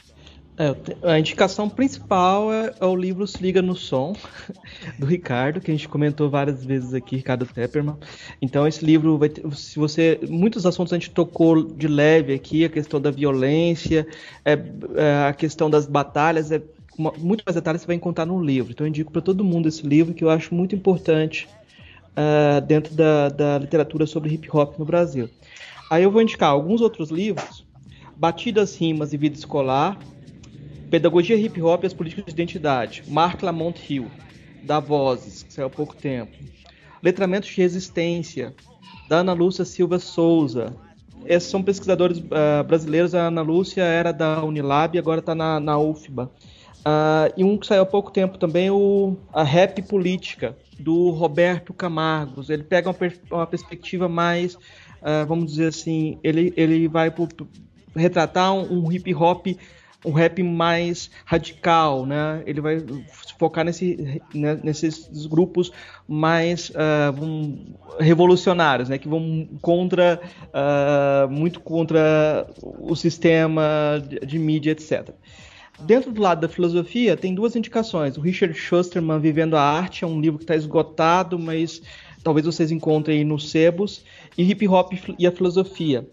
é, 0.60 0.76
a 1.04 1.20
indicação 1.20 1.70
principal 1.70 2.52
é, 2.52 2.74
é, 2.82 2.86
o 2.86 2.96
livro 2.96 3.28
Se 3.28 3.40
Liga 3.40 3.62
no 3.62 3.76
Som, 3.76 4.16
do 4.98 5.06
Ricardo, 5.06 5.62
que 5.62 5.70
a 5.70 5.74
gente 5.74 5.88
comentou 5.88 6.32
várias 6.32 6.66
vezes 6.66 6.96
aqui, 6.96 7.16
Ricardo 7.16 7.46
Tepperman. 7.46 7.96
Então, 8.42 8.68
esse 8.68 8.84
livro 8.84 9.20
vai 9.20 9.30
ter, 9.30 9.44
se 9.56 9.78
você. 9.78 10.20
Muitos 10.28 10.66
assuntos 10.66 10.92
a 10.92 10.96
gente 10.96 11.12
tocou 11.12 11.64
de 11.64 11.88
leve 11.88 12.34
aqui, 12.34 12.66
a 12.66 12.70
questão 12.70 13.00
da 13.00 13.12
violência, 13.12 14.08
é, 14.44 14.54
é, 14.96 15.28
a 15.30 15.34
questão 15.34 15.70
das 15.70 15.86
batalhas, 15.86 16.52
é 16.52 16.60
muito 16.98 17.44
mais 17.46 17.56
detalhes 17.56 17.82
você 17.82 17.88
vai 17.88 17.96
encontrar 17.96 18.26
no 18.26 18.44
livro. 18.44 18.72
Então 18.72 18.86
eu 18.86 18.90
indico 18.90 19.12
para 19.12 19.22
todo 19.22 19.44
mundo 19.44 19.68
esse 19.68 19.86
livro 19.86 20.14
que 20.14 20.24
eu 20.24 20.30
acho 20.30 20.54
muito 20.54 20.76
importante 20.76 21.48
uh, 22.18 22.60
dentro 22.62 22.94
da, 22.96 23.30
da 23.30 23.58
literatura 23.60 24.06
sobre 24.06 24.34
hip 24.34 24.50
hop 24.52 24.78
no 24.80 24.86
Brasil. 24.86 25.30
Aí 25.90 26.04
eu 26.04 26.12
vou 26.12 26.22
indicar 26.22 26.50
alguns 26.50 26.82
outros 26.82 27.10
livros: 27.10 27.66
Batidas, 28.16 28.76
Rimas 28.76 29.14
e 29.14 29.18
Vida 29.18 29.38
Escolar, 29.38 29.98
Pedagogia 30.90 31.36
Hip 31.36 31.62
Hop 31.62 31.84
e 31.84 31.88
as 31.88 31.94
Políticas 31.94 32.26
de 32.26 32.32
Identidade, 32.42 33.04
Mark 33.08 33.42
Lamont 33.44 33.80
Hill, 33.88 34.10
da 34.64 34.80
Vozes, 34.80 35.44
que 35.44 35.54
saiu 35.54 35.68
há 35.68 35.70
pouco 35.70 35.96
tempo. 35.96 36.36
Letramentos 37.02 37.50
de 37.50 37.62
Resistência, 37.62 38.56
da 39.08 39.18
Ana 39.18 39.34
Lúcia 39.34 39.64
Silva 39.64 40.00
Souza. 40.00 40.76
Esses 41.26 41.50
são 41.50 41.62
pesquisadores 41.62 42.20
uh, 42.20 42.64
brasileiros. 42.66 43.14
A 43.14 43.28
Ana 43.28 43.42
Lúcia 43.42 43.84
era 43.84 44.12
da 44.12 44.44
Unilab 44.44 44.96
e 44.96 45.00
agora 45.00 45.20
está 45.20 45.36
na, 45.36 45.60
na 45.60 45.78
UFBA. 45.78 46.32
Uh, 46.88 47.34
e 47.36 47.44
um 47.44 47.58
que 47.58 47.68
saiu 47.68 47.82
há 47.82 47.86
pouco 47.86 48.12
tempo 48.12 48.38
também, 48.38 48.72
o, 48.72 49.18
a 49.34 49.44
Rap 49.44 49.82
Política, 49.82 50.56
do 50.80 51.10
Roberto 51.10 51.74
Camargos. 51.74 52.50
Ele 52.50 52.64
pega 52.64 52.90
uma, 52.90 52.98
uma 53.30 53.46
perspectiva 53.46 54.08
mais, 54.08 54.56
uh, 54.56 55.26
vamos 55.28 55.52
dizer 55.52 55.68
assim, 55.68 56.18
ele, 56.24 56.54
ele 56.56 56.88
vai 56.88 57.12
pro, 57.12 57.28
retratar 57.94 58.54
um, 58.54 58.86
um 58.86 58.92
hip 58.92 59.14
hop 59.14 59.48
um 60.06 60.12
rap 60.12 60.42
mais 60.42 61.10
radical, 61.26 62.06
né? 62.06 62.42
Ele 62.46 62.62
vai 62.62 62.82
focar 63.38 63.66
nesse, 63.66 64.22
né, 64.34 64.58
nesses 64.64 65.26
grupos 65.26 65.74
mais 66.08 66.70
uh, 66.70 68.00
revolucionários, 68.00 68.88
né? 68.88 68.98
Que 68.98 69.08
vão 69.10 69.50
contra 69.60 70.22
muito 71.30 71.60
contra 71.60 72.48
o 72.62 72.96
sistema 72.96 74.02
de, 74.08 74.20
de 74.20 74.40
mídia, 74.40 74.72
etc. 74.72 75.10
Dentro 75.80 76.12
do 76.12 76.22
lado 76.22 76.42
da 76.42 76.50
filosofia, 76.50 77.16
tem 77.16 77.36
duas 77.36 77.56
indicações. 77.56 78.18
O 78.18 78.22
Richard 78.22 78.58
Schusterman, 78.58 79.20
Vivendo 79.20 79.56
a 79.56 79.62
Arte, 79.62 80.04
é 80.04 80.08
um 80.08 80.20
livro 80.20 80.40
que 80.40 80.44
está 80.44 80.56
esgotado, 80.56 81.38
mas 81.38 81.82
talvez 82.24 82.46
vocês 82.46 82.72
encontrem 82.72 83.20
aí 83.20 83.24
nos 83.24 83.50
sebos. 83.52 84.04
E 84.38 84.44
Hip 84.44 84.68
Hop 84.68 84.94
e 85.18 85.28
a 85.28 85.32
Filosofia, 85.32 86.08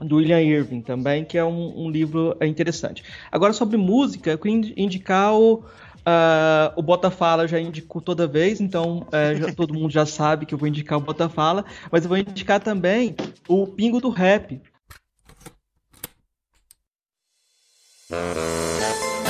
do 0.00 0.16
William 0.16 0.40
Irving 0.40 0.82
também, 0.82 1.24
que 1.24 1.36
é 1.36 1.44
um, 1.44 1.86
um 1.86 1.90
livro 1.90 2.36
interessante. 2.40 3.02
Agora, 3.30 3.52
sobre 3.52 3.76
música, 3.76 4.30
eu 4.30 4.38
queria 4.38 4.72
indicar 4.76 5.34
o, 5.34 5.64
Uh, 5.98 6.72
o 6.74 6.82
Botafala 6.82 7.46
já 7.46 7.60
indicou 7.60 8.00
toda 8.00 8.26
vez, 8.26 8.62
então 8.62 9.06
uh, 9.08 9.36
já, 9.36 9.52
todo 9.52 9.74
mundo 9.74 9.90
já 9.90 10.06
sabe 10.06 10.46
que 10.46 10.54
eu 10.54 10.58
vou 10.58 10.66
indicar 10.66 10.96
o 10.98 11.02
Botafala, 11.02 11.66
mas 11.92 12.02
eu 12.02 12.08
vou 12.08 12.16
indicar 12.16 12.60
também 12.60 13.14
o 13.46 13.66
Pingo 13.66 14.00
do 14.00 14.08
Rap. 14.08 14.58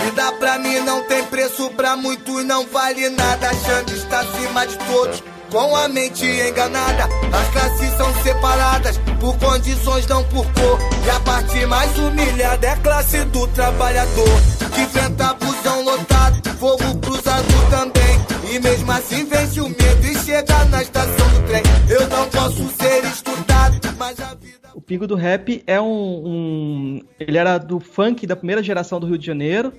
Vida 0.08 0.32
pra 0.32 0.58
mim 0.58 0.80
não 0.86 1.02
tem 1.02 1.22
preço, 1.24 1.68
pra 1.72 1.94
muitos 1.94 2.42
não 2.46 2.66
vale 2.68 3.10
nada. 3.10 3.50
Achando 3.50 3.92
está 3.92 4.20
acima 4.20 4.66
de 4.66 4.78
todos, 4.78 5.22
com 5.50 5.76
a 5.76 5.86
mente 5.86 6.24
enganada. 6.24 7.04
As 7.30 7.48
classes 7.50 7.90
são 7.98 8.22
separadas 8.22 8.98
por 9.20 9.38
condições, 9.38 10.06
não 10.06 10.24
por 10.24 10.46
cor. 10.54 10.78
E 11.04 11.10
a 11.10 11.20
parte 11.20 11.66
mais 11.66 11.98
humilhada 11.98 12.66
é 12.66 12.70
a 12.70 12.76
classe 12.78 13.22
do 13.26 13.46
trabalhador, 13.48 14.40
que 14.74 14.80
enfrenta 14.80 15.34
busão 15.34 15.84
lotado, 15.84 16.48
fogo 16.58 16.98
cruzado 17.00 17.46
também. 17.68 18.50
E 18.50 18.58
mesmo 18.58 18.90
assim 18.90 19.26
vence 19.26 19.60
o 19.60 19.68
medo 19.68 20.06
e 20.06 20.18
chega 20.20 20.64
na 20.70 20.80
estação 20.80 21.28
do 21.28 21.46
trem. 21.48 21.62
Eu 21.90 22.08
não 22.08 22.26
posso 22.30 22.66
ser 22.80 23.04
estudado, 23.04 23.78
mas 23.98 24.18
a 24.20 24.34
vida. 24.34 24.70
O 24.74 24.80
Pingo 24.80 25.06
do 25.06 25.16
Rap 25.16 25.62
é 25.66 25.78
um, 25.78 25.86
um, 25.86 27.00
Ele 27.20 27.36
era 27.36 27.58
do 27.58 27.78
funk 27.78 28.26
da 28.26 28.34
primeira 28.34 28.62
geração 28.62 28.98
do 28.98 29.06
Rio 29.06 29.18
de 29.18 29.26
Janeiro 29.26 29.70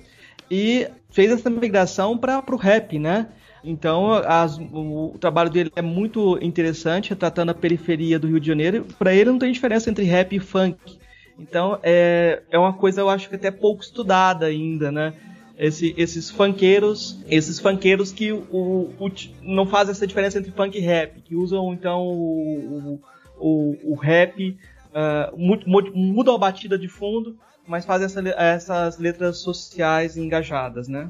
e 0.50 0.88
fez 1.10 1.30
essa 1.30 1.48
migração 1.48 2.18
para 2.18 2.42
o 2.50 2.56
rap, 2.56 2.98
né? 2.98 3.28
Então, 3.62 4.12
as, 4.12 4.58
o, 4.58 5.12
o, 5.14 5.18
trabalho 5.18 5.50
dele 5.50 5.70
é 5.76 5.82
muito 5.82 6.38
interessante, 6.40 7.10
retratando 7.10 7.50
a 7.50 7.54
periferia 7.54 8.18
do 8.18 8.26
Rio 8.26 8.40
de 8.40 8.46
Janeiro. 8.46 8.86
Para 8.98 9.14
ele 9.14 9.30
não 9.30 9.38
tem 9.38 9.52
diferença 9.52 9.90
entre 9.90 10.04
rap 10.04 10.34
e 10.34 10.40
funk. 10.40 10.78
Então, 11.38 11.78
é, 11.82 12.42
é 12.50 12.58
uma 12.58 12.72
coisa, 12.72 13.02
eu 13.02 13.10
acho 13.10 13.28
que 13.28 13.34
até 13.34 13.50
pouco 13.50 13.82
estudada 13.82 14.46
ainda, 14.46 14.90
né? 14.90 15.14
Esse, 15.58 15.94
esses 15.98 16.30
funkeiros, 16.30 17.22
esses 17.28 17.58
funkeiros 17.58 18.10
que 18.10 18.32
o, 18.32 18.94
o, 18.98 19.10
não 19.42 19.66
fazem 19.66 19.92
essa 19.92 20.06
diferença 20.06 20.38
entre 20.38 20.50
funk 20.52 20.76
e 20.78 20.80
rap, 20.80 21.20
que 21.20 21.36
usam 21.36 21.74
então 21.74 22.00
o, 22.00 22.98
o, 23.38 23.92
o 23.92 23.94
rap, 23.94 24.56
uh, 24.88 25.36
mudam 25.94 26.34
a 26.34 26.38
batida 26.38 26.78
de 26.78 26.88
fundo 26.88 27.36
mas 27.70 27.84
fazem 27.84 28.06
essa, 28.06 28.20
essas 28.36 28.98
letras 28.98 29.38
sociais 29.38 30.16
engajadas, 30.16 30.88
né? 30.88 31.08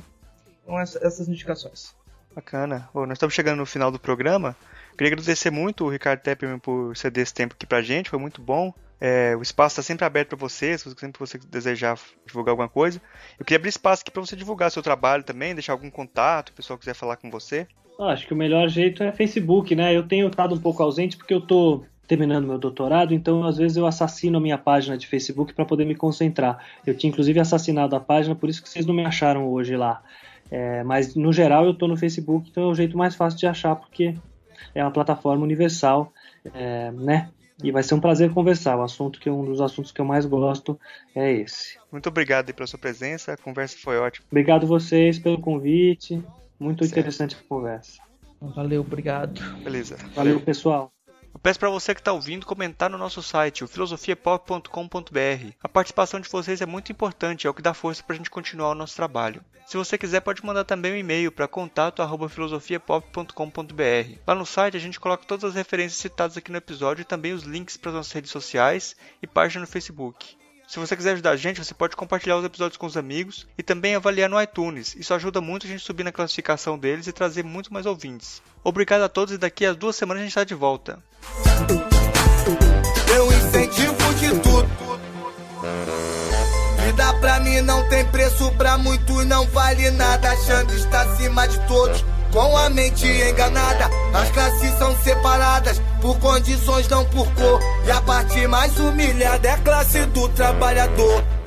Então, 0.62 0.78
essa, 0.78 0.98
essas 1.04 1.26
indicações. 1.26 1.96
Bacana. 2.34 2.86
Bom, 2.92 3.06
nós 3.06 3.16
estamos 3.16 3.34
chegando 3.34 3.58
no 3.58 3.66
final 3.66 3.90
do 3.90 3.98
programa. 3.98 4.54
Queria 4.92 5.14
agradecer 5.14 5.50
muito 5.50 5.86
o 5.86 5.88
Ricardo 5.88 6.20
Tepperman 6.20 6.58
por 6.58 6.94
ceder 6.94 7.22
esse 7.22 7.32
tempo 7.32 7.54
aqui 7.54 7.66
pra 7.66 7.80
gente, 7.80 8.10
foi 8.10 8.18
muito 8.18 8.42
bom. 8.42 8.74
É, 9.00 9.34
o 9.34 9.40
espaço 9.40 9.80
está 9.80 9.82
sempre 9.82 10.04
aberto 10.04 10.28
para 10.28 10.38
você, 10.38 10.76
se 10.76 10.90
sempre 10.90 11.18
você 11.18 11.38
desejar 11.38 11.98
divulgar 12.26 12.52
alguma 12.52 12.68
coisa. 12.68 13.00
Eu 13.38 13.44
queria 13.46 13.56
abrir 13.56 13.70
espaço 13.70 14.02
aqui 14.02 14.10
para 14.10 14.20
você 14.20 14.36
divulgar 14.36 14.70
seu 14.70 14.82
trabalho 14.82 15.24
também, 15.24 15.54
deixar 15.54 15.72
algum 15.72 15.90
contato, 15.90 16.50
o 16.50 16.52
pessoal 16.52 16.78
quiser 16.78 16.94
falar 16.94 17.16
com 17.16 17.30
você. 17.30 17.66
Ah, 17.98 18.12
acho 18.12 18.26
que 18.26 18.34
o 18.34 18.36
melhor 18.36 18.68
jeito 18.68 19.02
é 19.02 19.10
Facebook, 19.10 19.74
né? 19.74 19.96
Eu 19.96 20.06
tenho 20.06 20.28
estado 20.28 20.54
um 20.54 20.60
pouco 20.60 20.82
ausente 20.82 21.16
porque 21.16 21.32
eu 21.32 21.40
tô 21.40 21.84
terminando 22.10 22.44
meu 22.44 22.58
doutorado, 22.58 23.14
então 23.14 23.44
às 23.44 23.56
vezes 23.56 23.76
eu 23.76 23.86
assassino 23.86 24.38
a 24.38 24.40
minha 24.40 24.58
página 24.58 24.98
de 24.98 25.06
Facebook 25.06 25.54
para 25.54 25.64
poder 25.64 25.84
me 25.84 25.94
concentrar. 25.94 26.58
Eu 26.84 26.92
tinha 26.92 27.08
inclusive 27.08 27.38
assassinado 27.38 27.94
a 27.94 28.00
página, 28.00 28.34
por 28.34 28.50
isso 28.50 28.60
que 28.60 28.68
vocês 28.68 28.84
não 28.84 28.92
me 28.92 29.04
acharam 29.04 29.48
hoje 29.48 29.76
lá. 29.76 30.02
É, 30.50 30.82
mas 30.82 31.14
no 31.14 31.32
geral 31.32 31.64
eu 31.66 31.70
estou 31.70 31.86
no 31.86 31.96
Facebook, 31.96 32.50
então 32.50 32.64
é 32.64 32.66
o 32.66 32.74
jeito 32.74 32.98
mais 32.98 33.14
fácil 33.14 33.38
de 33.38 33.46
achar, 33.46 33.76
porque 33.76 34.16
é 34.74 34.82
uma 34.82 34.90
plataforma 34.90 35.44
universal, 35.44 36.12
é, 36.52 36.90
né? 36.90 37.30
E 37.62 37.70
vai 37.70 37.84
ser 37.84 37.94
um 37.94 38.00
prazer 38.00 38.32
conversar. 38.32 38.76
O 38.76 38.82
assunto 38.82 39.20
que 39.20 39.30
um 39.30 39.44
dos 39.44 39.60
assuntos 39.60 39.92
que 39.92 40.00
eu 40.00 40.04
mais 40.04 40.26
gosto 40.26 40.80
é 41.14 41.30
esse. 41.30 41.78
Muito 41.92 42.08
obrigado 42.08 42.52
pela 42.52 42.66
sua 42.66 42.78
presença. 42.78 43.34
A 43.34 43.36
conversa 43.36 43.76
foi 43.80 43.98
ótima. 43.98 44.26
Obrigado 44.28 44.66
vocês 44.66 45.16
pelo 45.16 45.40
convite. 45.40 46.20
Muito 46.58 46.82
certo. 46.82 46.92
interessante 46.92 47.36
a 47.36 47.48
conversa. 47.48 48.00
Valeu, 48.40 48.80
obrigado. 48.80 49.40
Beleza. 49.62 49.96
Valeu, 49.96 50.14
Valeu 50.14 50.40
pessoal. 50.40 50.90
Eu 51.32 51.38
peço 51.40 51.60
para 51.60 51.70
você 51.70 51.94
que 51.94 52.00
está 52.00 52.12
ouvindo 52.12 52.44
comentar 52.44 52.90
no 52.90 52.98
nosso 52.98 53.22
site, 53.22 53.62
o 53.62 53.68
filosofiapop.com.br. 53.68 55.52
A 55.62 55.68
participação 55.68 56.18
de 56.20 56.28
vocês 56.28 56.60
é 56.60 56.66
muito 56.66 56.90
importante, 56.90 57.46
é 57.46 57.50
o 57.50 57.54
que 57.54 57.62
dá 57.62 57.72
força 57.72 58.02
para 58.02 58.14
a 58.14 58.16
gente 58.16 58.28
continuar 58.28 58.70
o 58.70 58.74
nosso 58.74 58.96
trabalho. 58.96 59.40
Se 59.66 59.76
você 59.76 59.96
quiser, 59.96 60.18
pode 60.20 60.44
mandar 60.44 60.64
também 60.64 60.92
um 60.92 60.96
e-mail 60.96 61.30
para 61.30 61.46
contato@filosofiapop.com.br. 61.46 64.18
Lá 64.26 64.34
no 64.34 64.44
site 64.44 64.76
a 64.76 64.80
gente 64.80 64.98
coloca 64.98 65.24
todas 65.24 65.44
as 65.44 65.54
referências 65.54 66.00
citadas 66.00 66.36
aqui 66.36 66.50
no 66.50 66.58
episódio 66.58 67.02
e 67.02 67.04
também 67.04 67.32
os 67.32 67.44
links 67.44 67.76
para 67.76 67.90
as 67.90 67.96
nossas 67.96 68.12
redes 68.12 68.32
sociais 68.32 68.96
e 69.22 69.26
página 69.28 69.60
no 69.60 69.68
Facebook. 69.68 70.36
Se 70.70 70.78
você 70.78 70.96
quiser 70.96 71.14
ajudar 71.14 71.32
a 71.32 71.36
gente, 71.36 71.58
você 71.58 71.74
pode 71.74 71.96
compartilhar 71.96 72.36
os 72.36 72.44
episódios 72.44 72.76
com 72.76 72.86
os 72.86 72.96
amigos 72.96 73.44
e 73.58 73.62
também 73.62 73.96
avaliar 73.96 74.30
no 74.30 74.40
iTunes. 74.40 74.94
Isso 74.94 75.12
ajuda 75.12 75.40
muito 75.40 75.66
a 75.66 75.68
gente 75.68 75.82
subir 75.82 76.04
na 76.04 76.12
classificação 76.12 76.78
deles 76.78 77.08
e 77.08 77.12
trazer 77.12 77.42
muito 77.42 77.74
mais 77.74 77.86
ouvintes. 77.86 78.40
Obrigado 78.62 79.02
a 79.02 79.08
todos 79.08 79.34
e 79.34 79.38
daqui 79.38 79.66
a 79.66 79.72
duas 79.72 79.96
semanas 79.96 80.20
a 80.20 80.22
gente 80.22 80.30
está 80.30 80.44
de 80.44 80.54
volta. 80.54 81.02
Eu 83.12 83.32
incentivo 83.32 84.14
de 84.14 84.30
tudo. 84.42 84.70
Vida 86.84 87.14
pra 87.14 87.40
mim 87.40 87.62
não 87.62 87.88
tem 87.88 88.04
preço, 88.04 88.52
pra 88.52 88.78
muitos 88.78 89.26
não 89.26 89.48
vale 89.48 89.90
nada. 89.90 90.30
Achando 90.30 90.72
está 90.72 91.00
acima 91.00 91.48
de 91.48 91.58
todos 91.66 92.04
com 92.32 92.56
a 92.56 92.68
mente 92.70 93.06
enganada. 93.06 93.90
As 94.12 94.30
classes 94.30 94.78
são 94.78 94.96
separadas 95.02 95.80
por 96.00 96.18
condições, 96.18 96.88
não 96.88 97.04
por 97.06 97.26
cor. 97.34 97.60
E 97.86 97.90
a 97.90 98.00
parte 98.00 98.46
mais 98.46 98.78
humilhada 98.78 99.48
é 99.48 99.52
a 99.52 99.58
classe 99.58 100.04
do 100.06 100.28
trabalhador. 100.30 101.39